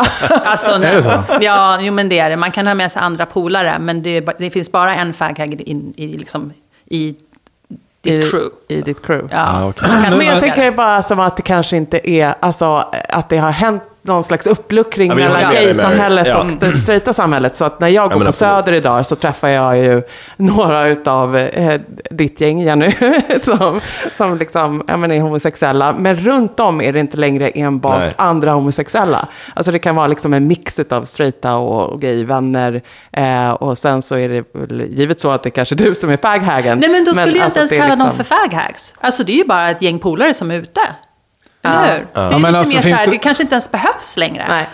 alltså, 0.44 0.70
Är 0.70 0.94
det 0.94 1.02
så? 1.02 1.22
Ja, 1.40 1.80
jo, 1.80 1.92
men 1.92 2.08
det 2.08 2.18
är 2.18 2.30
det. 2.30 2.36
Man 2.36 2.50
kan 2.50 2.66
ha 2.66 2.74
med 2.74 2.92
sig 2.92 3.02
andra 3.02 3.26
polare, 3.26 3.78
men 3.78 4.02
det, 4.02 4.20
det 4.38 4.50
finns 4.50 4.72
bara 4.72 4.94
en 4.94 5.14
faghag 5.14 5.54
i, 5.54 5.92
i, 5.96 6.18
liksom, 6.18 6.52
i 6.86 7.14
ditt 8.02 8.26
I, 8.26 8.30
crew. 8.30 8.50
I 8.68 8.82
ditt 8.82 9.02
crew. 9.02 9.28
Ja. 9.32 9.64
Ah, 9.64 9.72
kan 9.72 10.18
Men 10.18 10.26
jag 10.26 10.40
tänker 10.40 10.70
bara 10.70 11.02
som 11.02 11.20
att 11.20 11.36
det 11.36 11.42
kanske 11.42 11.76
inte 11.76 12.10
är, 12.10 12.34
alltså 12.40 12.84
att 13.08 13.28
det 13.28 13.38
har 13.38 13.50
hänt 13.50 13.82
någon 14.10 14.24
slags 14.24 14.46
uppluckring 14.46 15.08
Ja, 15.08 15.14
mellan 15.14 15.52
gay-samhället. 15.52 16.26
Ja. 16.26 16.38
och 16.40 16.46
det 16.60 16.76
straighta 16.76 17.12
samhället. 17.12 17.56
Så 17.56 17.64
att 17.64 17.80
när 17.80 17.88
jag 17.88 18.10
går 18.10 18.18
men 18.18 18.26
på. 18.26 18.32
Söder 18.32 18.72
idag 18.72 19.06
så 19.06 19.16
träffar 19.16 19.48
jag 19.48 19.78
ju 19.78 20.02
några 20.36 20.86
utav 20.88 21.36
eh, 21.36 21.80
ditt 22.10 22.40
gäng, 22.40 22.60
Jenny, 22.60 22.92
som, 23.42 23.80
som 24.16 24.38
liksom, 24.38 24.82
ja, 24.86 24.96
men 24.96 25.12
är 25.12 25.20
homosexuella. 25.20 25.94
Men 25.98 26.16
runt 26.16 26.60
om 26.60 26.80
är 26.80 26.92
det 26.92 27.00
inte 27.00 27.16
längre 27.16 27.48
enbart 27.50 27.98
Nej. 27.98 28.14
andra 28.16 28.50
homosexuella. 28.52 29.28
Alltså 29.54 29.72
det 29.72 29.78
kan 29.78 29.96
vara 29.96 30.06
liksom 30.06 30.34
en 30.34 30.46
mix 30.46 30.78
utav 30.78 31.04
straighta 31.04 31.56
och, 31.56 31.92
och 31.92 32.00
gayvänner. 32.00 32.82
Eh, 33.12 33.50
och 33.50 33.78
sen 33.78 34.02
så 34.02 34.16
är 34.16 34.28
det 34.28 34.44
väl 34.52 34.80
givet 34.88 35.20
så 35.20 35.30
att 35.30 35.42
det 35.42 35.50
kanske 35.50 35.74
är 35.74 35.76
du 35.76 35.94
som 35.94 36.10
är 36.10 36.16
faghagen. 36.16 36.78
Nej, 36.78 36.88
men 36.88 37.04
då 37.04 37.14
skulle 37.14 37.36
jag 37.36 37.44
alltså 37.44 37.60
inte 37.60 37.74
ens 37.74 37.82
att 37.84 37.88
det 37.88 37.94
är 37.94 37.96
kalla 37.96 37.96
dem 37.96 38.06
liksom- 38.18 38.24
för 38.24 38.50
faghags. 38.50 38.94
Alltså 39.00 39.24
det 39.24 39.32
är 39.32 39.36
ju 39.36 39.44
bara 39.44 39.70
ett 39.70 39.82
gäng 39.82 39.98
polare 39.98 40.34
som 40.34 40.50
är 40.50 40.54
ute. 40.58 40.80
Eller 41.62 41.80
hur? 41.80 42.06
Det 42.14 42.20
är 42.20 42.30
Ja, 42.30 42.38
men 42.38 42.42
lite 42.42 42.58
alltså, 42.58 42.76
mer 42.76 42.82
så 42.82 42.88
här, 42.88 43.04
det- 43.06 43.10
det 43.10 43.18
kanske 43.18 43.42
inte 43.42 43.54
ens 43.54 43.70
behövs 43.72 44.16
längre. 44.16 44.46
Nej. 44.48 44.68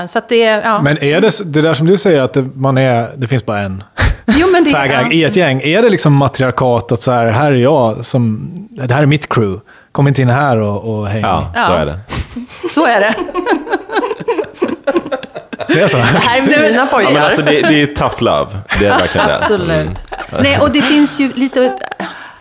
Eh, 0.00 0.06
så 0.06 0.18
att 0.18 0.28
det, 0.28 0.44
är- 0.44 0.62
ja. 0.62 0.82
Men 0.82 1.04
är 1.04 1.20
det, 1.20 1.30
det 1.52 1.62
där 1.62 1.74
som 1.74 1.86
du 1.86 1.96
säger 1.96 2.20
att 2.20 2.32
det, 2.32 2.42
man 2.54 2.78
är, 2.78 3.08
det 3.16 3.26
finns 3.26 3.46
bara 3.46 3.60
en 3.60 3.84
jo, 4.26 4.46
men 4.52 4.64
det, 4.64 4.70
ja. 4.70 5.10
i 5.12 5.24
ett 5.24 5.36
gäng. 5.36 5.60
Är 5.62 5.82
det 5.82 5.88
liksom 5.88 6.14
matriarkat 6.16 6.92
att 6.92 7.02
så 7.02 7.12
här, 7.12 7.26
här 7.26 7.52
är 7.52 7.56
jag, 7.56 8.04
som, 8.04 8.50
det 8.70 8.94
här 8.94 9.02
är 9.02 9.06
mitt 9.06 9.28
crew. 9.34 9.60
Kom 9.92 10.08
inte 10.08 10.22
in 10.22 10.30
här 10.30 10.56
och, 10.56 10.98
och 10.98 11.08
häng. 11.08 11.22
Ja, 11.22 11.50
så 11.54 11.60
Ja. 11.60 11.76
är 11.78 11.86
det. 11.86 12.00
Så 12.70 12.86
är 12.86 13.00
det. 13.00 13.14
Det 15.68 15.80
är 15.80 15.88
så. 15.88 15.96
Det 15.96 16.02
här 16.02 16.38
är 16.38 16.42
mina 16.42 16.76
Ja, 16.76 16.86
pojkar. 16.90 17.12
men 17.12 17.22
alltså 17.22 17.42
det, 17.42 17.62
det 17.62 17.82
är 17.82 17.86
tough 17.86 18.22
love. 18.22 18.46
Det 18.78 18.86
är 18.86 18.98
verkligen 18.98 19.26
det. 19.26 19.32
Absolut. 19.32 20.06
Nej, 20.42 20.58
och 20.60 20.70
det 20.70 20.82
finns 20.82 21.20
ju 21.20 21.32
lite... 21.32 21.76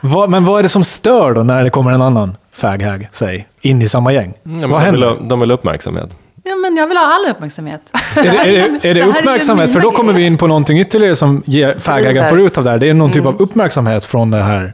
Vad, 0.02 0.30
men 0.30 0.46
vad 0.46 0.60
är 0.60 0.64
det 0.64 0.70
som 0.70 0.84
stör 0.84 1.34
då 1.34 1.44
när 1.44 1.64
det 1.64 1.70
kommer 1.70 1.92
en 1.92 2.02
annan 2.02 2.38
faghag, 2.60 3.08
säg, 3.12 3.48
in 3.62 3.82
i 3.82 3.90
samma 3.90 4.14
gäng? 4.14 4.34
Mm. 4.46 4.60
Ja, 4.62 4.68
men 4.68 4.70
vad 4.70 4.82
de, 4.82 4.92
vill 4.92 5.04
händer? 5.04 5.22
ha, 5.22 5.30
de 5.30 5.40
vill 5.40 5.50
ha 5.50 5.58
uppmärksamhet. 5.58 6.16
Ja, 6.44 6.56
men 6.56 6.78
jag 6.78 6.88
vill 6.88 6.98
ha 6.98 7.16
all 7.16 7.32
uppmärksamhet. 7.32 7.82
Är 8.16 8.24
det, 8.24 8.30
är 8.30 8.80
det, 8.82 8.90
är 8.90 8.94
det 8.94 9.02
är 9.02 9.08
uppmärksamhet? 9.08 9.74
För 9.74 9.80
då 9.80 9.92
kommer 9.92 10.14
vi 10.14 10.26
in 10.26 10.38
på 10.38 10.48
någonting 10.48 10.80
ytterligare 10.80 11.16
som 11.16 11.44
faghagen 11.78 12.30
får 12.30 12.40
ut 12.40 12.58
av 12.58 12.64
det 12.64 12.70
här. 12.70 12.78
Det 12.78 12.90
är 12.90 12.94
någon 12.94 13.12
typ 13.12 13.26
av 13.26 13.42
uppmärksamhet 13.42 14.06
från 14.06 14.32
det 14.32 14.44
här 14.44 14.74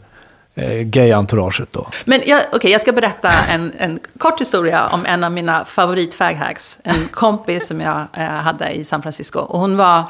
eh, 0.56 0.82
gay-entouraget 0.82 1.68
då. 1.72 1.88
Men 2.06 2.22
jag, 2.26 2.42
okej, 2.54 2.72
jag 2.72 2.82
ska 2.82 2.92
berätta 2.92 3.32
en, 3.50 3.72
en 3.78 4.00
kort 4.18 4.42
historia 4.42 4.88
om 4.88 5.06
en 5.06 5.24
av 5.24 5.32
mina 5.32 5.66
favoritfaghags. 5.66 6.80
En 6.84 7.08
kompis 7.12 7.68
som 7.68 7.82
jag 7.82 8.08
eh, 8.14 8.24
hade 8.24 8.70
i 8.70 8.86
San 8.86 9.02
Francisco. 9.02 9.40
Och 9.40 9.60
hon 9.60 9.78
var 9.78 10.04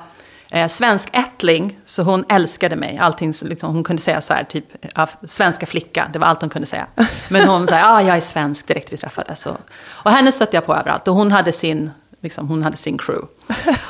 eh, 0.56 0.68
svensk 0.68 1.10
ättling, 1.14 1.80
så 1.86 2.04
hon 2.04 2.26
älskade 2.30 2.76
mig. 2.76 2.98
Allting, 3.02 3.34
liksom, 3.42 3.74
hon 3.74 3.84
kunde 3.84 4.02
säga 4.02 4.22
så 4.22 4.34
här, 4.34 4.44
typ, 4.44 4.66
ja, 4.96 5.08
svenska 5.24 5.66
flicka, 5.66 6.10
det 6.14 6.20
var 6.20 6.28
allt 6.28 6.42
hon 6.42 6.50
kunde 6.50 6.66
säga. 6.66 6.88
Men 7.30 7.48
hon 7.48 7.68
sa, 7.68 7.76
ja, 7.76 7.90
ah, 7.90 8.02
jag 8.02 8.18
är 8.18 8.22
svensk 8.22 8.68
direkt 8.68 8.94
vi 8.94 8.98
träffades. 8.98 9.46
Och, 9.46 9.58
och 9.88 10.12
henne 10.12 10.32
stötte 10.32 10.58
jag 10.58 10.66
på 10.66 10.76
överallt. 10.76 11.08
Och 11.08 11.16
hon 11.16 11.32
hade 11.32 11.52
sin, 11.52 11.92
liksom, 12.22 12.48
hon 12.48 12.64
hade 12.64 12.78
sin 12.78 12.98
crew. 12.98 13.28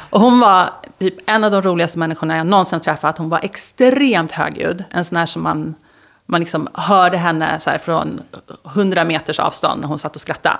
Och 0.10 0.22
hon 0.22 0.40
var 0.40 0.70
typ 1.00 1.16
en 1.26 1.44
av 1.44 1.52
de 1.52 1.62
roligaste 1.62 2.00
människorna 2.00 2.38
jag 2.38 2.48
någonsin 2.48 2.80
träffat. 2.80 3.18
Hon 3.18 3.30
var 3.30 3.40
extremt 3.44 4.32
högljudd. 4.32 4.84
En 4.92 5.06
sån 5.06 5.18
här 5.18 5.26
som 5.26 5.44
man 5.44 5.76
man 6.28 6.40
liksom 6.40 6.68
hörde 6.74 7.18
henne 7.18 7.60
så 7.60 7.70
här 7.70 7.78
från 7.78 8.22
100 8.66 9.04
meters 9.04 9.40
avstånd 9.40 9.82
när 9.82 9.88
hon 9.88 10.00
satt 10.00 10.16
och 10.16 10.22
skrattade. 10.22 10.58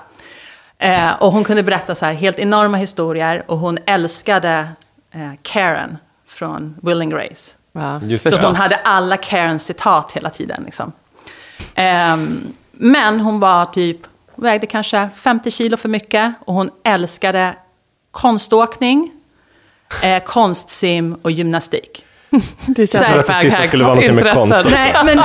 Eh, 0.78 1.22
och 1.22 1.32
hon 1.32 1.44
kunde 1.44 1.62
berätta 1.62 1.94
så 1.94 2.06
här 2.06 2.12
helt 2.12 2.38
enorma 2.38 2.76
historier 2.76 3.44
och 3.46 3.58
hon 3.58 3.78
älskade 3.86 4.68
Karen 5.42 5.98
från 6.28 6.76
Will 6.82 7.02
and 7.02 7.10
Grace. 7.10 7.56
Ja. 7.72 8.00
Så 8.18 8.30
det. 8.30 8.46
hon 8.46 8.56
hade 8.56 8.76
alla 8.76 9.16
Karens 9.16 9.64
citat 9.64 10.12
hela 10.12 10.30
tiden. 10.30 10.62
Liksom. 10.64 10.92
Ehm, 11.74 12.52
men 12.72 13.20
hon 13.20 13.40
var 13.40 13.64
typ, 13.64 14.00
vägde 14.34 14.66
kanske 14.66 15.08
50 15.14 15.50
kilo 15.50 15.76
för 15.76 15.88
mycket 15.88 16.34
och 16.44 16.54
hon 16.54 16.70
älskade 16.84 17.54
konståkning, 18.10 19.10
eh, 20.02 20.22
konstsim 20.22 21.16
och 21.22 21.30
gymnastik. 21.30 22.04
Det 22.66 22.86
Så 22.86 22.98
här, 22.98 23.04
För 23.04 23.18
att 23.18 23.26
det 23.26 23.50
sista 23.50 23.66
skulle 23.66 23.84
vara 23.84 23.94
någonting 23.94 24.14
med 24.14 24.34
konst. 24.34 24.70
Nej, 24.70 24.94
men, 25.04 25.18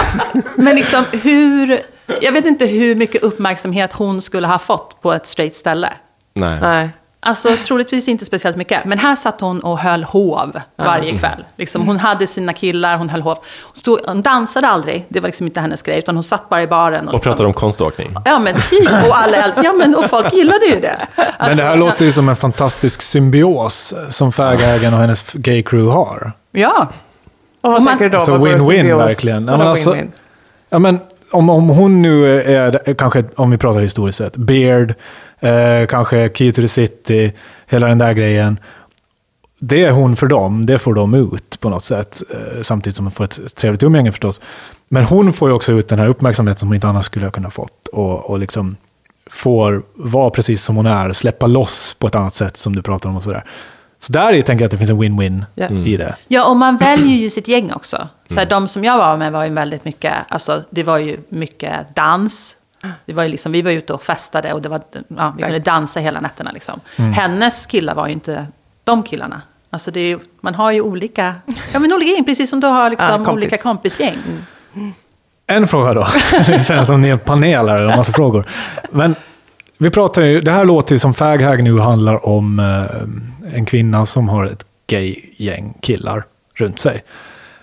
men 0.55 0.75
liksom 0.75 1.05
hur... 1.11 1.79
Jag 2.21 2.31
vet 2.31 2.45
inte 2.45 2.65
hur 2.65 2.95
mycket 2.95 3.23
uppmärksamhet 3.23 3.93
hon 3.93 4.21
skulle 4.21 4.47
ha 4.47 4.59
fått 4.59 5.01
på 5.01 5.13
ett 5.13 5.27
straight 5.27 5.55
ställe. 5.55 5.93
Nej. 6.33 6.59
Nej. 6.61 6.89
Alltså 7.23 7.49
troligtvis 7.65 8.07
inte 8.07 8.25
speciellt 8.25 8.57
mycket. 8.57 8.85
Men 8.85 8.97
här 8.99 9.15
satt 9.15 9.41
hon 9.41 9.59
och 9.59 9.79
höll 9.79 10.03
hov 10.03 10.61
varje 10.77 11.17
kväll. 11.17 11.45
Liksom, 11.55 11.87
hon 11.87 11.97
hade 11.97 12.27
sina 12.27 12.53
killar, 12.53 12.95
hon 12.97 13.09
höll 13.09 13.21
hov. 13.21 13.37
Hon, 13.63 13.75
stod, 13.79 13.99
hon 14.05 14.21
dansade 14.21 14.67
aldrig, 14.67 15.05
det 15.09 15.19
var 15.19 15.27
liksom 15.27 15.47
inte 15.47 15.59
hennes 15.61 15.81
grej. 15.81 15.97
Utan 15.99 16.15
hon 16.15 16.23
satt 16.23 16.49
bara 16.49 16.63
i 16.63 16.67
baren. 16.67 17.07
Och, 17.07 17.13
Och 17.13 17.21
pratar 17.23 17.45
om 17.45 17.53
konståkning. 17.53 18.15
Ja 18.25 18.39
men 18.39 18.55
typ, 18.69 18.89
och 19.07 19.17
alla 19.17 19.37
älskade, 19.37 19.67
ja 19.67 19.73
men 19.73 19.95
och 19.95 20.09
folk 20.09 20.33
gillade 20.33 20.65
ju 20.65 20.79
det. 20.79 20.97
Men 21.15 21.25
Alltså, 21.37 21.57
det 21.57 21.63
här 21.63 21.75
låter 21.77 22.05
ju 22.05 22.11
som 22.11 22.29
en 22.29 22.35
fantastisk 22.35 23.01
symbios 23.01 23.93
som 24.09 24.31
faghägen 24.31 24.93
och 24.93 24.99
hennes 24.99 25.31
gay 25.33 25.63
crew 25.63 25.91
har. 25.93 26.31
Ja, 26.51 26.87
Och 27.61 27.71
vad 27.71 27.81
man- 27.81 27.87
tänker 27.87 28.05
du 28.05 28.09
då? 28.11 28.17
Alltså 28.17 28.33
win-win 28.37 28.97
verkligen. 28.97 29.47
Ja, 29.47 29.57
men 29.57 29.67
alltså-? 29.67 29.97
Ja, 30.69 30.79
men 30.79 30.99
om, 31.31 31.49
om 31.49 31.69
hon 31.69 32.01
nu 32.01 32.41
är, 32.41 32.93
kanske, 32.93 33.23
om 33.35 33.51
vi 33.51 33.57
pratar 33.57 33.79
historiskt 33.79 34.17
sett, 34.17 34.35
Beard, 34.37 34.93
eh, 35.49 35.87
kanske 35.87 36.29
Key 36.33 36.51
to 36.51 36.61
the 36.61 36.67
City, 36.67 37.33
hela 37.67 37.87
den 37.87 37.97
där 37.97 38.13
grejen. 38.13 38.59
Det 39.59 39.83
är 39.85 39.91
hon 39.91 40.15
för 40.15 40.27
dem, 40.27 40.65
det 40.65 40.79
får 40.79 40.93
de 40.93 41.13
ut 41.13 41.59
på 41.59 41.69
något 41.69 41.83
sätt. 41.83 42.21
Eh, 42.29 42.61
samtidigt 42.61 42.95
som 42.95 43.05
hon 43.05 43.11
får 43.11 43.23
ett 43.23 43.55
trevligt 43.55 43.83
umgänge 43.83 44.11
förstås. 44.11 44.41
Men 44.89 45.03
hon 45.03 45.33
får 45.33 45.49
ju 45.49 45.55
också 45.55 45.71
ut 45.71 45.87
den 45.87 45.99
här 45.99 46.07
uppmärksamheten 46.07 46.59
som 46.59 46.67
hon 46.67 46.75
inte 46.75 46.87
annars 46.87 47.05
skulle 47.05 47.25
ha 47.25 47.31
kunnat 47.31 47.53
fått. 47.53 47.87
Och, 47.87 48.29
och 48.29 48.39
liksom 48.39 48.75
får 49.29 49.83
vara 49.93 50.29
precis 50.29 50.63
som 50.63 50.75
hon 50.75 50.85
är, 50.85 51.13
släppa 51.13 51.47
loss 51.47 51.95
på 51.99 52.07
ett 52.07 52.15
annat 52.15 52.33
sätt 52.33 52.57
som 52.57 52.75
du 52.75 52.81
pratar 52.81 53.09
om 53.09 53.15
och 53.15 53.23
sådär. 53.23 53.43
Så 53.99 54.13
där 54.13 54.41
tänker 54.41 54.63
jag 54.63 54.65
att 54.67 54.71
det 54.71 54.77
finns 54.77 54.89
en 54.89 55.01
win-win 55.01 55.43
Yes. 55.55 55.87
i 55.87 55.97
det. 55.97 56.15
Ja, 56.27 56.49
och 56.49 56.55
man 56.57 56.77
väljer 56.77 57.17
ju 57.17 57.29
sitt 57.29 57.47
gäng 57.47 57.71
också. 57.73 58.07
Så 58.27 58.39
här, 58.39 58.45
de 58.45 58.67
som 58.67 58.83
jag 58.83 58.97
var 58.97 59.17
med 59.17 59.31
var 59.31 59.43
ju 59.43 59.49
väldigt 59.53 59.85
mycket, 59.85 60.13
alltså 60.29 60.63
det 60.69 60.83
var 60.83 60.97
ju 60.97 61.17
mycket 61.29 61.95
dans. 61.95 62.55
Det 63.05 63.13
var 63.13 63.23
ju 63.23 63.29
liksom, 63.29 63.51
vi 63.51 63.61
var 63.61 63.71
ute 63.71 63.93
och 63.93 64.03
festade 64.03 64.53
och 64.53 64.61
det 64.61 64.69
var, 64.69 64.81
ja, 65.07 65.33
vi 65.37 65.43
kunde 65.43 65.59
dansa 65.59 65.99
hela 65.99 66.19
nätterna. 66.21 66.51
Liksom. 66.51 66.79
Hennes 66.95 67.65
killar 67.65 67.95
var 67.95 68.07
ju 68.07 68.13
inte 68.13 68.47
de 68.83 69.03
killarna. 69.03 69.41
Alltså 69.69 69.91
det 69.91 69.99
är 69.99 70.07
ju, 70.07 70.19
man 70.41 70.55
har 70.55 70.71
ju 70.71 70.81
olika, 70.81 71.35
ja, 71.73 71.79
men 71.79 71.93
olika 71.93 72.11
gäng, 72.11 72.25
precis 72.25 72.49
som 72.49 72.59
du 72.59 72.67
har 72.67 72.89
liksom 72.89 73.07
Ja, 73.09 73.15
kompis. 73.17 73.31
olika 73.33 73.57
kompisgäng. 73.57 74.17
En 75.47 75.67
fråga 75.67 75.93
då. 75.93 76.07
Det 76.47 76.65
känns 76.67 76.87
som 76.87 77.01
ni 77.01 77.07
är 77.07 77.11
en 77.13 77.19
panel 77.19 77.69
här 77.69 77.81
och 77.81 77.91
en 77.91 77.97
massa 77.97 78.13
frågor. 78.13 78.45
Men 78.91 79.15
vi 79.77 79.89
pratar 79.89 80.21
ju, 80.21 80.41
det 80.41 80.51
här 80.51 80.65
låter 80.65 80.95
ju 80.95 80.99
som 80.99 81.13
Faghag 81.13 81.63
nu 81.63 81.79
handlar 81.79 82.27
om 82.27 82.59
eh, 82.59 83.55
en 83.57 83.65
kvinna 83.65 84.05
som 84.05 84.29
har 84.29 84.45
ett 84.45 84.65
gay-gäng 84.87 85.73
killar 85.81 86.23
runt 86.55 86.79
sig. 86.79 87.03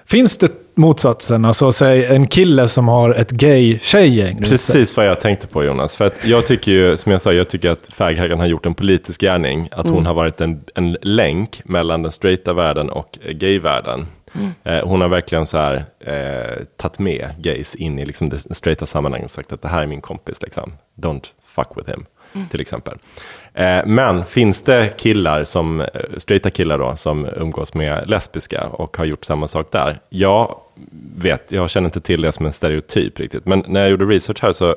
Finns 0.06 0.38
det 0.38 0.67
motsatsen, 0.78 1.44
alltså 1.44 1.72
säg 1.72 2.04
en 2.06 2.26
kille 2.26 2.68
som 2.68 2.88
har 2.88 3.10
ett 3.10 3.30
gay-tjejgäng 3.30 4.36
runt 4.36 4.46
sig? 4.46 4.50
Precis 4.50 4.96
vad 4.96 5.06
jag 5.06 5.20
tänkte 5.20 5.46
på 5.46 5.64
Jonas. 5.64 5.96
För 5.96 6.04
att 6.04 6.24
jag 6.24 6.46
tycker 6.46 6.72
ju, 6.72 6.96
som 6.96 7.12
jag 7.12 7.20
sa, 7.20 7.32
jag 7.32 7.48
tycker 7.48 7.70
att 7.70 7.88
Faghaggen 7.92 8.38
har 8.38 8.46
gjort 8.46 8.66
en 8.66 8.74
politisk 8.74 9.20
gärning. 9.20 9.68
Att 9.72 9.88
hon 9.88 10.06
har 10.06 10.14
varit 10.14 10.40
en, 10.40 10.60
en 10.74 10.96
länk 11.02 11.60
mellan 11.64 12.02
den 12.02 12.12
straighta 12.12 12.52
världen 12.52 12.90
och 12.90 13.18
gayvärlden. 13.30 14.06
Eh, 14.64 14.84
hon 14.84 15.00
har 15.00 15.08
verkligen 15.08 15.46
så 15.46 15.58
här, 15.58 15.84
eh, 16.00 16.64
tagit 16.76 16.98
med 16.98 17.30
gays 17.38 17.74
in 17.74 17.98
i 17.98 18.06
liksom 18.06 18.28
det 18.28 18.54
straighta 18.54 18.86
sammanhanget 18.86 19.24
och 19.24 19.30
sagt 19.30 19.52
att 19.52 19.62
det 19.62 19.68
här 19.68 19.82
är 19.82 19.86
min 19.86 20.00
kompis, 20.00 20.42
liksom. 20.42 20.72
don't 20.96 21.24
fuck 21.46 21.68
with 21.76 21.90
him, 21.90 22.06
till 22.50 22.60
exempel. 22.60 22.98
Eh, 23.54 23.86
men 23.86 24.24
finns 24.24 24.62
det 24.62 24.96
killar, 24.96 25.44
som, 25.44 25.80
eh, 25.80 25.86
straighta 26.16 26.50
killar 26.50 26.78
då, 26.78 26.96
som 26.96 27.26
umgås 27.36 27.74
med 27.74 28.10
lesbiska 28.10 28.66
och 28.66 28.96
har 28.96 29.04
gjort 29.04 29.24
samma 29.24 29.48
sak 29.48 29.66
där? 29.72 30.00
Jag 30.08 30.56
vet, 31.16 31.52
jag 31.52 31.70
känner 31.70 31.88
inte 31.88 32.00
till 32.00 32.22
det 32.22 32.32
som 32.32 32.46
en 32.46 32.52
stereotyp 32.52 33.20
riktigt, 33.20 33.46
men 33.46 33.64
när 33.66 33.80
jag 33.80 33.90
gjorde 33.90 34.04
research 34.04 34.42
här 34.42 34.52
så 34.52 34.76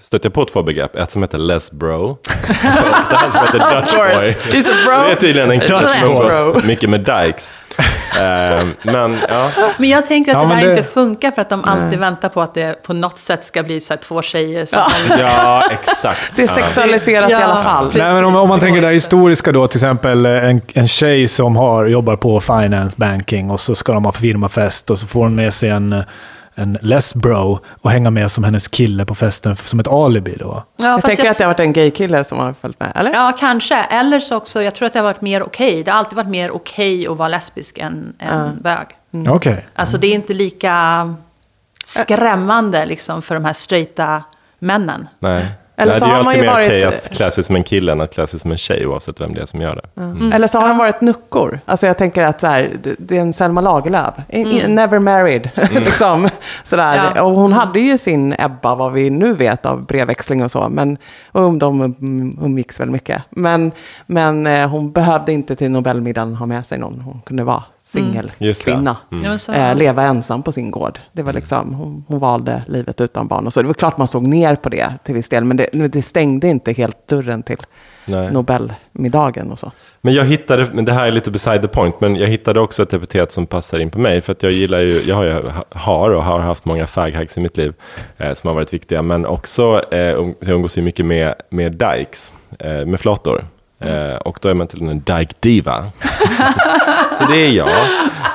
stötte 0.00 0.26
jag 0.26 0.34
på 0.34 0.44
två 0.44 0.62
begrepp. 0.62 0.96
Ett 0.96 1.10
som 1.10 1.22
heter 1.22 1.38
lesbro 1.38 2.18
det 2.46 2.52
här 2.52 3.30
som 3.30 3.40
heter 3.40 3.80
Dutch 3.80 3.94
boy. 3.94 4.52
He's 4.52 4.70
a 4.70 4.74
bro. 4.86 5.06
Det 5.06 5.12
är 5.12 5.14
tydligen 5.14 5.50
en 5.50 5.60
kille 5.60 5.88
som 5.88 6.08
umgås 6.08 6.64
mycket 6.64 6.90
med 6.90 7.00
dykes. 7.00 7.54
Eh, 8.20 8.64
men 8.82 9.18
ja, 9.28 9.50
Men 9.78 9.88
jag 9.88 10.06
tänker 10.06 10.32
att 10.32 10.42
Ja, 10.42 10.48
det 10.54 10.60
där 10.60 10.68
det- 10.68 10.78
inte 10.78 10.90
funkar 10.92 11.30
för 11.30 11.42
att 11.42 11.48
de 11.48 11.64
alltid 11.64 11.98
väntar 11.98 12.28
på 12.28 12.40
att 12.42 12.54
det 12.54 12.82
på 12.82 12.92
något 12.92 13.18
sätt 13.18 13.44
ska 13.44 13.62
bli 13.62 13.80
så 13.80 13.92
här 13.92 14.00
två 14.00 14.22
tjejer 14.22 14.64
som 14.64 14.80
ja 15.18 15.62
exakt. 15.70 16.36
Det 16.36 16.42
är 16.42 16.46
Ja. 16.46 16.52
sexualiserat 16.54 17.30
i 17.30 17.32
Ja, 17.32 17.38
alla 17.44 17.62
fall. 17.62 17.84
precis. 17.84 17.98
Nej, 18.02 18.12
men 18.14 18.24
om, 18.24 18.36
om 18.36 18.48
man 18.48 18.60
tänker 18.60 18.80
det 18.80 18.86
här 18.86 18.94
historiska 18.94 19.52
då, 19.52 19.66
till 19.66 19.78
exempel 19.78 20.26
eh, 20.26 20.44
en, 20.50 20.60
en 20.74 20.88
tjej 20.88 21.28
som 21.28 21.56
har, 21.56 21.86
jobbar 21.86 22.16
på 22.16 22.40
finance 22.40 22.94
banking 22.98 23.50
och 23.50 23.60
så 23.60 23.74
ska 23.74 23.92
de 23.92 24.04
ha 24.04 24.12
firmafest 24.12 24.90
och 24.90 24.98
så 24.98 25.06
får 25.06 25.22
hon 25.22 25.34
med 25.34 25.54
sig 25.54 25.70
en, 25.70 25.92
eh, 25.92 26.00
en 26.54 26.78
lesbro 26.80 27.58
och 27.82 27.90
hänga 27.90 28.10
med 28.10 28.30
som 28.30 28.44
hennes 28.44 28.68
kille 28.68 29.04
på 29.04 29.14
festen 29.14 29.56
som 29.56 29.80
ett 29.80 29.88
alibi 29.88 30.36
då. 30.40 30.64
Ja, 30.76 30.86
Jag 30.86 31.02
tänker 31.02 31.30
att 31.30 31.38
det 31.38 31.44
har 31.44 31.48
varit 31.48 31.60
en 31.60 31.72
gay-kille 31.72 32.24
som 32.24 32.38
har 32.38 32.52
följt 32.52 32.80
med, 32.80 32.92
eller? 32.94 33.12
Ja, 33.12 33.32
kanske. 33.38 33.76
Eller 33.76 34.20
så 34.20 34.36
också, 34.36 34.62
jag 34.62 34.74
tror 34.74 34.86
att 34.86 34.92
det 34.92 34.98
har 34.98 35.04
varit 35.04 35.20
mer 35.20 35.42
okej. 35.42 35.82
Det 35.82 35.90
har 35.90 35.98
alltid 35.98 36.16
varit 36.16 36.28
mer 36.28 36.50
okej 36.50 37.06
att 37.08 37.16
vara 37.16 37.28
lesbisk 37.28 37.78
än, 37.78 38.12
än 38.18 38.58
bög. 38.62 38.86
Okej. 39.28 39.66
Alltså 39.74 39.98
det 39.98 40.06
är 40.06 40.14
inte 40.14 40.34
lika 40.34 41.14
skrämmande 41.84 42.86
liksom 42.86 43.22
för 43.22 43.34
de 43.34 43.44
här 43.44 43.52
straighta 43.52 44.22
männen. 44.58 45.08
Nej. 45.18 45.46
Eller 45.76 45.92
Nej, 45.92 46.00
så 46.00 46.06
det 46.06 46.12
är 46.12 46.16
har 46.16 46.24
man 46.24 46.34
ju 46.34 46.40
mer 46.40 46.48
varit... 46.48 46.66
okej 46.68 46.84
att 46.84 47.10
klä 47.10 47.30
sig 47.30 47.44
som 47.44 47.56
en 47.56 47.64
kille 47.64 47.92
än 47.92 48.00
att 48.00 48.14
klä 48.14 48.26
sig 48.26 48.40
som 48.40 48.50
en 48.50 48.56
tjej 48.56 48.86
oavsett 48.86 49.20
vem 49.20 49.34
det 49.34 49.42
är 49.42 49.46
som 49.46 49.60
gör 49.60 49.76
det. 49.94 50.00
Mm. 50.02 50.32
Eller 50.32 50.46
så 50.46 50.58
har 50.58 50.68
de 50.68 50.78
varit 50.78 51.00
nuckor. 51.00 51.60
Alltså 51.64 51.86
jag 51.86 51.98
tänker 51.98 52.22
att 52.22 52.40
så 52.40 52.46
här, 52.46 52.70
det- 52.98 53.16
är 53.16 53.20
en 53.20 53.32
Selma 53.32 53.60
Lagerlöf. 53.60 54.14
I- 54.28 54.66
Never 54.68 54.98
married. 54.98 55.50
liksom. 55.72 56.28
Sådär. 56.64 57.12
Ja. 57.14 57.22
Och 57.22 57.30
hon 57.32 57.52
hade 57.52 57.80
ju 57.80 57.98
sin 57.98 58.34
Ebba, 58.38 58.74
vad 58.74 58.92
vi 58.92 59.10
nu 59.10 59.34
vet 59.34 59.66
av 59.66 59.86
brevväxling 59.86 60.44
och 60.44 60.50
så. 60.50 60.68
Men, 60.68 60.96
och 61.32 61.52
de 61.52 61.80
um, 61.80 62.38
umgicks 62.42 62.80
väl 62.80 62.90
mycket. 62.90 63.22
Men, 63.30 63.72
men 64.06 64.46
eh, 64.46 64.68
hon 64.68 64.92
behövde 64.92 65.32
inte 65.32 65.56
till 65.56 65.70
Nobelmiddagen 65.70 66.34
ha 66.34 66.46
med 66.46 66.66
sig 66.66 66.78
någon. 66.78 67.00
Hon 67.00 67.20
kunde 67.26 67.44
vara. 67.44 67.62
Singelkvinna. 67.82 68.96
Men 69.08 69.38
så- 69.38 69.52
Eh, 69.52 69.74
leva 69.76 70.02
ensam 70.02 70.42
på 70.42 70.52
sin 70.52 70.70
gård. 70.70 70.98
Det 71.12 71.20
Mm. 71.20 71.26
var 71.26 71.32
liksom, 71.40 71.74
hon, 71.74 72.04
hon 72.08 72.18
valde 72.18 72.62
livet 72.68 73.00
utan 73.00 73.28
barn. 73.28 73.46
Och 73.46 73.52
så. 73.52 73.60
Det 73.62 73.66
var 73.66 73.74
klart 73.74 73.98
man 73.98 74.08
såg 74.08 74.22
ner 74.26 74.56
på 74.56 74.68
det 74.68 74.92
till 75.04 75.14
viss 75.14 75.28
del. 75.28 75.44
Men 75.44 75.56
det, 75.56 75.68
det 75.72 76.02
stängde 76.02 76.48
inte 76.48 76.72
helt 76.72 77.08
dörren 77.08 77.42
till 77.42 77.56
Nej. 78.06 78.32
Nobelmiddagen 78.32 79.52
och 79.52 79.58
så. 79.58 79.72
Men 80.00 80.14
jag 80.14 80.24
hittade, 80.24 80.66
men 80.72 80.84
det 80.84 80.92
här 80.92 81.06
är 81.06 81.12
lite 81.12 81.30
beside 81.30 81.62
the 81.62 81.68
point, 81.68 82.00
men 82.00 82.16
jag 82.16 82.28
hittade 82.28 82.60
också 82.60 82.82
ett 82.82 82.92
epitet 82.92 83.32
som 83.32 83.46
passar 83.46 83.78
in 83.78 83.90
på 83.90 83.98
mig. 83.98 84.20
För 84.20 84.32
att 84.32 84.42
jag 84.42 84.52
gillar 84.52 84.78
ju, 84.80 85.00
jag 85.06 85.16
har, 85.16 85.24
ju, 85.24 85.42
har 85.70 86.10
och 86.10 86.24
har 86.24 86.40
haft 86.40 86.64
många 86.64 86.86
faghacks 86.86 87.36
i 87.36 87.40
mitt 87.40 87.56
liv 87.56 87.74
eh, 88.18 88.32
som 88.34 88.48
har 88.48 88.54
varit 88.54 88.72
viktiga. 88.72 89.02
Men 89.02 89.26
också, 89.26 89.82
eh, 89.94 90.18
um, 90.20 90.34
jag 90.40 90.48
umgås 90.48 90.78
ju 90.78 90.82
mycket 90.82 91.06
med, 91.06 91.34
med 91.50 91.72
dykes, 91.72 92.32
eh, 92.58 92.86
med 92.86 93.00
flator. 93.00 93.44
Eh, 93.84 94.16
och 94.16 94.38
då 94.40 94.48
är 94.48 94.54
man 94.54 94.66
till 94.66 94.82
en 94.82 95.00
dyke 95.00 95.34
diva. 95.40 95.84
så 97.12 97.24
det 97.24 97.46
är 97.46 97.50
jag. 97.52 97.68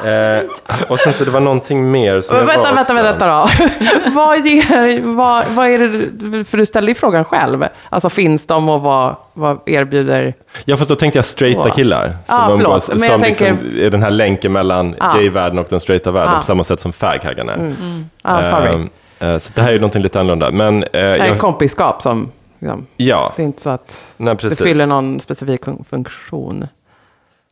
Eh, 0.05 0.41
och 0.87 0.99
sen 0.99 1.13
så 1.13 1.23
det 1.25 1.31
var 1.31 1.39
någonting 1.39 1.91
mer 1.91 2.21
som 2.21 2.35
jag 2.37 2.43
vänta, 2.45 2.59
var 2.69 2.75
vänta, 2.75 2.81
också. 2.81 3.03
vänta 3.03 3.27
då. 3.27 4.09
vad, 4.11 4.47
ger, 4.47 5.01
vad, 5.15 5.45
vad 5.49 5.67
är 5.67 5.79
det, 5.79 6.43
för 6.43 6.57
du 6.57 6.65
ställde 6.65 6.91
ju 6.91 6.95
frågan 6.95 7.25
själv. 7.25 7.65
Alltså 7.89 8.09
finns 8.09 8.47
de 8.47 8.69
och 8.69 8.81
vad, 8.81 9.15
vad 9.33 9.59
erbjuder? 9.65 10.33
Ja, 10.65 10.77
fast 10.77 10.89
då 10.89 10.95
tänkte 10.95 11.17
jag 11.17 11.25
straighta 11.25 11.69
killar. 11.69 12.03
Som 12.25 12.37
förlåt, 12.45 12.59
umgås, 12.59 12.89
men 12.89 12.99
som 12.99 13.09
jag 13.09 13.21
liksom 13.21 13.47
tänker- 13.47 13.79
är 13.81 13.89
den 13.89 14.03
här 14.03 14.11
länken 14.11 14.51
mellan 14.51 14.95
Ja. 14.99 15.13
gayvärlden 15.15 15.59
och 15.59 15.67
den 15.69 15.79
straighta 15.79 16.11
världen, 16.11 16.33
Ja. 16.33 16.39
på 16.39 16.45
samma 16.45 16.63
sätt 16.63 16.79
som 16.79 16.93
faghaggarna 16.93 17.53
är. 17.53 17.73
Ah, 18.21 18.49
sorry. 18.49 18.67
Ehm, 18.73 18.89
eh, 19.19 19.37
så 19.37 19.51
det 19.55 19.61
här 19.61 19.69
är 19.69 19.73
ju 19.73 19.79
någonting 19.79 20.01
lite 20.01 20.19
annorlunda. 20.19 20.51
Men 20.51 20.83
eh, 20.83 20.89
Det 20.91 20.99
är 20.99 21.25
jag, 21.25 21.37
kompiskap 21.39 22.01
som, 22.01 22.31
liksom, 22.59 22.87
ja, 22.97 23.33
det 23.35 23.41
är 23.41 23.45
inte 23.45 23.61
så 23.61 23.69
att 23.69 24.13
nej, 24.17 24.35
det 24.41 24.55
fyller 24.55 24.85
någon 24.85 25.19
specifik 25.19 25.61
fun- 25.65 25.85
funktion. 25.89 26.67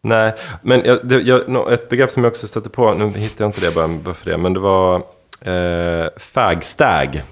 Nej, 0.01 0.33
men 0.61 0.81
jag, 0.85 0.99
det, 1.07 1.21
jag, 1.21 1.73
ett 1.73 1.89
begrepp 1.89 2.11
som 2.11 2.23
jag 2.23 2.31
också 2.31 2.47
stötte 2.47 2.69
på, 2.69 2.93
nu 2.93 3.09
hittar 3.09 3.45
jag 3.45 3.49
inte 3.49 3.61
det 3.61 3.75
bara 3.75 3.87
bara 3.87 4.13
för 4.13 4.31
det, 4.31 4.37
men 4.37 4.53
det 4.53 4.59
var 4.59 4.95
eh, 5.41 6.07
fagstag. 6.17 7.23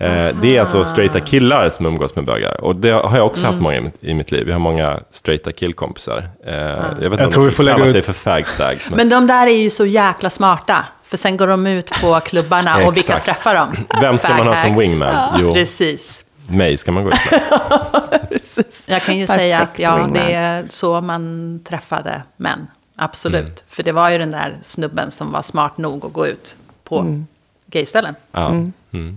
Eh, 0.00 0.28
det 0.40 0.56
är 0.56 0.60
alltså 0.60 0.84
straighta 0.84 1.20
killar 1.20 1.70
som 1.70 1.86
umgås 1.86 2.16
med 2.16 2.24
bögar. 2.24 2.60
Och 2.64 2.76
det 2.76 2.90
har 2.90 3.16
jag 3.16 3.26
också 3.26 3.46
haft 3.46 3.58
många 3.60 3.76
i 3.76 3.80
mitt, 3.80 3.94
i 4.04 4.14
mitt 4.14 4.30
liv. 4.32 4.46
Jag 4.48 4.54
har 4.54 4.60
många 4.60 5.00
straighta 5.10 5.52
killkompisar. 5.52 6.28
Eh, 6.46 6.54
Jag 6.54 7.10
vet 7.10 7.12
inte 7.12 7.24
om 7.24 7.30
tror 7.30 7.42
de 7.42 7.44
vi 7.44 7.50
får 7.50 7.50
skulle 7.50 7.72
kalla 7.72 7.84
ut- 7.86 7.92
sig 7.92 8.02
för 8.02 8.12
fagstags. 8.12 8.88
Men 8.90 8.96
Men 8.96 9.08
de 9.08 9.26
där 9.26 9.46
är 9.46 9.56
ju 9.56 9.70
så 9.70 9.86
jäkla 9.86 10.30
smarta. 10.30 10.84
För 11.02 11.16
sen 11.16 11.36
går 11.36 11.46
de 11.46 11.66
ut 11.66 11.90
på 12.02 12.20
klubbarna 12.20 12.86
och 12.86 12.96
vilka 12.96 13.20
träffar 13.20 13.54
dem? 13.54 13.76
vem 14.00 14.18
ska 14.18 14.34
man 14.34 14.46
ha 14.46 14.56
som 14.56 14.76
wingman? 14.76 15.38
Jo, 15.40 15.54
Precis. 15.54 16.24
Mig 16.48 16.76
ska 16.78 16.92
man 16.92 17.02
gå 17.04 17.08
ut 17.08 17.14
med. 17.30 17.40
Jag 18.86 19.02
kan 19.02 19.18
ju 19.18 19.26
Perfekt 19.26 19.40
säga 19.40 19.58
att 19.60 19.78
ja, 19.78 20.08
det 20.14 20.32
är 20.34 20.64
så 20.68 21.00
man 21.00 21.60
träffade 21.64 22.22
män. 22.36 22.66
Absolut. 22.96 23.42
Mm. 23.42 23.54
För 23.68 23.82
det 23.82 23.92
var 23.92 24.10
ju 24.10 24.18
den 24.18 24.30
där 24.30 24.56
snubben 24.62 25.10
som 25.10 25.32
var 25.32 25.42
smart 25.42 25.78
nog 25.78 26.04
att 26.04 26.12
gå 26.12 26.26
ut 26.26 26.56
på 26.84 26.98
Mm. 26.98 27.26
gayställen. 27.66 28.14
Ja. 28.32 28.52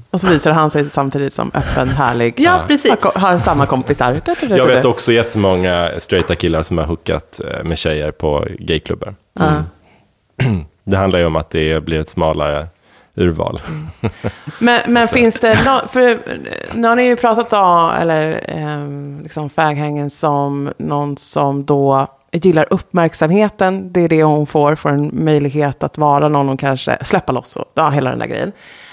Och 0.10 0.22
så 0.22 0.28
visar 0.28 0.52
han 0.52 0.72
sig 0.72 0.90
samtidigt 0.90 1.34
som 1.34 1.52
öppen, 1.54 1.90
härlig. 1.90 2.34
Ja, 2.38 2.64
precis. 2.68 3.04
Har, 3.04 3.20
har 3.20 3.40
samma 3.40 3.66
kompisar. 3.66 4.22
Jag 4.50 4.68
vet 4.68 4.86
också 4.86 5.12
jättemånga 5.12 5.92
straighta 5.98 6.36
killar 6.36 6.64
som 6.64 6.78
har 6.78 6.86
hookat 6.86 7.40
eh, 7.40 7.64
med 7.64 7.78
tjejer 7.78 8.12
på 8.12 8.48
gayklubbar. 8.60 9.16
Det 10.84 10.98
handlar 10.98 11.20
ju 11.20 11.26
om 11.26 11.36
att 11.36 11.50
det 11.50 11.84
blir 11.84 12.00
ett 12.00 12.10
smalare 12.10 12.68
urval. 13.16 13.62
Men, 14.60 14.80
men 14.88 15.08
finns 15.08 15.40
det, 15.40 15.66
nå- 15.66 15.88
för 15.88 16.18
nu 16.74 16.88
har 16.88 16.96
ni 16.96 17.04
ju 17.04 17.16
pratat 17.16 17.54
om, 17.54 17.92
eller 18.02 18.32
eh, 18.48 19.24
liksom 19.24 19.50
faghängen 19.50 20.10
som 20.10 20.74
någon 20.78 21.18
som 21.18 21.66
då 21.66 22.08
gillar 22.32 22.66
uppmärksamheten. 22.70 23.94
Det 23.94 24.02
är 24.02 24.10
det 24.10 24.24
hon 24.24 24.48
får, 24.48 24.76
får 24.76 24.90
en 24.90 25.10
möjlighet 25.14 25.84
att 25.84 25.98
vara 25.98 26.28
någon 26.30 26.48
hon 26.48 26.58
kanske, 26.58 26.98
släppa 27.02 27.32
loss 27.32 27.56
och 27.56 27.66
ja, 27.74 27.90
hela 27.90 28.10
den 28.10 28.20
där 28.20 28.28
grejen. 28.28 28.52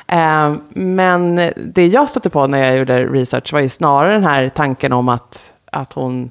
Eh, 0.08 0.54
men 0.68 1.36
det 1.56 1.86
jag 1.86 2.10
stötte 2.10 2.30
på 2.30 2.46
när 2.46 2.58
jag 2.58 2.78
gjorde 2.78 3.06
research 3.06 3.52
var 3.52 3.60
ju 3.60 3.68
snarare 3.68 4.12
den 4.12 4.24
här 4.24 4.48
tanken 4.48 4.92
om 4.92 5.08
att, 5.08 5.52
att 5.72 5.92
hon 5.92 6.30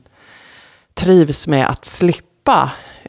trivs 0.94 1.48
med 1.48 1.70
att 1.70 1.86
slippa 1.86 2.27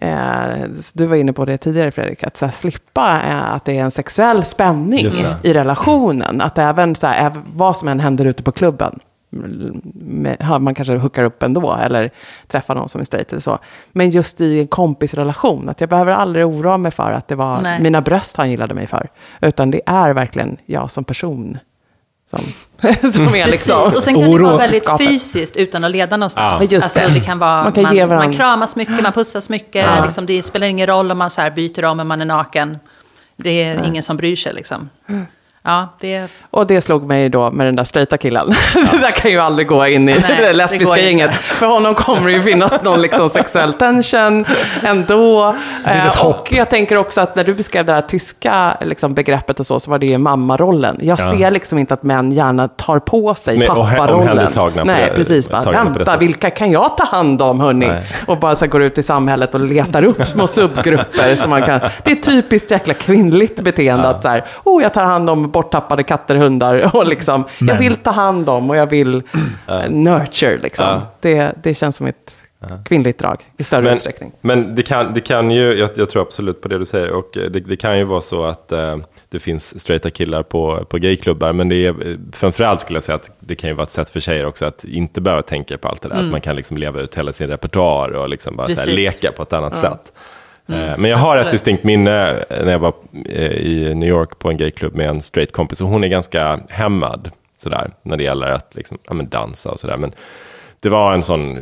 Eh, 0.01 0.69
du 0.95 1.07
var 1.07 1.17
inne 1.17 1.33
på 1.33 1.45
det 1.45 1.59
tidigare 1.59 1.91
Fredrik, 1.91 2.23
att 2.23 2.37
så 2.37 2.49
slippa 2.49 3.23
eh, 3.23 3.53
att 3.53 3.65
det 3.65 3.79
är 3.79 3.83
en 3.83 3.91
sexuell 3.91 4.45
spänning 4.45 5.11
i 5.43 5.53
relationen. 5.53 6.41
Att 6.41 6.59
även 6.59 6.95
så 6.95 7.07
här, 7.07 7.33
vad 7.55 7.77
som 7.77 7.89
än 7.89 8.01
händer 8.01 8.25
ute 8.25 8.43
på 8.43 8.53
klubben, 8.53 9.01
ja, 10.41 10.59
man 10.59 10.75
kanske 10.75 10.97
hookar 10.97 11.25
upp 11.25 11.43
ändå 11.43 11.79
eller 11.83 12.11
träffar 12.47 12.75
någon 12.75 12.89
som 12.89 13.01
är 13.01 13.05
straight 13.05 13.33
eller 13.33 13.41
så. 13.41 13.59
Men 13.93 14.11
just 14.11 14.41
i 14.41 14.61
en 14.61 14.67
kompisrelation, 14.67 15.69
att 15.69 15.81
jag 15.81 15.91
behöver 15.91 16.13
aldrig 16.13 16.47
oroa 16.47 16.77
mig 16.77 16.91
för 16.91 17.13
att 17.13 17.29
det 17.29 17.35
var 17.35 17.61
Nej. 17.61 17.83
mina 17.83 18.01
bröst 18.01 18.37
han 18.37 18.51
gillade 18.51 18.75
mig 18.75 18.87
för. 18.87 19.09
Utan 19.41 19.71
det 19.71 19.81
är 19.87 20.11
verkligen 20.11 20.57
jag 20.67 20.91
som 20.91 21.05
person 21.05 21.59
som, 22.31 22.39
som 23.13 23.25
är 23.25 23.31
Precis, 23.31 23.47
liksom... 23.47 23.83
och 23.95 24.03
sen 24.03 24.15
kan 24.15 24.31
det 24.33 24.43
vara 24.43 24.57
väldigt 24.57 24.85
skapet. 24.85 25.07
fysiskt 25.09 25.57
utan 25.57 25.85
att 25.85 25.91
leda 25.91 26.17
någonstans. 26.17 26.55
Ja. 26.63 26.67
Just 26.71 26.85
alltså, 26.85 27.01
det. 27.01 27.09
det 27.09 27.21
kan 27.21 27.39
vara, 27.39 27.55
Man 27.55 27.65
man, 27.65 27.73
kan 27.73 27.83
man, 27.83 27.97
ge 27.97 28.05
varandra- 28.05 28.37
kramas 28.37 28.77
mycket, 28.77 29.03
man 29.03 29.13
pussas 29.13 29.51
mycket. 29.51 29.87
Ja. 29.87 30.05
Liksom, 30.05 30.27
det 30.27 30.43
spelar 30.43 30.67
ingen 30.67 30.87
roll 30.87 31.11
om 31.11 31.19
man 31.19 31.31
så 31.31 31.41
här 31.41 31.51
byter 31.51 31.85
om, 31.85 32.01
om 32.01 32.09
man 32.09 32.21
är 32.21 32.25
naken. 32.25 32.79
Det 33.37 33.63
är 33.63 33.85
ingen 33.87 34.03
som 34.03 34.17
bryr 34.17 34.37
sig 34.37 34.55
liksom. 34.55 34.91
Ja, 35.69 35.89
det, 36.01 36.29
Och 36.51 36.67
det 36.67 36.81
slog 36.81 37.03
mig 37.07 37.29
då 37.29 37.51
med 37.51 37.67
den 37.67 37.77
där 37.77 37.85
straighta 37.85 38.17
killen. 38.17 38.49
det 38.91 38.99
där 38.99 39.11
kan 39.11 39.31
ju 39.31 39.39
aldrig 39.39 39.69
gå 39.69 39.87
in 39.87 40.09
i 40.09 40.13
Nej, 40.13 40.23
det 40.39 40.47
det 40.47 40.53
lesbiska 40.53 40.85
inte. 40.89 41.01
gänget. 41.01 41.35
För 41.35 41.67
honom 41.67 41.95
kommer 41.95 42.27
det 42.27 42.33
ju 42.33 42.43
finnas 42.43 42.83
någon 42.83 43.03
liksom 43.03 43.29
sexuell 43.31 43.73
tension 43.73 44.45
ändå. 44.83 45.55
Eh, 45.87 46.27
och 46.27 46.53
jag 46.53 46.71
tänker 46.71 46.97
också 46.97 47.21
att 47.21 47.37
när 47.37 47.45
du 47.45 47.55
beskrev 47.55 47.85
det 47.85 47.93
här 47.93 48.01
tyska 48.01 48.77
liksom, 48.81 49.15
begreppet 49.15 49.61
och 49.61 49.67
så, 49.67 49.81
så 49.81 49.91
var 49.91 49.99
det 49.99 50.07
ju 50.07 50.19
mammarollen. 50.19 50.97
Jag 51.03 51.19
Ja. 51.21 51.31
ser 51.31 51.51
liksom 51.51 51.79
inte 51.79 51.95
att 51.95 52.03
män 52.03 52.33
gärna 52.33 52.69
tar 52.69 52.99
på 52.99 53.35
sig 53.35 53.67
papparollen. 53.67 54.53
på 54.55 54.71
Nej, 54.85 55.07
det- 55.11 55.17
precis. 55.17 55.49
Bara, 55.51 55.65
det 55.65 55.71
vänta, 55.71 55.99
sättet." 56.05 56.23
vilka 56.23 56.51
kan 56.51 56.71
jag 56.73 56.97
ta 56.97 57.05
hand 57.05 57.43
om, 57.43 57.61
hörni? 57.61 57.87
Nej. 57.89 58.03
Och 58.27 58.37
bara 58.39 58.57
så 58.57 58.65
här, 58.65 58.71
går 58.71 58.83
ut 58.83 58.99
i 58.99 59.03
samhället 59.03 59.55
och 59.55 59.61
letar 59.61 60.05
upp 60.05 60.27
små 60.27 60.47
subgrupper. 60.47 61.37
som 61.37 61.51
man 61.51 61.63
kan. 61.63 61.81
Det 62.03 62.11
är 62.11 62.17
typiskt 62.17 62.71
jäkla 62.71 62.95
kvinnligt 62.95 63.61
beteende 63.61 64.09
att 64.09 64.23
så 64.23 64.29
här, 64.29 64.45
oh, 64.65 64.83
jag 64.83 64.95
tar 64.95 65.05
hand 65.05 65.31
om 65.31 65.51
borttappade 65.59 66.03
katter, 66.03 66.35
hundar 66.35 66.91
och 66.97 67.07
liksom, 67.07 67.45
jag 67.59 67.79
vill 67.79 67.97
ta 67.97 68.11
hand 68.11 68.49
om 68.49 68.71
och 68.71 68.77
jag 68.77 68.87
vill 68.87 69.23
nurture 69.89 70.59
liksom. 70.59 70.87
Ja. 70.87 71.03
Det, 71.21 71.53
det 71.63 71.75
känns 71.75 71.97
som 71.97 72.07
ett 72.07 72.33
kvinnligt 72.85 73.19
drag 73.19 73.37
i 73.57 73.65
större 73.65 73.83
Men, 73.83 73.95
utsträckning. 73.95 74.33
men 74.41 74.75
det, 74.75 74.83
kan, 74.83 75.15
det 75.15 75.21
kan 75.21 75.51
ju, 75.51 75.79
jag, 75.79 75.91
jag 75.97 76.11
tror 76.11 76.23
absolut 76.23 76.61
på 76.61 76.69
det 76.69 76.79
du 76.79 76.85
säger, 76.87 77.11
och 77.11 77.37
eh, 77.37 77.51
det, 77.51 77.61
det 77.61 77.77
kan 77.77 77.99
ju 77.99 78.05
vara 78.05 78.21
så 78.21 78.45
att 78.45 78.73
eh, 78.73 78.97
det 79.29 79.39
finns 79.39 79.81
straighta 79.81 80.11
killar 80.11 80.43
på, 80.43 80.85
på 80.89 80.99
gayklubbar, 80.99 81.53
men 81.53 81.69
det 81.69 81.87
är, 81.87 82.11
eh, 82.11 82.17
framförallt 82.33 82.81
skulle 82.81 82.97
jag 82.97 83.05
säga 83.05 83.17
att 83.17 83.31
det 83.41 83.55
kan 83.55 83.71
ju 83.71 83.75
vara 83.75 83.85
ett 83.85 83.91
sätt 83.91 84.11
för 84.11 84.21
tjejer 84.21 84.47
också 84.47 84.65
att 84.65 84.85
inte 84.85 85.21
behöva 85.21 85.43
tänka 85.43 85.79
på 85.79 85.89
allt 85.89 86.03
det 86.03 86.09
där, 86.09 86.17
att 86.17 86.31
man 86.31 86.41
kan 86.41 86.57
liksom 86.57 86.77
leva 86.77 87.01
ut 87.01 87.19
hela 87.19 87.33
sin 87.33 87.49
repertoar 87.49 88.11
och 88.11 88.29
liksom 88.29 88.57
bara 88.57 88.69
så 88.69 88.81
här, 88.81 88.97
leka 88.97 89.33
på 89.33 89.43
ett 89.43 89.53
annat 89.53 89.77
sätt. 89.77 90.13
Eh, 90.69 90.99
Men 90.99 91.11
jag 91.11 91.19
har 91.19 91.39
ett 91.39 91.51
distinkt 91.51 91.85
minne 91.85 92.31
eh, 92.51 92.65
när 92.65 92.73
jag 92.73 92.79
var 92.79 92.93
eh, 93.29 93.53
i 93.53 93.95
New 93.95 94.09
York 94.09 94.39
på 94.39 94.51
en 94.51 94.57
gayklubb 94.57 94.95
med 94.95 95.09
en 95.09 95.21
straight 95.21 95.53
kompis, 95.53 95.81
och 95.81 95.89
hon 95.89 96.05
är 96.05 96.09
ganska 96.09 96.61
hämmad 96.69 97.31
sådär, 97.57 97.91
när 98.03 98.17
det 98.17 98.23
gäller 98.25 98.47
att 98.47 98.75
liksom, 98.75 98.99
ja, 99.09 99.15
men 99.15 99.29
dansa 99.29 99.71
och 99.71 99.81
sådär. 99.81 99.97
Men 99.97 100.13
det 100.81 100.89
var 100.89 101.15
en 101.15 101.23
sån 101.23 101.59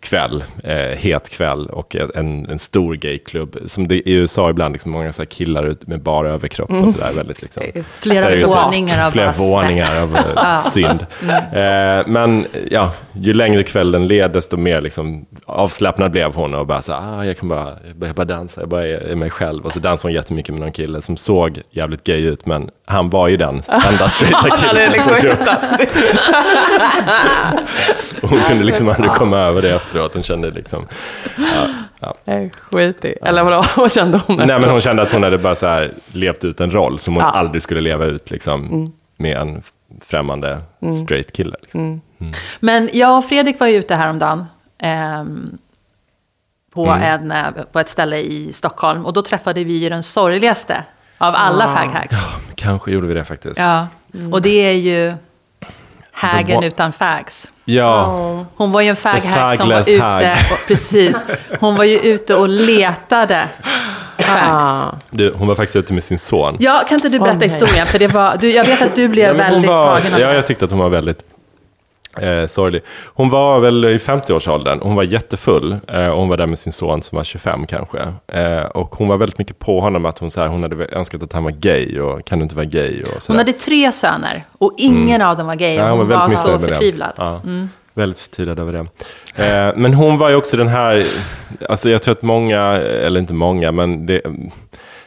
kväll, 0.00 0.44
eh, 0.64 0.76
het 0.98 1.28
kväll 1.28 1.66
och 1.66 1.96
en, 2.14 2.46
en 2.50 2.58
stor 2.58 2.94
gayklubb. 2.94 3.56
Som 3.66 3.88
det 3.88 3.94
i 4.08 4.12
USA 4.12 4.50
ibland, 4.50 4.72
liksom 4.72 4.92
många 4.92 5.12
så 5.12 5.26
killar 5.26 5.64
ut 5.66 5.86
med 5.86 6.02
bara 6.02 6.28
överkropp 6.28 6.70
och 6.70 6.92
sådär. 6.92 7.12
Väldigt 7.16 7.42
liksom, 7.42 7.62
Flera 7.84 8.46
våningar 8.46 9.06
av 9.06 9.10
Flera 9.10 9.32
svett. 9.32 9.48
våningar 9.48 10.02
av 10.02 10.16
eh, 10.16 10.60
synd. 10.60 11.06
Eh, 11.52 12.06
men 12.06 12.46
ja, 12.70 12.92
ju 13.12 13.34
längre 13.34 13.62
kvällen 13.62 14.06
led, 14.06 14.30
desto 14.32 14.56
mer 14.56 14.80
liksom, 14.80 15.26
avslappnad 15.46 16.10
blev 16.10 16.34
hon 16.34 16.54
och 16.54 16.66
bara 16.66 16.82
så 16.82 16.92
ah, 16.92 17.24
jag 17.24 17.38
kan 17.38 17.48
bara, 17.48 17.76
jag 18.00 18.14
bara, 18.14 18.24
dansa, 18.24 18.60
jag 18.60 18.68
bara 18.68 18.86
är, 18.86 19.10
är 19.10 19.16
mig 19.16 19.30
själv. 19.30 19.64
Och 19.66 19.72
så 19.72 19.78
dansade 19.78 20.08
hon 20.08 20.14
jättemycket 20.14 20.54
med 20.54 20.60
någon 20.60 20.72
kille 20.72 21.02
som 21.02 21.16
såg 21.16 21.60
jävligt 21.70 22.04
gay 22.04 22.20
ut, 22.20 22.46
men 22.46 22.70
han 22.86 23.10
var 23.10 23.28
ju 23.28 23.36
den 23.36 23.62
enda 23.90 24.08
straighta 24.08 24.56
killen. 24.68 24.92
liksom 24.92 25.12
gruppen. 25.20 25.56
Hon 28.22 28.38
kunde 28.60 28.70
liksom 28.70 28.88
aldrig 28.88 29.10
komma 29.10 29.38
över 29.38 29.62
det 29.62 29.70
efteråt. 29.74 30.14
Hon 30.14 30.22
kände 30.22 30.50
liksom, 30.50 30.86
ja, 31.36 31.66
ja. 32.00 32.14
Nej, 32.24 32.52
Skit 32.72 33.04
i. 33.04 33.14
Eller 33.22 33.42
vadå, 33.42 33.64
vad 33.76 33.92
kände 33.92 34.20
hon? 34.26 34.36
Nej, 34.36 34.46
men 34.60 34.70
hon 34.70 34.80
kände 34.80 35.02
att 35.02 35.12
hon 35.12 35.22
hade 35.22 35.38
bara 35.38 35.54
så 35.56 35.66
här 35.66 35.92
levt 36.12 36.44
ut 36.44 36.60
en 36.60 36.70
roll 36.70 36.98
som 36.98 37.14
hon 37.14 37.22
Ja. 37.24 37.30
aldrig 37.30 37.62
skulle 37.62 37.80
leva 37.80 38.04
ut 38.04 38.30
liksom, 38.30 38.92
med 39.16 39.36
en 39.36 39.62
främmande 40.04 40.60
straight 41.04 41.32
kille. 41.32 41.56
Liksom. 41.62 42.00
Men 42.60 42.90
jag 42.92 43.18
och 43.18 43.24
Fredrik 43.24 43.60
var 43.60 43.66
ju 43.66 43.76
ute 43.76 43.94
häromdagen. 43.94 44.44
ehm, 44.82 45.58
på, 46.74 46.86
en, 46.86 47.30
eh, 47.32 47.46
på 47.72 47.80
ett 47.80 47.88
ställe 47.88 48.18
i 48.18 48.52
Stockholm. 48.52 49.06
Och 49.06 49.12
då 49.12 49.22
träffade 49.22 49.64
vi 49.64 49.72
ju 49.72 49.88
den 49.88 50.02
sorgligaste 50.02 50.84
av 51.18 51.34
alla 51.34 51.64
Ah. 51.64 51.68
faghags. 51.76 52.24
Kanske 52.54 52.90
gjorde 52.90 53.06
vi 53.06 53.14
det 53.14 53.24
faktiskt. 53.24 53.58
Ja. 53.58 53.86
Och 54.32 54.42
det 54.42 54.50
är 54.68 54.72
ju 54.72 55.14
hägen 56.12 56.56
var- 56.56 56.64
utan 56.64 56.92
fags. 56.92 57.52
Ja. 57.74 58.46
Hon 58.56 58.72
var 58.72 58.80
ju 58.80 58.88
en 58.88 58.96
faghag 58.96 59.56
som 59.56 59.68
var 59.68 59.80
ute, 59.80 60.02
hag. 60.02 60.22
och, 60.22 60.58
precis. 60.68 61.24
Hon 61.60 61.76
var 61.76 61.84
ju 61.84 61.98
ute 61.98 62.34
och 62.34 62.48
letade 62.48 63.48
fags. 64.18 64.82
Ah. 64.82 64.94
Du, 65.10 65.34
hon 65.36 65.48
var 65.48 65.54
faktiskt 65.54 65.76
ute 65.76 65.92
med 65.92 66.04
sin 66.04 66.18
son. 66.18 66.56
Ja, 66.60 66.82
kan 66.88 66.94
inte 66.96 67.08
du 67.08 67.18
berätta 67.18 67.38
nej. 67.38 67.48
historien? 67.48 67.86
För 67.86 67.98
det 67.98 68.06
var, 68.08 68.36
du, 68.40 68.50
jag 68.52 68.64
vet 68.64 68.82
att 68.82 68.96
du 68.96 69.08
blev 69.08 69.28
hon 69.28 69.36
väldigt 69.36 69.70
var, 69.70 69.96
tagen 69.96 70.14
av 70.14 70.20
Ja, 70.20 70.28
det. 70.28 70.34
jag 70.34 70.46
tyckte 70.46 70.64
att 70.64 70.70
hon 70.70 70.80
var 70.80 70.88
väldigt 70.88 71.18
eh, 72.16 72.46
sorglig. 72.46 72.82
Hon 73.04 73.30
var 73.30 73.60
väl 73.60 73.84
i 73.84 73.98
50-årsåldern. 73.98 74.78
Hon 74.82 74.94
var 74.94 75.02
jättefull. 75.02 75.76
Eh, 75.88 76.08
och 76.08 76.20
hon 76.20 76.28
var 76.28 76.36
där 76.36 76.46
med 76.46 76.58
sin 76.58 76.72
son 76.72 77.02
som 77.02 77.16
var 77.16 77.24
25 77.24 77.66
kanske. 77.66 77.98
Eh, 78.26 78.62
och 78.62 78.94
hon 78.94 79.08
var 79.08 79.16
väldigt 79.16 79.38
mycket 79.38 79.58
på 79.58 79.80
honom 79.80 80.06
att 80.06 80.18
hon, 80.18 80.30
så 80.30 80.40
här, 80.40 80.48
hon 80.48 80.62
hade 80.62 80.86
önskat 80.86 81.22
att 81.22 81.32
han 81.32 81.44
var 81.44 81.50
gay. 81.50 82.00
Och 82.00 82.24
kan 82.24 82.38
du 82.38 82.42
inte 82.42 82.56
vara 82.56 82.66
gay? 82.66 83.02
Och 83.02 83.22
så 83.22 83.32
Hon 83.32 83.38
hade 83.38 83.52
tre 83.52 83.92
söner 83.92 84.42
och 84.58 84.74
ingen 84.76 85.22
av 85.22 85.36
dem 85.36 85.46
var 85.46 85.54
gay. 85.54 85.76
Mm. 85.76 85.92
Och 85.92 85.98
hon 85.98 86.08
var, 86.08 86.18
väldigt 86.18 86.38
så 86.38 86.58
förtvivlad. 86.58 87.12
Ja, 87.16 87.40
Väldigt 87.94 88.18
förtvivlad 88.18 88.58
över 88.58 88.72
det. 88.72 88.86
Eh, 89.44 89.72
men 89.76 89.94
hon 89.94 90.18
var 90.18 90.28
ju 90.28 90.36
också 90.36 90.56
den 90.56 90.68
här, 90.68 91.06
alltså 91.68 91.90
jag 91.90 92.02
tror 92.02 92.12
att 92.12 92.22
många, 92.22 92.60
eller 92.76 93.20
inte 93.20 93.34
många, 93.34 93.72
men 93.72 94.06
det, 94.06 94.22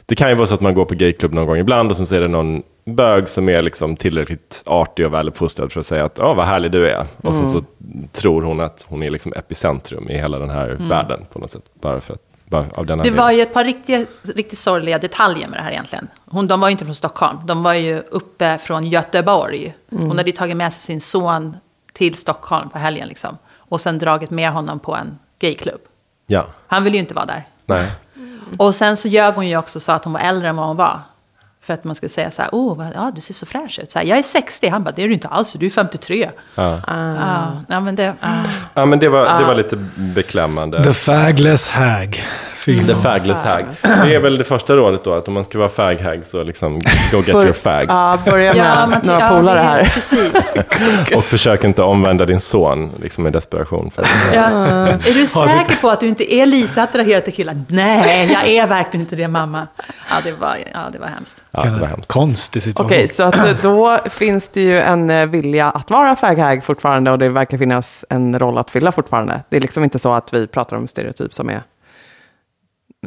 det 0.06 0.16
kan 0.16 0.30
ju 0.30 0.36
vara 0.36 0.48
så 0.48 0.54
att 0.54 0.62
man 0.62 0.74
går 0.74 0.86
på 0.86 0.96
gayklubb 0.96 1.34
någon 1.34 1.46
gång 1.46 1.58
ibland 1.58 1.92
och 1.92 1.98
så 1.98 2.16
är 2.16 2.22
det 2.22 2.28
någon 2.28 2.64
bög 2.86 3.30
som 3.30 3.50
är 3.50 3.62
liksom 3.62 3.96
tillräckligt 3.96 4.64
artig 4.66 5.06
och 5.06 5.14
väluppfostrad 5.14 5.72
för 5.72 5.80
att 5.80 5.86
säga 5.86 6.06
att 6.06 6.18
ja, 6.18 6.34
vad 6.34 6.46
härlig 6.46 6.72
du 6.72 6.90
är. 6.90 7.06
Och 7.24 7.36
sen 7.36 7.48
så 7.48 7.64
tror 8.12 8.42
hon 8.42 8.60
att 8.60 8.86
hon 8.90 9.04
är 9.04 9.10
liksom 9.10 9.34
epicentrum 9.36 10.10
i 10.10 10.18
hela 10.18 10.40
den 10.40 10.50
här 10.50 10.78
världen 10.80 11.26
på 11.34 11.40
något 11.40 11.52
sätt. 11.52 11.64
Bara 11.82 12.02
för 12.02 12.14
att, 12.14 12.22
bara 12.46 12.62
av 12.62 12.68
den 12.68 12.86
Det 12.86 12.94
anledningen. 12.94 13.18
var 13.24 13.32
ju 13.32 13.42
ett 13.42 13.54
par 13.54 13.64
riktigt, 13.64 14.10
riktigt 14.36 14.60
sorgliga 14.60 14.98
detaljer 14.98 15.48
med 15.48 15.60
det 15.60 15.64
här 15.64 15.72
egentligen. 15.72 16.08
Hon, 16.26 16.48
de 16.48 16.60
var 16.60 16.68
ju 16.68 16.72
inte 16.72 16.86
från 16.86 16.96
Stockholm, 16.96 17.38
de 17.46 17.64
var 17.64 17.74
ju 17.74 18.00
uppe 18.00 18.58
från 18.58 18.86
Göteborg. 18.88 19.76
Mm. 19.92 20.08
Hon 20.08 20.18
hade 20.18 20.30
ju 20.30 20.36
tagit 20.36 20.58
med 20.58 20.74
sig 20.74 20.82
sin 20.82 21.02
son 21.02 21.58
till 21.94 22.16
Stockholm 22.16 22.70
på 22.70 22.78
helgen 22.78 23.08
liksom. 23.08 23.38
Och 23.58 23.82
sen 23.82 23.98
dragit 24.00 24.30
med 24.30 24.52
honom 24.52 24.80
på 24.80 24.96
en 24.96 25.20
gayklubb. 25.40 25.82
Ja, 26.28 26.46
Han 26.68 26.84
ville 26.84 26.96
ju 26.98 27.02
inte 27.02 27.14
vara 27.14 27.26
där. 27.26 27.44
nej. 27.66 27.92
Och 28.58 28.76
sen 28.76 28.98
så 28.98 29.08
ljög 29.08 29.34
hon 29.36 29.48
ju 29.48 29.58
också 29.58 29.80
och 29.80 29.84
sa 29.84 29.94
att 29.94 30.04
hon 30.04 30.14
var 30.14 30.20
äldre 30.20 30.50
än 30.50 30.56
vad 30.56 30.68
hon 30.68 30.76
var. 30.78 31.00
För 31.64 31.74
att 31.74 31.84
man 31.84 31.96
skulle 31.96 32.10
säga 32.10 32.32
så 32.32 32.42
här, 32.42 32.50
oh, 32.52 32.78
vad, 32.78 32.88
ja, 32.96 33.12
du 33.16 33.22
ser 33.22 33.34
så 33.34 33.46
fräsch 33.46 33.80
ut. 33.84 33.92
Så 33.92 34.00
här, 34.00 34.06
jag 34.06 34.18
är 34.18 34.24
60. 34.24 34.68
Han 34.68 34.84
bara, 34.84 34.92
det 34.92 35.04
är 35.04 35.08
du 35.08 35.14
inte 35.14 35.28
alls, 35.28 35.54
du 35.54 35.66
är 35.66 35.70
53. 35.70 36.30
Ja. 36.56 36.82
Ja, 36.88 37.52
ja 37.68 37.80
men 37.80 37.96
det... 37.96 38.14
ah. 38.22 38.44
Ja, 38.74 38.86
men 38.86 39.00
det 39.00 39.10
var, 39.10 39.40
det 39.40 39.46
var 39.46 39.56
lite 39.56 39.76
beklämmande. 39.96 40.84
The 40.84 40.94
fagless 40.94 41.68
hag. 41.68 42.24
Fy 42.66 42.84
The 42.84 42.96
fagless 42.96 43.42
hag. 43.44 43.66
Det 43.82 44.16
är 44.16 44.20
väl 44.20 44.38
det 44.38 44.44
första 44.44 44.76
rådet 44.76 45.04
då, 45.04 45.14
att 45.14 45.28
om 45.28 45.34
man 45.34 45.46
ska 45.46 45.58
vara 45.58 45.70
fag 45.70 45.96
hag 46.02 46.26
så 46.26 46.44
liksom 46.44 46.74
go 47.12 47.18
get 47.18 47.28
your 47.30 47.54
fags. 47.54 47.86
Ja, 47.90 48.18
börja 48.26 48.54
med 48.54 48.66
Ja, 48.66 49.00
några 49.04 49.20
ja, 49.20 49.30
polare 49.30 49.60
här. 49.60 49.84
Precis. 49.84 50.58
Och 51.16 51.24
försök 51.24 51.64
inte 51.64 51.84
omvända 51.84 52.26
din 52.26 52.40
son 52.40 52.92
liksom 53.02 53.28
i 53.28 53.30
desperation. 53.30 53.92
För 53.96 54.06
Ja. 54.34 54.42
Är 54.88 55.14
du 55.14 55.28
säker 55.28 55.82
på 55.82 55.90
att 55.90 56.00
du 56.00 56.08
inte 56.08 56.34
är 56.34 56.46
lite 56.46 56.84
attraherad 56.84 57.24
till 57.24 57.34
killar? 57.34 57.58
Nej, 57.68 58.32
jag 58.32 58.48
är 58.48 58.68
verkligen 58.68 59.02
inte 59.02 59.16
det 59.16 59.28
mamma. 59.28 59.68
Ja, 60.10 60.16
det 60.24 60.32
var, 60.32 60.56
ja, 60.74 60.80
det 60.92 61.00
var 61.00 61.08
hemskt. 61.08 61.44
ja, 61.52 61.64
det 61.64 61.80
var 61.80 61.88
hemskt. 61.88 62.08
Konstig 62.12 62.64
situation. 62.64 62.86
Okej, 62.86 63.08
så 63.08 63.24
att 63.24 63.62
då 63.62 63.98
finns 64.10 64.50
det 64.50 64.62
ju 64.62 64.80
en 64.80 65.10
eh, 65.10 65.26
vilja 65.26 65.70
att 65.70 65.90
vara 65.92 66.16
faghag 66.16 66.66
fortfarande 66.66 67.12
och 67.12 67.20
det 67.20 67.30
verkar 67.30 67.58
finnas 67.58 68.06
en 68.10 68.40
roll 68.40 68.58
att 68.58 68.72
fylla 68.72 68.92
fortfarande. 68.92 69.42
Det 69.50 69.58
är 69.58 69.62
liksom 69.62 69.84
inte 69.84 70.00
så 70.00 70.14
att 70.14 70.34
vi 70.34 70.48
pratar 70.48 70.78
om 70.78 70.88
stereotyp 70.88 71.34
som 71.34 71.50
är, 71.50 71.62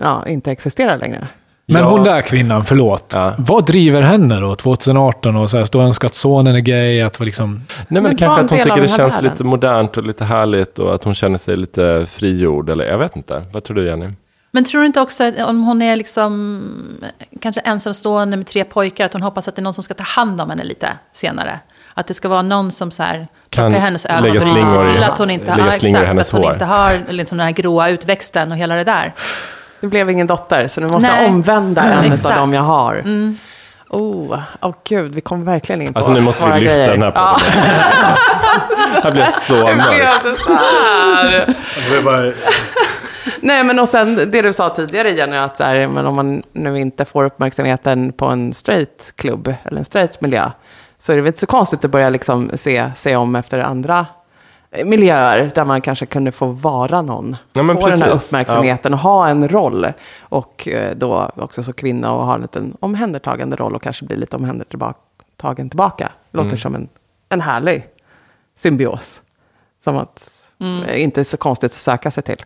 ja, 0.02 0.26
inte 0.26 0.50
existerar 0.52 0.98
längre. 0.98 1.28
Men 1.68 1.82
Ja. 1.82 1.88
hon 1.88 2.04
där 2.04 2.20
kvinnan, 2.20 2.64
förlåt. 2.64 3.12
Ja. 3.14 3.34
Vad 3.38 3.66
driver 3.66 4.02
henne 4.02 4.40
då, 4.40 4.54
2018, 4.56 5.36
och 5.36 5.50
så 5.50 5.58
här, 5.58 5.64
stå 5.64 5.78
och 5.78 5.84
önska 5.84 6.06
att 6.06 6.14
sonen 6.14 6.56
är 6.56 6.60
gay? 6.60 7.00
Att 7.00 7.20
liksom... 7.20 7.54
Nej, 7.68 7.84
men, 7.88 8.02
Men 8.02 8.16
kanske 8.16 8.42
att 8.44 8.50
hon 8.50 8.58
tycker 8.58 8.80
det 8.80 8.88
känns 8.88 9.16
världen. 9.16 9.30
lite 9.30 9.44
modernt 9.44 9.96
och 9.96 10.02
lite 10.02 10.24
härligt 10.24 10.78
och 10.78 10.94
att 10.94 11.04
hon 11.04 11.14
känner 11.14 11.38
sig 11.38 11.56
lite 11.56 12.06
frigjord. 12.10 12.70
Eller 12.70 12.84
jag 12.84 12.98
vet 12.98 13.16
inte. 13.16 13.42
Vad 13.52 13.64
tror 13.64 13.76
du 13.76 13.86
Jenny? 13.86 14.08
Men 14.50 14.64
tror 14.64 14.80
du 14.80 14.86
inte 14.86 15.00
också 15.00 15.24
att 15.24 15.34
om 15.48 15.62
hon 15.64 15.82
är 15.82 15.96
liksom 15.96 16.62
kanske 17.40 17.60
ensamstående 17.60 18.36
med 18.36 18.46
tre 18.46 18.64
pojkar, 18.64 19.04
att 19.04 19.12
hon 19.12 19.22
hoppas 19.22 19.48
att 19.48 19.56
det 19.56 19.60
är 19.60 19.64
någon 19.64 19.74
som 19.74 19.84
ska 19.84 19.94
ta 19.94 20.04
hand 20.04 20.40
om 20.40 20.50
henne 20.50 20.64
lite 20.64 20.88
senare? 21.12 21.60
Att 21.94 22.06
det 22.06 22.14
ska 22.14 22.28
vara 22.28 22.42
någon 22.42 22.70
som 22.72 22.90
så 22.90 23.02
här 23.02 23.26
Kan 23.50 23.72
hennes 23.74 24.06
ögonbryn 24.06 24.36
och 24.36 24.42
ser 24.68 24.90
i- 24.90 24.92
till 24.94 25.02
att 25.02 25.18
hon 25.18 25.30
inte, 25.30 25.50
i 25.50 25.68
exakt, 25.68 26.06
hennes 26.06 26.34
att 26.34 26.40
hon 26.42 26.52
inte 26.52 26.64
har 26.64 27.12
liksom 27.12 27.38
den 27.38 27.44
här 27.46 27.52
gråa 27.54 27.88
utväxten 27.88 28.52
och 28.52 28.58
hela 28.58 28.74
det 28.74 28.84
där. 28.84 29.12
Det 29.80 29.86
blev 29.86 30.10
ingen 30.10 30.26
dotter, 30.26 30.68
så 30.68 30.80
nu 30.80 30.86
måste 30.86 31.10
Nej. 31.10 31.22
jag 31.24 31.32
omvända 31.32 31.82
en 31.82 32.12
av 32.12 32.34
dem 32.36 32.52
jag 32.52 32.62
har. 32.62 33.04
Oh, 33.88 34.38
oh, 34.62 34.74
gud, 34.88 35.14
vi 35.14 35.20
kommer 35.20 35.44
verkligen 35.44 35.82
in 35.82 35.92
på 35.92 35.98
Alltså 35.98 36.12
nu 36.12 36.20
måste 36.20 36.44
vi 36.44 36.60
lyfta 36.60 36.74
grejer. 36.74 36.90
den 36.90 37.02
här 37.02 37.12
Ja, 37.14 37.36
podden. 39.02 39.02
Det 39.04 39.12
blev 39.12 39.26
så 39.26 39.54
det 39.54 39.76
mörkt. 39.76 40.22
blev 41.88 42.02
så 42.04 42.10
här. 42.10 42.34
Nej, 43.40 43.64
men 43.64 43.78
och 43.78 43.88
sen 43.88 44.16
det 44.30 44.42
du 44.42 44.52
sa 44.52 44.68
tidigare 44.68 45.10
Jenny, 45.10 45.36
att 45.36 45.56
så 45.56 45.64
här, 45.64 45.88
men 45.88 46.06
om 46.06 46.16
man 46.16 46.42
nu 46.52 46.78
inte 46.78 47.04
får 47.04 47.24
uppmärksamheten 47.24 48.12
på 48.12 48.26
en 48.26 48.52
straight 48.52 49.12
klubb 49.16 49.54
eller 49.64 49.78
en 49.78 49.84
straight 49.84 50.20
miljö, 50.20 50.50
så 50.98 51.12
är 51.12 51.16
det 51.16 51.22
väl 51.22 51.26
inte 51.28 51.40
så 51.40 51.46
konstigt 51.46 51.84
att 51.84 51.90
börja 51.90 52.08
liksom 52.08 52.50
se, 52.54 52.90
se 52.96 53.16
om 53.16 53.36
efter 53.36 53.58
andra 53.58 54.06
miljöer 54.84 55.50
där 55.54 55.64
man 55.64 55.80
kanske 55.80 56.06
kunde 56.06 56.32
få 56.32 56.46
vara 56.46 57.02
någon. 57.02 57.36
Ja, 57.52 57.62
få 57.62 57.66
den 57.66 57.76
här 57.78 57.90
precis. 57.90 58.28
uppmärksamheten 58.28 58.92
och 58.94 58.98
ha 59.00 59.28
en 59.28 59.48
roll. 59.48 59.86
Och 60.20 60.68
eh, 60.68 60.96
då 60.96 61.30
också 61.36 61.62
som 61.62 61.74
kvinna 61.74 62.12
och 62.12 62.24
ha 62.26 62.34
en 62.34 62.42
liten 62.42 62.76
omhändertagande 62.80 63.56
roll 63.56 63.74
och 63.74 63.82
kanske 63.82 64.04
bli 64.04 64.16
lite 64.16 64.36
omhändertagen 64.36 65.70
tillbaka. 65.70 66.12
Låter 66.30 66.46
Mm. 66.48 66.58
som 66.58 66.74
en, 66.74 66.88
en 67.28 67.40
härlig 67.40 67.86
symbios. 68.54 69.20
Som 69.84 69.96
att 69.96 70.30
eh, 70.88 71.02
inte 71.02 71.20
är 71.20 71.24
så 71.24 71.36
konstigt 71.36 71.70
att 71.72 71.78
söka 71.78 72.10
sig 72.10 72.22
till. 72.22 72.42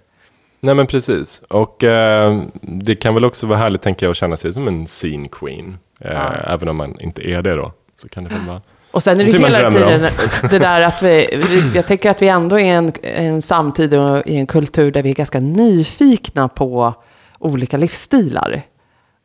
Nej 0.60 0.74
men 0.74 0.86
precis. 0.86 1.42
Och 1.48 1.84
eh, 1.84 2.42
det 2.60 2.96
kan 2.96 3.14
väl 3.14 3.24
också 3.24 3.46
vara 3.46 3.58
härligt 3.58 3.82
tänker 3.82 4.06
jag 4.06 4.10
att 4.10 4.16
känna 4.16 4.36
sig 4.36 4.52
som 4.52 4.68
en 4.68 4.86
scene 4.86 5.28
queen. 5.28 5.78
Eh, 6.00 6.52
Även 6.52 6.68
om 6.68 6.76
man 6.76 7.00
inte 7.00 7.22
är 7.30 7.42
det 7.42 7.56
då. 7.56 7.72
Så 8.02 8.08
kan 8.08 8.24
det 8.24 8.30
väl 8.30 8.46
vara. 8.46 8.60
Och 8.90 9.02
sen 9.02 9.20
är 9.20 9.24
det 9.24 9.38
hela 9.38 9.70
tiden 9.70 10.10
det 10.50 10.58
där 10.58 10.80
att 10.80 11.02
vi, 11.02 11.42
jag 11.74 11.86
tänker 11.86 12.10
att 12.10 12.22
vi 12.22 12.28
ändå 12.28 12.58
är 12.58 12.74
en, 12.74 12.92
en 13.02 13.42
samtid 13.42 13.94
och 13.94 14.26
i 14.26 14.36
en 14.36 14.46
kultur 14.46 14.90
där 14.92 15.02
vi 15.02 15.10
är 15.10 15.14
ganska 15.14 15.40
nyfikna 15.40 16.48
på 16.48 16.94
olika 17.38 17.76
livsstilar. 17.76 18.62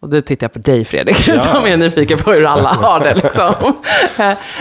Och 0.01 0.09
då 0.09 0.21
tittar 0.21 0.45
jag 0.45 0.53
på 0.53 0.59
dig 0.59 0.85
Fredrik, 0.85 1.27
Ja. 1.27 1.39
som 1.53 1.65
är 1.65 1.77
nyfiken 1.77 2.17
på 2.17 2.31
hur 2.31 2.45
alla 2.45 2.69
har 2.73 2.99
det. 2.99 3.13
Liksom. 3.13 3.73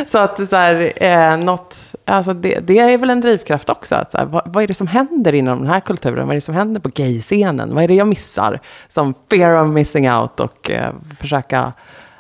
Så 0.07 0.19
att 0.19 0.49
så 0.49 0.57
här, 0.57 0.93
eh, 0.97 1.37
något, 1.37 1.95
alltså 2.05 2.35
det, 2.35 2.59
det 2.59 2.79
är 2.79 2.99
väl 2.99 3.11
en 3.11 3.21
drivkraft 3.21 3.71
också. 3.71 3.95
Att 3.95 4.13
så 4.13 4.19
här, 4.19 4.25
vad, 4.25 4.43
vad 4.45 4.63
är 4.63 4.67
det 4.67 4.75
som 4.75 4.87
händer 4.87 5.35
inom 5.35 5.59
den 5.59 5.69
här 5.69 5.81
kulturen? 5.81 6.27
Vad 6.27 6.31
är 6.31 6.35
det 6.35 6.41
som 6.41 6.55
händer 6.55 6.81
på 6.81 6.89
gayscenen? 6.89 7.75
Vad 7.75 7.85
är 7.85 7.89
det 7.89 7.95
jag 7.95 8.09
missar? 8.09 8.61
Som 8.89 9.15
fear 9.31 9.63
of 9.63 9.69
missing 9.69 10.13
out 10.13 10.41
och 10.41 10.71
eh, 10.71 10.91
försöka 11.21 11.73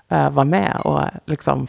eh, 0.08 0.30
vara 0.30 0.44
med 0.44 0.80
och 0.84 1.00
liksom 1.26 1.66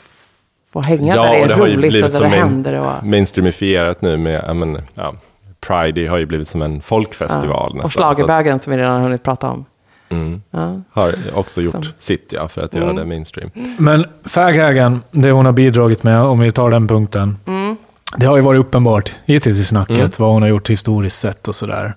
få 0.84 0.88
hänga 0.90 1.16
där 1.16 1.32
det 1.32 1.38
är 1.42 1.52
och 1.52 1.58
har 1.58 1.68
ju 1.68 1.74
roligt 1.74 1.86
och 1.86 1.90
blivit 1.90 2.12
där 2.12 2.18
som 2.20 2.30
det 2.32 2.38
händer. 2.38 2.80
Och, 2.80 3.04
mainstreamifierat 3.08 4.02
nu 4.02 4.18
med, 4.18 4.44
ja, 4.48 4.54
men, 4.54 4.78
ja, 4.94 5.14
Pride 5.60 6.08
har 6.10 6.18
ju 6.18 6.26
blivit 6.26 6.48
som 6.48 6.62
en 6.62 6.82
folkfestival. 6.82 7.70
och 7.70 7.76
nästan. 7.76 7.92
schlagerbögen 7.92 8.60
som 8.60 8.72
vi 8.72 8.78
redan 8.80 8.94
har 8.94 9.00
hunnit 9.02 9.24
prata 9.24 9.50
om. 9.50 9.66
Mm. 10.10 10.42
Ja. 10.52 10.82
Har 10.92 11.14
också 11.34 11.62
gjort 11.62 11.72
Som- 11.72 11.84
sitt 11.98 12.34
ja, 12.34 12.48
för 12.48 12.62
att 12.62 12.74
göra 12.74 12.84
Mm. 12.84 12.96
det 12.96 13.06
mainstream. 13.06 13.50
Men 13.78 14.06
faghagen, 14.26 15.02
det 15.12 15.32
hon 15.32 15.46
har 15.46 15.54
bidragit 15.54 16.04
med, 16.04 16.22
om 16.22 16.40
vi 16.40 16.52
tar 16.52 16.70
den 16.70 16.88
punkten. 16.88 17.38
Mm. 17.48 17.78
Det 18.18 18.26
har 18.26 18.36
ju 18.36 18.42
varit 18.42 18.60
uppenbart 18.60 19.14
hittills 19.26 19.60
i 19.60 19.66
snacket 19.66 19.98
Mm. 19.98 20.12
vad 20.18 20.30
hon 20.34 20.42
har 20.42 20.50
gjort 20.50 20.70
historiskt 20.70 21.20
sett 21.20 21.48
och 21.48 21.56
sådär. 21.56 21.94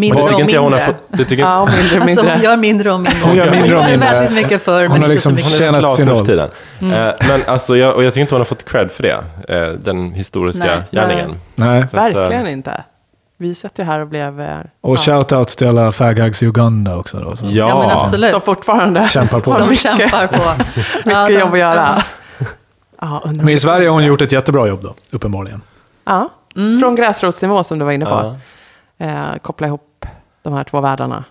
Mindre 0.00 0.22
och 0.22 0.30
hon 0.64 0.72
har. 0.72 0.94
Det 1.08 1.24
tycker 1.24 1.42
Ja, 1.42 1.66
mindre, 1.66 1.82
Alltså 2.00 2.06
mindre. 2.06 2.32
hon 2.34 2.42
gör 2.42 2.56
mindre 2.56 2.92
och 2.92 3.00
mindre. 3.00 3.20
Hon 3.24 3.36
gör 3.36 3.50
mindre 3.50 3.76
och 3.78 3.84
mindre. 3.84 4.10
väldigt 4.12 4.32
mycket 4.32 4.62
för, 4.62 4.72
Hon 4.72 4.82
men 4.82 4.90
har 4.90 4.96
inte 4.98 5.08
liksom 5.08 5.32
så 5.32 5.36
mycket. 5.36 5.58
tjänat 5.58 5.94
sin 5.96 6.08
roll. 6.08 6.26
tiden. 6.26 6.48
Mm. 6.80 6.92
Eh, 7.08 7.14
men 7.28 7.40
alltså, 7.46 7.76
jag, 7.76 7.94
och 7.94 8.04
jag 8.04 8.12
tycker 8.12 8.20
inte 8.20 8.34
hon 8.34 8.40
har 8.40 8.44
fått 8.44 8.64
cred 8.64 8.90
för 8.90 9.02
det. 9.02 9.16
Eh, 9.48 9.68
den 9.68 10.12
historiska 10.12 10.64
Nej. 10.64 10.82
gärningen. 10.90 11.40
Nej. 11.54 11.82
Att, 11.82 11.94
eh, 11.94 12.02
Verkligen 12.02 12.46
inte. 12.48 12.84
Vi 13.38 13.54
satt 13.54 13.78
ju 13.78 13.82
här 13.84 14.00
och 14.00 14.06
blev... 14.08 14.40
Och 14.80 14.92
ja, 14.92 14.96
shoutouts 14.96 15.56
till 15.56 15.68
alla 15.68 15.92
faghags 15.92 16.42
i 16.42 16.46
Uganda 16.46 16.96
också 16.96 17.16
då. 17.18 17.36
Så. 17.36 17.44
Ja, 17.46 17.50
Ja, 17.68 17.78
men 17.80 17.90
absolut. 17.90 18.30
Som 18.30 18.40
fortfarande 18.40 19.06
Kämpar 19.06 19.40
på. 19.40 19.50
Som 19.50 19.76
kämpar 19.76 20.26
på. 20.26 20.42
mycket 21.04 21.12
Ja, 21.12 21.28
de- 21.28 21.34
jobb 21.34 21.52
att 21.52 21.58
göra. 21.58 22.02
Ja, 23.00 23.22
Men 23.24 23.48
i 23.48 23.58
Sverige 23.58 23.88
har 23.88 23.94
hon 23.94 24.04
gjort 24.04 24.22
ett 24.22 24.32
jättebra 24.32 24.66
jobb 24.68 24.80
då, 24.82 24.94
uppenbarligen. 25.10 25.62
Ja, 26.04 26.28
Mm. 26.56 26.80
från 26.80 26.94
gräsrotsnivå 26.96 27.64
som 27.64 27.78
du 27.78 27.84
var 27.84 27.92
inne 27.92 28.04
på. 28.06 28.34
Ja. 28.98 29.06
Eh, 29.06 29.38
koppla 29.42 29.66
ihop 29.66 29.85
de 30.46 30.54
här 30.56 30.64
två 30.64 30.80
världarna. 30.80 31.24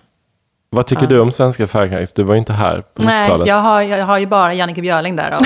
Vad 0.69 0.85
tycker 0.87 1.07
du 1.07 1.19
om 1.19 1.31
svenska 1.31 1.67
faghags? 1.67 2.13
Du 2.13 2.23
var 2.23 2.35
inte 2.35 2.53
här 2.53 2.83
på 2.93 3.03
Nej, 3.03 3.25
90-talet. 3.29 3.47
jag 3.47 3.55
har, 3.55 3.81
jag 3.81 4.05
har 4.05 4.17
ju 4.17 4.25
bara 4.25 4.53
Jannike 4.53 4.81
Björling 4.81 5.15
där. 5.15 5.37
Och, 5.39 5.45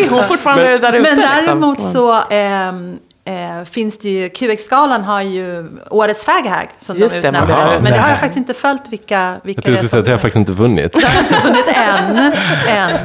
Är 0.00 0.10
hon 0.10 0.24
fortfarande 0.24 0.78
där 0.78 0.92
ute? 0.92 1.10
men 1.10 1.20
däremot 1.20 1.78
liksom? 1.78 1.92
så 1.92 2.22
ehm, 2.30 2.98
eh, 3.24 3.64
finns 3.64 3.98
det 3.98 4.08
ju, 4.08 4.28
QX-galan 4.28 5.02
har 5.04 5.22
ju 5.22 5.68
årets 5.90 6.24
faghag 6.24 6.68
som 6.78 6.96
Just 6.96 7.14
de 7.14 7.20
det, 7.22 7.28
utnämner. 7.28 7.54
Jaha. 7.54 7.80
Men 7.82 7.92
det 7.92 7.98
har 7.98 8.08
jag 8.10 8.20
faktiskt 8.20 8.38
inte 8.38 8.54
följt 8.54 8.82
vilka, 8.88 9.36
vilka 9.42 9.58
Jag 9.58 9.64
tror 9.64 9.76
skulle 9.76 9.88
säga 9.88 10.00
att 10.00 10.06
jag 10.06 10.14
har 10.14 10.18
faktiskt 10.18 10.36
inte 10.36 10.52
vunnit. 10.52 10.96
Jag 11.02 11.08
har 11.08 11.20
inte 11.20 11.34
vunnit 11.44 11.66
än. 11.76 12.32
än. 12.68 12.98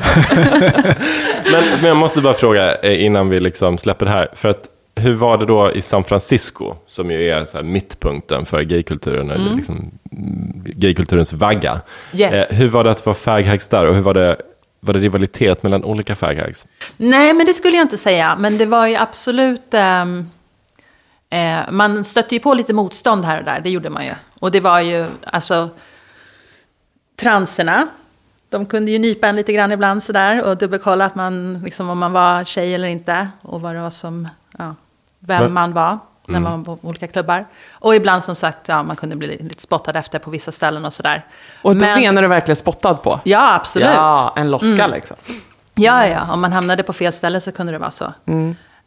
Men, 1.52 1.64
men 1.82 1.88
jag 1.88 1.98
måste 1.98 2.22
bara 2.22 2.34
fråga 2.34 2.76
eh, 2.76 3.06
innan 3.06 3.30
vi 3.30 3.40
liksom 3.40 3.78
släpper 3.78 4.06
det 4.06 4.12
här. 4.12 4.28
För 4.36 4.50
att, 4.50 4.70
hur 4.96 5.14
var 5.14 5.38
det 5.38 5.46
då 5.46 5.72
i 5.72 5.82
San 5.82 6.04
Francisco, 6.04 6.76
som 6.88 7.12
ju 7.12 7.30
är 7.30 7.46
så 7.46 7.64
mittpunkten 7.64 8.46
för 8.46 8.62
gaykulturen, 8.62 9.32
eller 9.32 9.56
liksom 9.56 9.92
mm, 10.12 10.64
gaykulturens 10.66 11.34
vagga. 11.34 11.82
Yes. 12.14 12.52
Eh, 12.52 12.58
hur 12.58 12.68
var 12.68 12.84
det 12.84 12.92
att 12.92 13.06
vara 13.06 13.16
faghags 13.16 13.68
där 13.68 13.86
och 13.86 13.96
hur 13.96 14.02
var 14.02 14.14
det, 14.14 14.38
var 14.80 14.94
det 14.94 15.00
rivalitet 15.00 15.64
mellan 15.64 15.84
olika 15.84 16.16
faghags? 16.16 16.66
Nej, 16.98 17.34
men 17.34 17.46
det 17.46 17.54
skulle 17.54 17.76
jag 17.76 17.84
inte 17.84 17.98
säga. 17.98 18.36
Men 18.40 18.58
det 18.58 18.66
var 18.66 18.88
ju 18.88 18.96
absolut... 18.96 19.74
ehm, 19.74 20.30
eh, 21.30 21.60
man 21.72 22.04
stötte 22.04 22.36
ju 22.36 22.40
på 22.40 22.54
lite 22.54 22.74
motstånd 22.74 23.26
här 23.26 23.40
och 23.40 23.46
där, 23.46 23.60
det 23.60 23.70
gjorde 23.70 23.90
man 23.90 24.06
ju. 24.06 24.14
Och 24.40 24.52
det 24.52 24.60
var 24.60 24.80
ju, 24.80 25.06
alltså... 25.24 25.70
Transerna, 27.18 27.88
de 28.50 28.66
kunde 28.66 28.92
ju 28.92 29.00
nypa 29.00 29.28
en 29.28 29.36
lite 29.36 29.54
grann 29.54 29.72
ibland 29.72 30.04
sådär 30.04 30.44
och 30.46 30.58
dubbelkolla 30.58 31.06
att 31.06 31.16
man, 31.16 31.62
liksom, 31.64 31.90
om 31.90 31.98
man 31.98 32.12
var 32.12 32.44
tjej 32.44 32.76
eller 32.76 32.88
inte. 32.88 33.28
Och 33.42 33.62
vad 33.62 33.76
det 33.76 33.82
var 33.82 33.90
som, 33.90 34.28
ja, 34.58 34.76
vem 35.28 35.44
Men- 35.44 35.54
man 35.54 35.74
var 35.74 36.00
när 36.28 36.40
man 36.40 36.64
var 36.64 36.76
på 36.76 36.88
olika 36.88 37.08
klubbar. 37.08 37.46
Och 37.72 37.96
ibland 37.96 38.24
som 38.24 38.36
sagt, 38.36 38.68
ja, 38.68 38.84
man 38.84 38.96
kunde 38.96 39.16
bli 39.16 39.28
lite, 39.28 39.62
spottad 39.62 39.96
efter 40.00 40.20
på 40.20 40.30
vissa 40.30 40.52
ställen 40.52 40.86
och 40.86 40.94
sådär. 40.94 41.26
Och 41.62 41.76
då 41.76 41.86
Men- 41.86 42.00
menar 42.02 42.22
du 42.22 42.28
verkligen 42.28 42.56
spottad 42.56 42.94
på? 42.94 43.20
Ja, 43.24 43.54
absolut. 43.56 43.88
Ja, 43.88 44.34
en 44.36 44.52
loska 44.52 44.88
liksom. 44.88 45.18
Ja, 45.76 46.08
ja, 46.08 46.34
om 46.34 46.42
man 46.42 46.54
hamnade 46.54 46.84
på 46.84 46.94
fel 46.94 47.14
ställe 47.14 47.40
så 47.40 47.52
kunde 47.52 47.72
det 47.72 47.78
vara 47.80 47.92
så. 47.92 48.14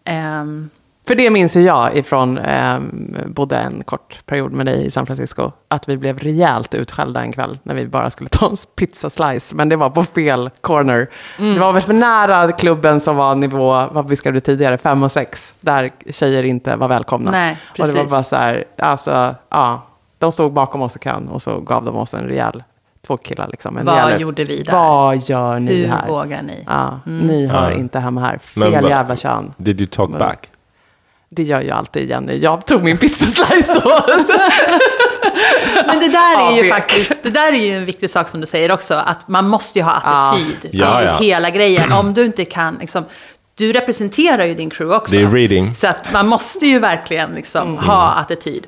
Ehm, 0.04 0.70
För 1.08 1.14
det 1.14 1.30
minns 1.30 1.56
ju 1.56 1.60
jag 1.60 1.96
ifrån, 1.96 2.38
eh, 2.38 2.78
bodde 3.26 3.56
en 3.58 3.82
kort 3.84 4.26
period 4.26 4.52
med 4.52 4.66
dig 4.66 4.86
i 4.86 4.90
San 4.90 5.06
Francisco, 5.06 5.52
att 5.68 5.88
vi 5.88 5.96
blev 5.96 6.18
rejält 6.18 6.74
utskällda 6.74 7.20
en 7.20 7.32
kväll 7.32 7.58
när 7.62 7.74
vi 7.74 7.86
bara 7.86 8.10
skulle 8.10 8.30
ta 8.30 8.46
en 8.48 8.56
pizza 8.76 9.10
slice, 9.10 9.54
men 9.54 9.68
det 9.68 9.76
var 9.76 9.90
på 9.90 10.04
fel 10.04 10.50
corner. 10.60 11.06
Mm. 11.38 11.54
Det 11.54 11.60
var 11.60 11.72
väl 11.72 11.82
för 11.82 11.92
nära 11.92 12.52
klubben 12.52 13.00
som 13.00 13.16
var 13.16 13.34
nivå, 13.34 13.86
vad 13.92 14.08
viskade 14.08 14.36
du 14.36 14.40
tidigare, 14.40 14.78
fem 14.78 15.02
och 15.02 15.12
sex, 15.12 15.54
där 15.60 15.90
tjejer 16.10 16.42
inte 16.42 16.76
var 16.76 16.88
välkomna. 16.88 17.30
Nej, 17.30 17.56
och 17.70 17.76
det 17.76 17.82
var 17.82 17.92
precis. 17.94 18.10
bara 18.10 18.22
så 18.22 18.36
här, 18.36 18.64
alltså, 18.78 19.34
ja, 19.50 19.82
de 20.18 20.32
stod 20.32 20.52
bakom 20.52 20.82
oss 20.82 20.96
i 20.96 20.98
kön 20.98 21.28
och 21.28 21.42
så 21.42 21.60
gav 21.60 21.84
de 21.84 21.96
oss 21.96 22.14
en 22.14 22.24
rejäl, 22.24 22.62
två 23.06 23.16
killar 23.16 23.48
liksom. 23.48 23.76
En 23.76 23.86
Vad 23.86 24.04
rejäl, 24.04 24.20
gjorde 24.20 24.44
vi 24.44 24.62
där? 24.62 24.72
Vad 24.72 25.16
gör 25.16 25.58
ni 25.60 25.74
hur 25.74 25.88
här? 25.88 26.08
vågar 26.08 26.42
ni? 26.42 26.64
Ja, 26.66 27.00
Ni 27.04 27.46
hör 27.46 27.70
inte 27.70 27.98
hemma 27.98 28.20
här. 28.20 28.38
Men 28.54 28.72
Fel 28.72 28.82
vad- 28.82 28.90
jävla 28.90 29.16
kön. 29.16 29.52
Did 29.56 29.80
you 29.80 29.88
talk 29.90 30.18
back? 30.18 30.48
Det 31.30 31.42
gör 31.42 31.60
jag 31.60 31.78
alltid 31.78 32.10
Jenny. 32.10 32.36
Jag 32.36 32.66
tog 32.66 32.84
min 32.84 32.98
pizzaslice 32.98 33.76
och... 33.84 34.10
Men 35.86 36.00
det 36.00 36.08
där 36.08 36.50
är 36.50 36.62
ju 36.62 36.70
faktiskt, 36.70 37.22
det 37.22 37.30
där 37.30 37.52
är 37.52 37.66
ju 37.66 37.76
en 37.76 37.84
viktig 37.84 38.10
sak 38.10 38.28
som 38.28 38.40
du 38.40 38.46
säger 38.46 38.72
också, 38.72 38.94
att 38.94 39.28
man 39.28 39.48
måste 39.48 39.78
ju 39.78 39.84
ha 39.84 39.92
attityd 39.92 40.70
Ja, 40.72 41.02
i 41.02 41.04
ja. 41.04 41.16
hela 41.16 41.50
grejen. 41.50 41.92
Om 41.92 42.14
du 42.14 42.24
inte 42.24 42.44
kan, 42.44 42.74
liksom, 42.80 43.04
du 43.54 43.72
representerar 43.72 44.44
ju 44.44 44.54
din 44.54 44.70
crew 44.70 44.96
också. 44.96 45.16
Det 45.16 45.22
är 45.22 45.30
reading. 45.30 45.74
Så 45.74 45.86
att 45.86 46.12
man 46.12 46.28
måste 46.28 46.66
ju 46.66 46.78
verkligen 46.78 47.30
liksom 47.30 47.78
ha 47.78 48.10
attityd. 48.10 48.66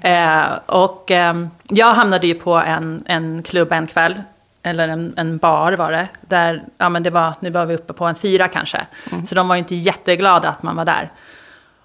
Eh, 0.00 0.42
och 0.66 1.10
ehm, 1.10 1.50
jag 1.68 1.94
hamnade 1.94 2.26
ju 2.26 2.34
på 2.34 2.54
en, 2.54 3.02
en 3.06 3.42
klubb 3.42 3.72
en 3.72 3.86
kväll, 3.86 4.22
eller 4.62 4.88
en, 4.88 5.14
en 5.16 5.38
bar 5.38 5.72
var 5.72 5.92
det, 5.92 6.08
där, 6.20 6.62
ja 6.78 6.88
men 6.88 7.02
det 7.02 7.10
var, 7.10 7.32
nu 7.40 7.50
var 7.50 7.66
vi 7.66 7.74
uppe 7.74 7.92
på 7.92 8.04
en 8.04 8.14
fyra 8.14 8.48
kanske. 8.48 8.86
Så 9.26 9.34
de 9.34 9.48
var 9.48 9.54
ju 9.54 9.58
inte 9.58 9.74
jätteglada 9.74 10.48
att 10.48 10.62
man 10.62 10.76
var 10.76 10.84
där. 10.84 11.10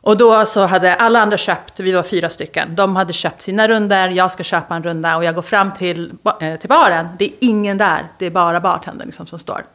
Och 0.05 0.17
då 0.17 0.45
så 0.45 0.65
hade 0.65 0.95
alla 0.95 1.19
andra 1.19 1.37
köpt, 1.37 1.79
vi 1.79 1.91
var 1.91 2.03
fyra 2.03 2.29
stycken, 2.29 2.75
de 2.75 2.95
hade 2.95 3.13
köpt 3.13 3.41
sina 3.41 3.67
runder, 3.67 4.09
jag 4.09 4.31
ska 4.31 4.43
köpa 4.43 4.75
en 4.75 4.83
runda 4.83 5.17
och 5.17 5.23
jag 5.23 5.35
går 5.35 5.41
fram 5.41 5.73
till, 5.73 6.11
eh, 6.41 6.55
till 6.55 6.69
baren, 6.69 7.07
det 7.19 7.25
är 7.25 7.31
ingen 7.39 7.77
där, 7.77 8.05
det 8.17 8.25
är 8.25 8.29
bara 8.29 8.59
bartendern 8.59 9.07
liksom 9.07 9.27
som 9.27 9.39
står. 9.39 9.65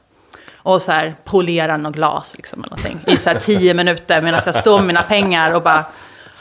Och 0.56 0.82
så 0.82 0.92
här 0.92 1.14
polerar 1.24 1.78
något 1.78 1.94
glas 1.94 2.34
liksom 2.36 2.64
eller 2.64 2.76
någonting 2.76 3.14
i 3.14 3.16
så 3.16 3.30
här 3.30 3.38
tio 3.38 3.74
minuter 3.74 4.22
medan 4.22 4.40
jag 4.46 4.54
står 4.54 4.78
med 4.78 4.86
mina 4.86 5.02
pengar 5.02 5.54
och 5.54 5.62
bara 5.62 5.84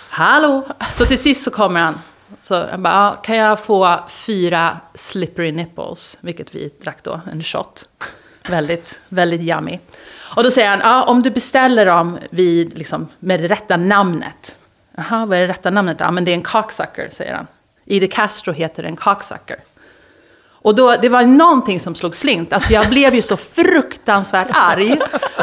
Hallå! 0.10 0.68
Så 0.94 1.06
till 1.06 1.20
sist 1.20 1.44
så 1.44 1.52
kommer 1.52 1.80
han. 1.80 2.02
Så 2.42 2.54
jag 2.54 2.80
bara, 2.80 3.16
kan 3.16 3.36
jag 3.36 3.60
få 3.60 4.00
fyra 4.10 4.78
slippery 4.94 5.52
nipples? 5.52 6.18
Vilket 6.22 6.56
vi 6.56 6.72
drack 6.84 6.98
då, 7.04 7.22
en 7.32 7.44
shot. 7.44 7.86
Väldigt, 8.50 9.00
väldigt 9.10 9.42
yummy. 9.42 9.80
Och 10.36 10.43
då 10.43 10.51
säger 10.51 10.69
han, 10.69 10.80
ja, 10.80 11.03
om 11.03 11.21
du 11.21 11.30
beställer 11.30 11.86
dem 11.86 12.17
vid, 12.30 12.77
liksom, 12.77 13.07
med 13.19 13.41
det 13.41 13.47
rätta 13.47 13.77
namnet. 13.77 14.55
Jaha, 14.97 15.25
vad 15.25 15.38
är 15.38 15.41
det 15.41 15.47
rätta 15.47 15.69
namnet? 15.69 15.97
Ja, 15.99 16.11
men 16.11 16.25
det 16.25 16.32
är 16.32 16.36
en 16.36 16.41
cocksucker, 16.41 17.09
säger 17.11 17.34
han. 17.34 17.47
Ide 17.86 18.07
Castro 18.07 18.53
heter 18.53 18.84
en 18.84 18.95
cocksucker. 18.95 19.57
Och 20.61 20.75
då, 20.75 20.95
det 20.95 21.09
var 21.09 21.23
någonting 21.23 21.80
som 21.80 21.95
slog 21.95 22.15
slint. 22.15 22.53
Alltså 22.53 22.73
jag 22.73 22.89
blev 22.89 23.15
ju 23.15 23.21
så 23.21 23.38
fruktansvärt 23.38 24.47
arg. 24.51 24.99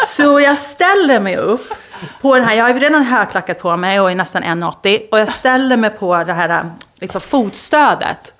Så 0.06 0.40
jag 0.40 0.58
ställer 0.58 1.20
mig 1.20 1.36
upp 1.36 1.74
på 2.20 2.34
den 2.34 2.44
här, 2.44 2.54
jag 2.54 2.64
har 2.64 2.70
ju 2.70 2.78
redan 2.78 3.02
högklackat 3.02 3.58
på 3.58 3.76
mig 3.76 4.00
och 4.00 4.10
är 4.10 4.14
nästan 4.14 4.44
1,80. 4.44 5.08
Och 5.10 5.18
jag 5.18 5.28
ställer 5.28 5.76
mig 5.76 5.90
på 5.90 6.24
det 6.24 6.32
här 6.32 6.70
liksom, 7.00 7.20
fotstödet. 7.20 8.35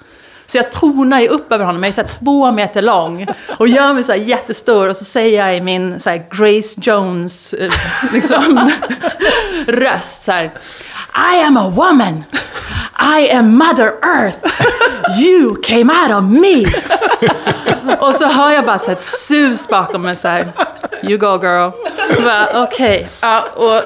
Så 0.47 0.59
jag 0.59 0.73
tonar 0.73 1.21
ju 1.21 1.29
upp 1.29 1.53
över 1.53 1.65
honom, 1.65 1.83
jag 1.83 1.89
är 1.89 1.93
så 1.93 2.01
här 2.01 2.09
två 2.09 2.53
meter 2.53 2.83
lång. 2.83 3.27
Och 3.59 3.69
gör 3.69 3.93
mig 3.93 4.05
så 4.05 4.13
här 4.13 4.19
jättestor 4.19 4.89
och 4.89 4.97
så 4.97 5.05
säger 5.05 5.47
jag 5.47 5.57
i 5.57 5.61
min 5.61 6.01
så 6.01 6.11
här 6.11 6.27
Grace 6.31 6.81
Jones 6.83 7.53
eh, 7.53 7.73
liksom, 8.13 8.71
röst 9.67 10.23
så 10.23 10.33
här. 10.33 10.51
I 11.35 11.43
am 11.43 11.57
a 11.57 11.73
woman. 11.77 12.25
I 13.19 13.31
am 13.31 13.57
Mother 13.59 13.93
Earth. 14.03 14.39
You 15.21 15.63
came 15.63 15.93
out 15.93 16.11
of 16.11 16.25
me. 16.25 16.65
Och 17.99 18.15
så 18.15 18.27
hör 18.27 18.53
jag 18.53 18.65
bara 18.65 18.79
så 18.79 18.91
ett 18.91 19.03
sus 19.03 19.69
bakom 19.69 20.03
mig 20.03 20.17
så 20.17 20.29
här. 20.29 20.53
You 21.03 21.19
go 21.19 21.39
girl. 21.43 21.71
Så 22.17 22.23
bara, 22.23 22.63
Okej. 22.63 23.09
Och 23.57 23.83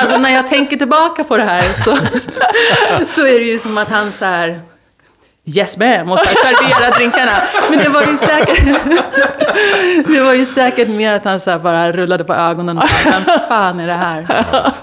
alltså 0.00 0.18
när 0.18 0.34
jag 0.34 0.46
tänker 0.46 0.76
tillbaka 0.76 1.24
på 1.24 1.36
det 1.36 1.44
här 1.44 1.72
så, 1.72 1.98
så 3.08 3.26
är 3.26 3.38
det 3.38 3.44
ju 3.46 3.58
som 3.58 3.78
att 3.78 3.88
han 3.88 4.12
så 4.12 4.24
här. 4.24 4.60
Yes 5.56 5.78
ma'am, 5.78 6.12
och 6.12 6.18
servera 6.18 6.90
drinkarna. 6.96 7.32
Men 7.70 7.78
det 7.78 7.88
var 7.88 8.02
ju 8.02 8.16
säkert, 8.16 8.64
det 10.06 10.20
var 10.20 10.32
ju 10.32 10.46
säkert 10.46 10.88
mer 10.88 11.12
att 11.14 11.24
han 11.24 11.40
så 11.40 11.50
här 11.50 11.58
bara 11.58 11.92
rullade 11.92 12.24
på 12.24 12.34
ögonen 12.34 12.78
och 12.78 12.84
bara, 13.04 13.12
vem 13.26 13.38
fan 13.48 13.80
är 13.80 13.86
det 13.86 13.94
här? 13.94 14.26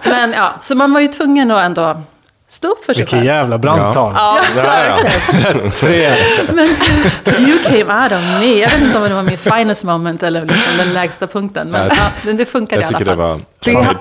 Men 0.03 0.31
ja, 0.33 0.53
så 0.59 0.75
man 0.75 0.93
var 0.93 0.99
ju 1.01 1.07
tvungen 1.07 1.51
att 1.51 1.61
ändå 1.65 2.01
stå 2.49 2.67
upp 2.67 2.85
för 2.85 2.93
sig 2.93 3.01
Vilket 3.01 3.11
själv. 3.11 3.25
jävla 3.25 3.57
brandtal. 3.57 4.13
Ja, 4.15 4.39
Ja, 4.57 4.83
ja. 4.85 5.69
Tre. 5.75 6.11
men 6.53 6.67
you 7.47 7.59
came 7.63 8.03
out 8.03 8.11
of 8.11 8.39
me. 8.41 8.59
Jag 8.59 8.69
vet 8.69 8.81
inte 8.81 8.97
om 8.97 9.03
det 9.03 9.15
var 9.15 9.23
min 9.23 9.37
finest 9.37 9.83
moment 9.83 10.23
eller 10.23 10.45
liksom 10.45 10.77
den 10.77 10.93
lägsta 10.93 11.27
punkten. 11.27 11.69
Men, 11.69 11.87
ja, 11.87 12.03
men 12.25 12.37
det 12.37 12.45
funkade 12.45 12.81
i 12.81 12.83
Jag 12.83 12.87
alla 12.87 12.97
tycker 12.99 13.11
det 13.11 13.17
fall. 13.17 13.39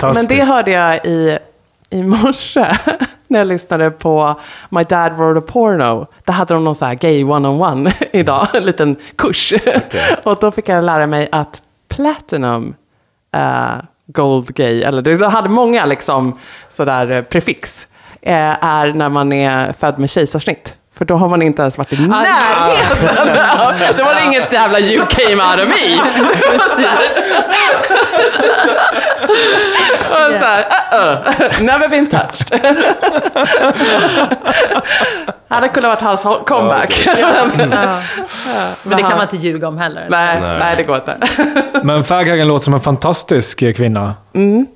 var... 0.00 0.10
Det, 0.12 0.14
men 0.14 0.26
det 0.26 0.44
hörde 0.44 0.70
jag 0.70 0.94
i, 1.06 1.38
i 1.94 2.02
morse 2.02 2.76
när 3.28 3.38
jag 3.38 3.46
lyssnade 3.46 3.90
på 3.90 4.40
My 4.68 4.82
Dad 4.82 5.12
Wrote 5.12 5.38
a 5.38 5.42
Porno. 5.52 6.06
Där 6.24 6.32
hade 6.32 6.54
de 6.54 6.64
någon 6.64 6.74
så 6.74 6.84
här 6.84 6.94
gay 6.94 7.24
one-on-one 7.24 7.92
idag, 8.12 8.48
en 8.54 8.64
liten 8.64 8.96
kurs. 9.16 9.52
Och 10.22 10.38
då 10.40 10.50
fick 10.50 10.68
jag 10.68 10.84
lära 10.84 11.06
mig 11.06 11.28
att 11.32 11.62
Platinum 11.88 12.74
eh, 13.34 13.72
Gold 14.06 14.54
Gay, 14.54 14.82
eller 14.82 15.02
det 15.02 15.26
hade 15.26 15.48
många 15.48 15.86
liksom 15.86 16.38
sådär 16.68 17.10
eh, 17.10 17.22
prefix, 17.22 17.88
eh, 18.22 18.64
är 18.64 18.92
när 18.92 19.08
man 19.08 19.32
är 19.32 19.72
född 19.72 19.98
med 19.98 20.10
kejsarsnitt. 20.10 20.76
För 20.94 21.04
då 21.04 21.14
har 21.14 21.28
man 21.28 21.42
inte 21.42 21.62
ens 21.62 21.78
varit 21.78 21.92
i 21.92 22.06
närheten. 22.06 23.96
Det 23.96 24.02
var 24.02 24.26
inget 24.26 24.52
jävla 24.52 24.80
you 24.80 25.06
came 25.06 25.42
out 25.42 25.60
of 25.60 25.68
me. 25.68 26.00
Och 29.24 30.32
så 30.40 30.44
här, 30.46 30.64
uh-uh, 30.92 31.62
never 31.62 31.88
been 31.88 32.06
touched. 32.06 32.60
hade 35.48 35.68
kunnat 35.68 35.90
varit 35.90 36.00
hans 36.00 36.44
comeback. 36.46 37.08
men, 37.56 37.68
Men 38.82 38.96
det 38.96 39.02
kan 39.02 39.10
man 39.10 39.22
inte 39.22 39.36
ljuga 39.36 39.68
om 39.68 39.78
heller. 39.78 40.06
nej, 40.10 40.40
Nej. 40.40 40.58
nej, 40.58 40.76
det 40.76 40.82
går 40.82 40.96
inte. 40.96 41.16
Men 41.82 42.04
Faghagen 42.04 42.48
låter 42.48 42.64
som 42.64 42.74
en 42.74 42.80
fantastisk 42.80 43.58
kvinna. 43.76 44.14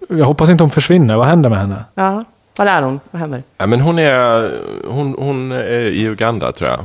Jag 0.08 0.26
hoppas 0.26 0.50
inte 0.50 0.64
hon 0.64 0.70
försvinner. 0.70 1.16
Vad 1.16 1.26
händer 1.26 1.50
med 1.50 1.58
henne? 1.58 1.84
Ja, 1.94 2.24
var 2.58 2.66
är 2.66 2.82
hon? 2.82 3.00
Vad 3.10 3.20
händer? 3.20 3.42
Ja, 3.58 3.66
men 3.66 3.80
hon 3.80 3.98
är, 3.98 4.50
hon, 4.88 5.14
hon 5.18 5.52
är 5.52 5.80
i 5.80 6.02
Uganda, 6.02 6.52
tror 6.52 6.70
jag. 6.70 6.84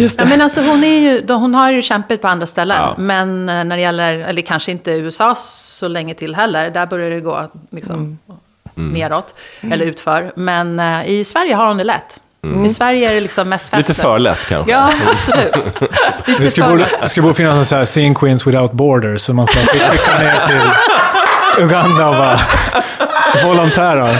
Just 0.00 0.20
Ja, 0.20 0.26
men 0.26 0.40
alltså, 0.40 0.60
hon, 0.60 0.84
är 0.84 0.98
ju, 0.98 1.32
hon 1.32 1.54
har 1.54 1.70
ju 1.70 1.82
kämpat 1.82 2.20
på 2.20 2.28
andra 2.28 2.46
ställen. 2.46 2.76
Ja. 2.80 2.94
Men 2.98 3.48
eh, 3.48 3.64
när 3.64 3.76
det 3.76 3.82
gäller, 3.82 4.14
eller 4.14 4.42
kanske 4.42 4.70
inte 4.70 4.90
USA 4.90 5.34
så 5.38 5.88
länge 5.88 6.14
till 6.14 6.34
heller. 6.34 6.70
Där 6.70 6.86
börjar 6.86 7.10
det 7.10 7.20
gå 7.20 7.50
liksom, 7.70 8.18
neråt, 8.74 9.34
eller 9.72 9.86
utför. 9.86 10.32
Men 10.36 10.80
eh, 10.80 11.08
i 11.10 11.24
Sverige 11.24 11.54
har 11.54 11.66
hon 11.66 11.76
det 11.76 11.84
lätt. 11.84 12.20
I 12.66 12.70
Sverige 12.70 13.10
är 13.10 13.14
det 13.14 13.20
liksom 13.20 13.48
mest 13.48 13.64
fester. 13.68 13.78
Lite 13.78 13.94
för 13.94 14.18
lätt 14.18 14.46
kanske. 14.48 14.72
Ja, 14.72 14.90
absolut. 15.12 15.90
Det 16.38 16.50
ska 16.50 16.68
borde, 16.68 16.86
det 17.02 17.08
ska 17.08 17.22
borde 17.22 17.34
finnas 17.34 17.56
en 17.56 17.64
sån 17.64 17.78
här 17.78 17.84
Scene 17.84 18.14
Queens 18.14 18.46
Without 18.46 18.72
Borders, 18.72 19.20
så 19.20 19.32
man 19.34 19.46
kan 19.46 19.62
skicka 19.62 20.18
ner 20.18 20.46
till 20.46 21.64
Uganda 21.64 22.08
och 22.08 22.14
bara 22.14 22.40
volontära. 23.44 24.16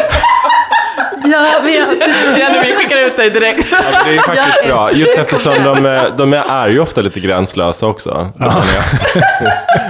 Ja, 1.32 1.46
vi, 1.64 1.76
Jenny, 2.38 2.58
vi 2.64 2.72
skickar 2.76 2.96
ut 2.96 3.16
dig 3.16 3.30
direkt. 3.30 3.72
Ja, 3.72 3.78
det 4.04 4.14
är 4.16 4.18
faktiskt 4.22 4.62
är 4.62 4.68
bra, 4.68 4.90
just 4.92 5.18
eftersom 5.18 5.54
de, 5.64 5.86
är- 5.86 6.10
de 6.10 6.32
är, 6.32 6.44
är 6.48 6.68
ju 6.68 6.80
ofta 6.80 7.00
lite 7.00 7.20
gränslösa 7.20 7.86
också. 7.86 8.28
Det 8.38 8.44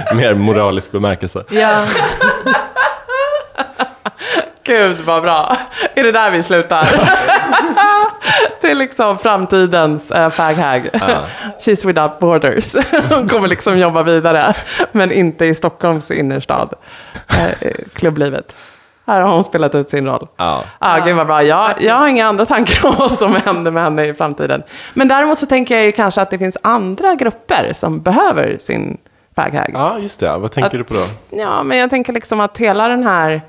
jag. 0.05 0.15
Mer 0.15 0.33
moralisk 0.33 0.91
bemärkelse. 0.91 1.43
Ja. 1.49 1.83
Gud 4.63 4.97
vad 5.05 5.23
bra. 5.23 5.57
Är 5.95 6.03
det 6.03 6.11
där 6.11 6.31
vi 6.31 6.43
slutar? 6.43 6.87
Till 8.61 8.77
liksom 8.77 9.17
framtidens 9.17 10.11
uh, 10.11 10.29
faghag. 10.29 10.89
She's 11.59 11.85
without 11.87 12.19
borders. 12.19 12.75
Hon 13.09 13.27
kommer 13.27 13.47
liksom 13.47 13.79
jobba 13.79 14.03
vidare. 14.03 14.53
Men 14.91 15.11
inte 15.11 15.45
i 15.45 15.55
Stockholms 15.55 16.11
innerstad. 16.11 16.73
Uh, 17.33 17.69
klubblivet. 17.93 18.55
Här 19.07 19.21
har 19.21 19.33
hon 19.33 19.43
spelat 19.43 19.75
ut 19.75 19.89
sin 19.89 20.05
roll. 20.05 20.27
Ja. 20.37 20.63
Ah, 20.79 20.99
gud 20.99 21.15
vad 21.15 21.27
bra. 21.27 21.43
Jag, 21.43 21.73
jag 21.79 21.95
har 21.95 22.07
inga 22.07 22.27
andra 22.27 22.45
tankar 22.45 22.89
om 22.89 22.95
vad 22.97 23.11
som 23.11 23.35
händer 23.35 23.71
med 23.71 23.83
henne 23.83 24.05
i 24.05 24.13
framtiden. 24.13 24.63
Men 24.93 25.07
däremot 25.07 25.39
så 25.39 25.45
tänker 25.45 25.75
jag 25.75 25.85
ju 25.85 25.91
kanske 25.91 26.21
att 26.21 26.29
det 26.29 26.37
finns 26.37 26.57
andra 26.61 27.15
grupper 27.15 27.73
som 27.73 28.01
behöver 28.01 28.57
sin 28.59 28.97
faghag. 29.35 29.71
ja, 29.73 29.99
just 29.99 30.19
det. 30.19 30.37
Vad 30.37 30.51
tänker 30.51 30.77
du 30.77 30.83
på 30.83 30.93
då? 30.93 31.37
Ja, 31.37 31.63
men 31.63 31.77
jag 31.77 31.89
tänker 31.89 32.13
liksom 32.13 32.39
att 32.39 32.57
hela 32.57 32.87
den 32.87 33.03
här, 33.03 33.41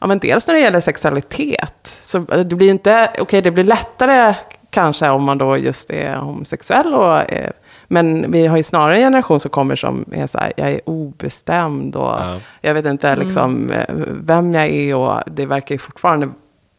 ja 0.00 0.06
men 0.06 0.18
dels 0.18 0.46
när 0.46 0.54
det 0.54 0.60
gäller 0.60 0.80
sexualitet, 0.80 1.74
så 1.82 2.18
det 2.18 2.44
blir 2.44 2.70
inte, 2.70 3.10
okej 3.18 3.42
det 3.42 3.50
blir 3.50 3.64
lättare 3.64 4.34
kanske 4.70 5.08
om 5.08 5.24
man 5.24 5.38
då 5.38 5.56
just 5.56 5.90
är 5.90 6.16
homosexuell 6.16 6.94
och 6.94 7.32
eh, 7.32 7.50
men 7.92 8.32
vi 8.32 8.46
har 8.46 8.56
ju 8.56 8.62
snarare 8.62 8.96
en 8.96 9.00
generation 9.00 9.40
som 9.40 9.50
kommer 9.50 9.76
som 9.76 10.04
är 10.12 10.26
så 10.26 10.38
här, 10.38 10.52
jag 10.56 10.68
är 10.68 10.80
obestämd 10.84 11.96
och 11.96 12.16
jag 12.60 12.74
vet 12.74 12.86
inte 12.86 13.16
liksom 13.16 13.70
eh, 13.70 13.94
vem 14.06 14.54
jag 14.54 14.66
är 14.66 14.94
och 14.94 15.20
det 15.26 15.46
verkar 15.46 15.74
ju 15.74 15.78
fortfarande 15.78 16.28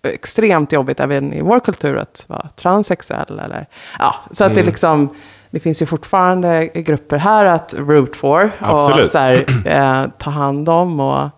extremt 0.07 0.71
jobbigt 0.71 0.99
även 0.99 1.33
i 1.33 1.41
vår 1.41 1.59
kultur 1.59 1.97
att 1.97 2.25
vara 2.27 2.49
transsexuell. 2.55 3.39
Eller, 3.39 3.65
ja, 3.99 4.15
så 4.31 4.43
att 4.43 4.55
det 4.55 4.63
liksom, 4.63 5.09
det 5.49 5.59
finns 5.59 5.81
ju 5.81 5.85
fortfarande 5.85 6.67
grupper 6.67 7.17
här 7.17 7.45
att 7.45 7.73
root 7.77 8.15
for 8.15 8.51
och 8.59 9.07
så 9.07 9.17
här, 9.17 9.45
eh, 9.65 10.09
ta 10.17 10.29
hand 10.29 10.69
om 10.69 10.99
och 10.99 11.29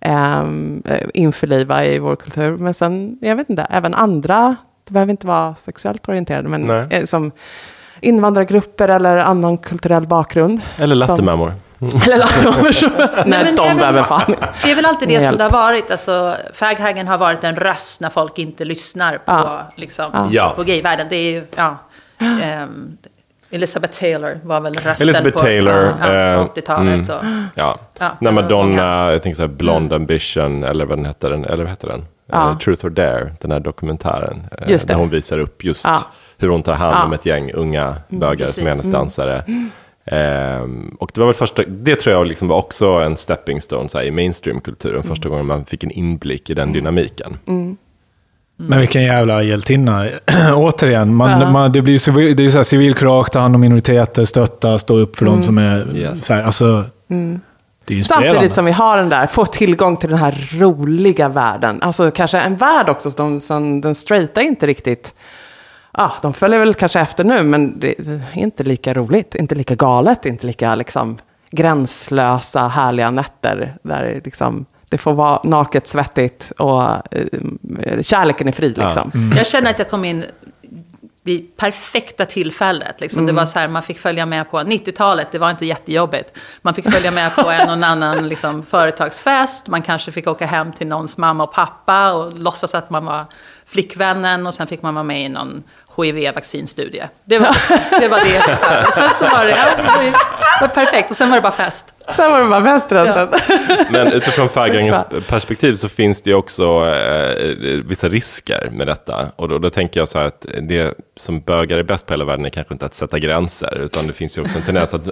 ehm, 0.00 0.82
eh, 0.86 1.08
införliva 1.14 1.84
i 1.84 1.98
vår 1.98 2.16
kultur. 2.16 2.56
Men 2.56 2.74
sen, 2.74 3.18
jag 3.20 3.36
vet 3.36 3.50
inte, 3.50 3.66
även 3.70 3.94
andra, 3.94 4.56
det 4.84 4.92
behöver 4.92 5.10
inte 5.10 5.26
vara 5.26 5.54
sexuellt 5.54 6.08
orienterade, 6.08 6.48
men 6.48 6.70
eh, 6.70 7.04
som 7.04 7.32
invandrargrupper 8.00 8.88
eller 8.88 9.16
annan 9.16 9.58
kulturell 9.58 10.06
bakgrund. 10.06 10.60
Eller 10.78 10.94
lattemammor. 10.94 11.54
Eller 12.04 12.16
lattemammor. 12.16 12.70
Nej, 13.26 13.44
men 13.44 13.44
det 13.44 13.48
är 13.48 13.56
de 13.56 13.66
väl- 13.68 13.76
behöver 13.76 14.02
fan 14.02 14.34
Det 14.62 14.70
är 14.70 14.74
väl 14.74 14.86
alltid 14.86 15.08
det 15.08 15.28
som 15.28 15.36
det 15.36 15.42
har 15.44 15.50
varit. 15.50 15.90
Alltså, 15.90 16.36
faghagen 16.54 17.08
har 17.08 17.18
varit 17.18 17.44
en 17.44 17.56
röst 17.56 18.00
när 18.00 18.10
folk 18.10 18.38
inte 18.38 18.64
lyssnar 18.64 19.12
på, 19.12 19.22
Ja. 19.26 19.60
liksom, 19.76 20.28
Ja. 20.30 20.52
på 20.56 20.64
gayvärlden. 20.64 21.06
Det 21.10 21.16
är 21.16 21.30
ju, 21.32 21.42
ja. 21.56 21.76
ehm, 22.42 22.96
Elizabeth 23.50 23.98
Taylor 24.00 24.40
var 24.44 24.60
väl 24.60 24.74
rösten 24.74 25.08
Elizabeth 25.08 25.36
på, 25.36 25.42
Taylor, 25.42 25.88
ja, 26.00 26.12
eh, 26.14 26.36
på 26.46 26.52
80-talet. 26.54 27.08
Och, 27.10 27.24
Ja. 27.54 27.76
Ja, 27.98 28.10
När 28.20 28.30
Madonna, 28.32 29.12
jag 29.12 29.22
tänker 29.22 29.36
så 29.36 29.42
här 29.42 29.48
Blonde 29.48 29.96
Ambition, 29.96 30.64
eller 30.64 30.84
vad 30.84 30.98
den 30.98 31.04
hette 31.06 31.28
den, 31.28 31.44
eller 31.44 31.56
vad 31.62 31.68
hette 31.68 31.86
den? 31.86 32.04
Ja. 32.32 32.50
Eh, 32.50 32.58
Truth 32.58 32.86
or 32.86 32.90
Dare, 32.90 33.32
den 33.40 33.50
här 33.50 33.60
dokumentären. 33.60 34.46
eh, 34.60 34.70
Just 34.70 34.86
det. 34.88 34.94
Där 34.94 34.98
hon 35.00 35.08
visar 35.10 35.38
upp 35.38 35.64
just 35.64 35.84
Ja. 35.84 36.02
Hur 36.38 36.48
hon 36.48 36.62
tar 36.62 36.74
hand 36.74 36.92
Ja. 36.94 36.96
Mm, 36.96 37.06
om 37.06 37.12
ett 37.12 37.26
gäng 37.26 37.52
unga 37.52 37.94
bögar 38.08 38.46
som 38.46 38.66
är 38.66 38.70
hennes 38.70 38.92
dansare. 38.92 39.44
Ehm, 40.06 40.96
och 41.00 41.10
det 41.14 41.20
var 41.20 41.26
väl 41.26 41.34
första, 41.34 41.62
det 41.68 41.96
tror 41.96 42.14
jag 42.14 42.26
liksom 42.26 42.48
var 42.48 42.56
också 42.56 42.86
en 42.86 43.16
stepping 43.16 43.60
stone 43.60 43.88
så 43.88 43.98
här, 43.98 44.04
i 44.04 44.10
mainstreamkulturen, 44.10 44.96
Mm. 44.96 45.08
första 45.08 45.28
gången 45.28 45.46
man 45.46 45.64
fick 45.64 45.84
en 45.84 45.90
inblick 45.90 46.50
i 46.50 46.54
den 46.54 46.72
dynamiken. 46.72 47.38
Men 48.58 48.78
vilken 48.80 49.02
jävla 49.02 49.42
hjältinna. 49.42 50.06
Återigen, 50.54 51.14
man, 51.14 51.40
Ja. 51.40 51.50
man, 51.50 51.72
det 51.72 51.82
blir 51.82 51.98
civil, 51.98 52.36
det 52.36 52.44
är 52.44 52.48
så 52.48 52.58
här 52.58 52.62
civilkurage, 52.62 53.30
ta 53.32 53.38
hand 53.40 53.54
om 53.54 53.60
minoriteter, 53.60 54.24
stötta, 54.24 54.78
stå 54.78 54.96
upp 54.98 55.16
för 55.16 55.26
Mm. 55.26 55.38
de 55.40 55.44
som 55.46 55.58
är... 55.58 55.96
Yes. 55.96 56.24
Så 56.26 56.34
här, 56.34 56.42
alltså, 56.42 56.84
Det 57.08 57.14
är 57.94 57.98
inspirerande. 57.98 58.30
Samtidigt 58.30 58.54
som 58.54 58.64
vi 58.64 58.72
har 58.72 58.96
den 58.96 59.08
där, 59.08 59.26
får 59.26 59.44
tillgång 59.44 59.96
till 59.96 60.08
den 60.10 60.18
här 60.18 60.48
roliga 60.58 61.28
världen. 61.28 61.78
Alltså 61.82 62.10
kanske 62.10 62.38
en 62.38 62.56
värld 62.56 62.88
också 62.88 63.10
som, 63.10 63.40
som 63.40 63.80
den 63.80 63.94
straighta 63.94 64.42
inte 64.42 64.66
riktigt... 64.66 65.14
Ja, 65.96 66.12
de 66.22 66.34
följer 66.34 66.58
väl 66.58 66.74
kanske 66.74 67.00
efter 67.00 67.24
nu, 67.24 67.42
men 67.42 67.80
det 67.80 67.98
är 67.98 68.20
inte 68.34 68.62
lika 68.62 68.94
roligt, 68.94 69.34
inte 69.34 69.54
lika 69.54 69.74
galet, 69.74 70.26
inte 70.26 70.46
lika 70.46 70.74
liksom 70.74 71.18
gränslösa, 71.50 72.68
härliga 72.68 73.10
nätter. 73.10 73.74
Där 73.82 74.20
liksom, 74.24 74.66
det 74.88 74.98
får 74.98 75.14
vara 75.14 75.40
naket, 75.44 75.86
svettigt 75.86 76.52
och 76.58 76.82
eh, 76.82 78.02
kärleken 78.02 78.48
är 78.48 78.52
fri. 78.52 78.68
Liksom. 78.68 79.32
Jag 79.36 79.46
känner 79.46 79.70
att 79.70 79.78
jag 79.78 79.90
kom 79.90 80.04
in 80.04 80.24
vid 81.26 81.56
perfekta 81.56 82.26
tillfället. 82.26 83.00
Liksom. 83.00 83.26
Det 83.26 83.32
var 83.32 83.46
så 83.46 83.58
här, 83.58 83.68
man 83.68 83.82
fick 83.82 83.98
följa 83.98 84.26
med 84.26 84.50
på 84.50 84.58
90-talet, 84.58 85.28
det 85.30 85.38
var 85.38 85.50
inte 85.50 85.66
jättejobbigt. 85.66 86.38
Man 86.62 86.74
fick 86.74 86.90
följa 86.90 87.10
med 87.10 87.36
på 87.36 87.50
en 87.50 87.68
och 87.68 87.88
annan 87.88 88.28
liksom, 88.28 88.62
företagsfest, 88.62 89.68
man 89.68 89.82
kanske 89.82 90.12
fick 90.12 90.26
åka 90.26 90.46
hem 90.46 90.72
till 90.72 90.86
någons 90.86 91.18
mamma 91.18 91.44
och 91.44 91.52
pappa 91.52 92.12
och 92.12 92.38
låtsas 92.38 92.74
att 92.74 92.90
man 92.90 93.04
var 93.04 93.24
flickvännen 93.66 94.46
och 94.46 94.54
sen 94.54 94.66
fick 94.66 94.82
man 94.82 94.94
vara 94.94 95.04
med 95.04 95.24
i 95.24 95.28
någon 95.28 95.62
HIV-vaccinstudie. 95.96 97.08
Det 97.24 97.38
var, 97.38 97.56
det 98.00 98.08
var 98.08 98.18
det. 98.18 98.92
Sen 98.92 99.08
så 99.18 99.36
var 99.36 99.44
det, 99.44 99.50
ja, 99.50 99.66
det 99.76 100.10
var 100.60 100.68
perfekt 100.68 101.10
och 101.10 101.16
sen 101.16 101.28
var 101.28 101.36
det 101.36 101.42
bara 101.42 101.52
fest. 101.52 101.94
Sen 102.16 102.30
var 102.32 102.40
det 102.40 102.46
bara 102.48 102.64
fest 102.64 102.92
resten. 102.92 103.28
Men 103.90 104.12
utifrån 104.12 104.48
färgängens 104.58 104.98
perspektiv 105.28 105.74
så 105.74 105.88
finns 105.88 106.22
det 106.22 106.30
ju 106.30 106.36
också 106.36 106.86
eh, 106.86 107.60
vissa 107.84 108.08
risker 108.08 108.68
med 108.72 108.86
detta. 108.86 109.26
Och 109.36 109.48
då, 109.48 109.58
då 109.58 109.70
tänker 109.70 110.00
jag 110.00 110.08
så 110.08 110.18
här 110.18 110.26
att 110.26 110.46
det 110.62 110.94
som 111.16 111.40
bögar 111.40 111.78
är 111.78 111.82
bäst 111.82 112.06
på 112.06 112.12
hela 112.12 112.24
världen 112.24 112.46
är 112.46 112.50
kanske 112.50 112.74
inte 112.74 112.86
att 112.86 112.94
sätta 112.94 113.18
gränser, 113.18 113.78
utan 113.78 114.06
det 114.06 114.12
finns 114.12 114.38
ju 114.38 114.42
också 114.42 114.58
en 114.58 114.64
tendens 114.64 114.94
att, 114.94 115.08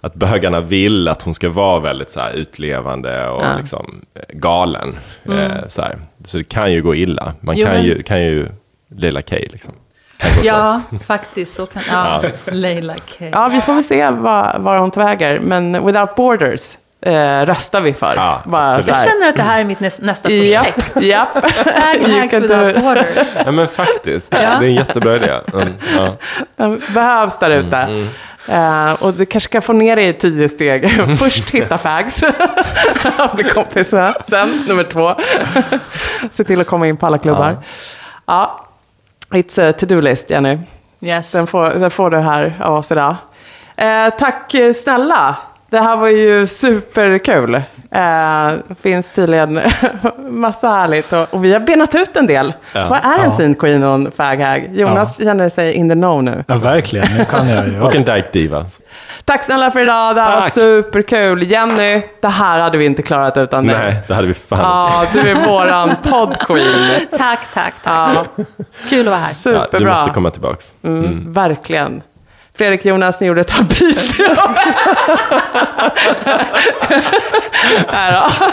att 0.00 0.14
bögarna 0.14 0.60
vill 0.60 1.08
att 1.08 1.22
hon 1.22 1.34
ska 1.34 1.48
vara 1.48 1.80
väldigt 1.80 2.10
så 2.10 2.20
här 2.20 2.32
utlevande 2.32 3.28
och 3.28 3.44
liksom 3.58 4.04
eh, 4.14 4.22
galen. 4.38 4.96
Eh, 5.24 5.68
så, 5.68 5.82
här. 5.82 5.98
så 6.24 6.38
det 6.38 6.44
kan 6.44 6.72
ju 6.72 6.82
gå 6.82 6.94
illa. 6.94 7.32
Man 7.40 7.56
Jo, 7.56 7.66
kan, 7.66 7.74
men- 7.74 7.84
ju, 7.84 8.02
kan 8.02 8.22
ju 8.22 8.48
Leila 8.96 9.22
K 9.22 9.36
liksom. 9.36 9.72
Ja, 10.44 10.80
faktiskt. 11.06 11.54
Så 11.54 11.66
kan, 11.66 11.82
ja, 11.90 12.22
Leila 12.44 12.94
K. 12.94 13.24
Ja, 13.32 13.48
vi 13.48 13.60
får 13.60 13.74
väl 13.74 13.84
se 13.84 14.10
vad, 14.10 14.54
vad 14.62 14.80
hon 14.80 14.90
tar 14.90 15.04
vägen. 15.04 15.42
Men 15.42 15.86
Without 15.86 16.14
Borders 16.14 16.76
eh, 17.00 17.46
röstar 17.46 17.80
vi 17.80 17.92
för. 17.92 18.12
Ja, 18.16 18.40
Bara 18.44 18.72
Jag 18.76 18.84
känner 18.84 19.28
att 19.28 19.36
det 19.36 19.42
här 19.42 19.60
är 19.60 19.64
mitt 19.64 19.78
näs- 19.78 20.04
nästa 20.04 20.30
Japp, 20.30 20.64
projekt. 20.74 21.02
japp. 21.02 21.28
Hags 21.34 22.30
can 22.30 22.42
do 22.42 22.48
Without 22.48 22.76
it. 22.76 22.82
Borders. 22.82 23.36
Ja 23.44 23.50
men 23.52 23.68
faktiskt, 23.68 24.30
det 24.30 24.36
är 24.36 24.62
en 24.62 24.74
jättebra 24.74 25.16
idé. 25.16 25.32
Mm, 25.52 25.68
ja. 25.96 26.16
Den 26.56 26.80
behövs 26.94 27.38
där 27.38 27.50
ute. 27.50 28.06
Eh, 28.48 28.92
och 28.92 29.14
du 29.14 29.26
kanske 29.26 29.52
kan 29.52 29.62
få 29.62 29.72
ner 29.72 29.96
det 29.96 30.02
i 30.08 30.12
tio 30.12 30.48
steg. 30.48 30.90
Först 31.18 31.50
hitta 31.50 31.78
fags. 31.78 32.24
Bli 33.34 33.44
kompis 33.44 33.92
med. 33.92 34.14
Sen 34.28 34.64
nummer 34.68 34.84
två. 34.84 35.14
Se 36.30 36.44
till 36.44 36.60
att 36.60 36.66
komma 36.66 36.86
in 36.86 36.96
på 36.96 37.06
alla 37.06 37.18
klubbar. 37.18 37.56
Ja. 38.26 38.60
It's 39.34 39.58
a 39.58 39.72
to-do-list, 39.72 40.30
Jenny. 40.30 40.58
Yes. 41.00 41.32
Den 41.32 41.46
får, 41.46 41.70
den 41.70 41.90
får 41.90 42.10
du 42.10 42.18
här 42.18 42.56
av 42.60 42.74
oss 42.74 42.92
idag. 42.92 43.16
Eh, 43.76 44.10
tack 44.18 44.54
eh, 44.54 44.72
snälla. 44.72 45.36
Det 45.74 45.80
här 45.80 45.96
var 45.96 46.08
ju 46.08 46.46
superkul. 46.46 47.54
Eh, 47.90 48.52
finns 48.82 49.10
tydligen 49.10 49.60
massa 50.30 50.68
härligt. 50.68 51.12
Och, 51.12 51.34
och 51.34 51.44
vi 51.44 51.52
har 51.52 51.60
benat 51.60 51.94
ut 51.94 52.16
en 52.16 52.26
del. 52.26 52.52
Ja. 52.72 52.88
Vad 52.88 52.98
är 53.04 53.24
en 53.24 53.30
scene 53.30 53.54
queen 53.54 53.82
och 53.82 53.94
en 53.94 54.10
faghag? 54.10 54.68
Jonas 54.72 55.18
känner 55.18 55.48
sig 55.48 55.72
in 55.72 55.88
the 55.88 55.94
know 55.94 56.22
nu. 56.24 56.44
Ja, 56.48 56.54
verkligen. 56.54 57.08
Nu 57.18 57.24
kan 57.24 57.48
jag 57.48 57.68
ju. 57.68 57.80
Och 57.80 57.94
en 57.94 58.04
dyke 58.04 58.28
diva. 58.32 58.66
Tack 59.24 59.44
snälla 59.44 59.70
för 59.70 59.80
idag. 59.80 60.14
Det 60.16 60.20
här 60.22 60.34
var 60.34 60.40
Tack. 60.40 60.52
superkul. 60.52 61.42
Jenny, 61.42 62.02
det 62.20 62.28
här 62.28 62.58
hade 62.60 62.78
vi 62.78 62.84
inte 62.84 63.02
klarat 63.02 63.36
utan 63.36 63.66
dig. 63.66 63.76
Nej, 63.76 63.96
det 64.08 64.14
hade 64.14 64.26
vi 64.28 64.34
fan 64.34 64.58
Ja, 64.60 65.04
du 65.12 65.20
är 65.30 65.46
våran 65.48 65.90
poddqueen. 66.02 67.00
Tack, 67.18 67.40
tack, 67.54 67.74
tack. 67.82 68.14
Ja, 68.36 68.44
Kul 68.88 69.00
att 69.00 69.06
vara 69.06 69.16
här. 69.16 69.28
ja, 69.28 69.34
superbra. 69.34 69.78
Du 69.78 69.84
måste 69.86 70.10
komma 70.10 70.30
tillbaks. 70.30 70.74
Mm, 70.84 71.32
Verkligen. 71.32 72.02
Fredrik 72.58 72.84
Jonas, 72.84 73.20
ni 73.20 73.26
gjorde 73.26 73.40
ett 73.40 73.50
habit. 73.50 74.18
Nej 77.92 78.12
då. 78.12 78.44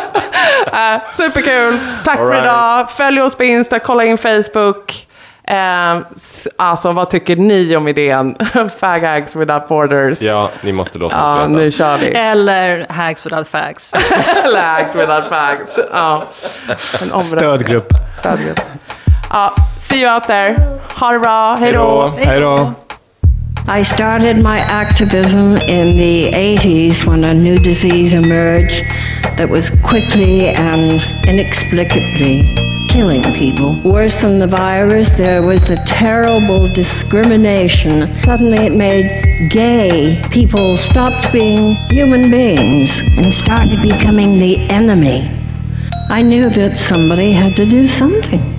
Äh, 0.78 1.02
superkul. 1.12 1.78
Tack 2.06 2.20
All 2.20 2.26
för 2.28 2.32
right. 2.32 2.43
idag. 2.45 2.91
Följ 2.91 3.22
oss 3.22 3.36
på 3.36 3.43
Insta, 3.43 3.80
kolla 3.80 4.04
in 4.06 4.18
Facebook. 4.18 5.08
Eh, 5.47 5.97
s- 6.16 6.47
alltså, 6.58 6.91
vad 6.91 7.10
tycker 7.10 7.36
ni 7.36 7.76
om 7.76 7.88
idén? 7.88 8.36
Fagags 8.80 9.36
without 9.36 9.68
borders. 9.68 10.22
Ja, 10.22 10.49
ni 10.62 10.72
måste 10.72 10.99
låta 10.99 11.16
oss 11.24 11.30
Ja, 11.30 11.36
veta. 11.36 11.47
nu 11.47 11.72
kör 11.72 11.97
vi. 11.97 12.08
Eller 12.12 12.86
Hags 12.89 13.26
Without 13.26 13.47
Fags. 13.47 13.93
Lags 14.54 14.95
without 14.95 15.24
fags. 15.30 15.80
Ja. 15.91 16.24
Stödgrupp. 17.20 17.88
Stödgrupp. 18.20 18.60
Ja, 19.30 19.54
see 19.82 20.02
you 20.04 20.14
out 20.14 20.24
there. 20.28 20.56
Ha 20.99 21.12
det 21.12 21.20
bra. 21.20 21.56
Hej 21.56 21.72
då. 21.74 22.14
Hej 22.18 22.39
då. 22.39 22.74
I 23.68 23.84
started 23.84 24.41
my 24.41 24.57
activism 24.57 25.55
in 25.55 25.95
the 25.95 26.32
80s 26.32 27.05
when 27.05 27.24
a 27.24 27.34
new 27.34 27.57
disease 27.57 28.14
emerged 28.14 28.84
that 29.38 29.47
was 29.49 29.70
quickly 29.70 30.47
and 30.47 30.99
inexplicably 31.28 32.55
killing 32.89 33.22
people. 33.36 33.80
Worse 33.84 34.22
than 34.22 34.39
the 34.39 34.47
virus, 34.47 35.09
there 35.12 35.43
was 35.43 35.64
the 35.64 35.78
terrible 35.86 36.68
discrimination. 36.68 38.14
Suddenly 38.16 38.66
it 38.66 38.74
made 38.74 39.49
gay 39.51 40.22
people 40.32 40.76
stopped 40.76 41.32
being 41.32 41.76
human 41.89 42.32
beings 42.32 43.01
and 43.16 43.32
started 43.32 43.82
becoming 43.82 44.39
the 44.39 44.57
enemy. 44.70 45.32
I 46.09 46.24
knew 46.24 46.49
that 46.49 46.78
somebody 46.78 47.32
had 47.32 47.55
to 47.57 47.66
do 47.66 47.86
something. 47.86 48.51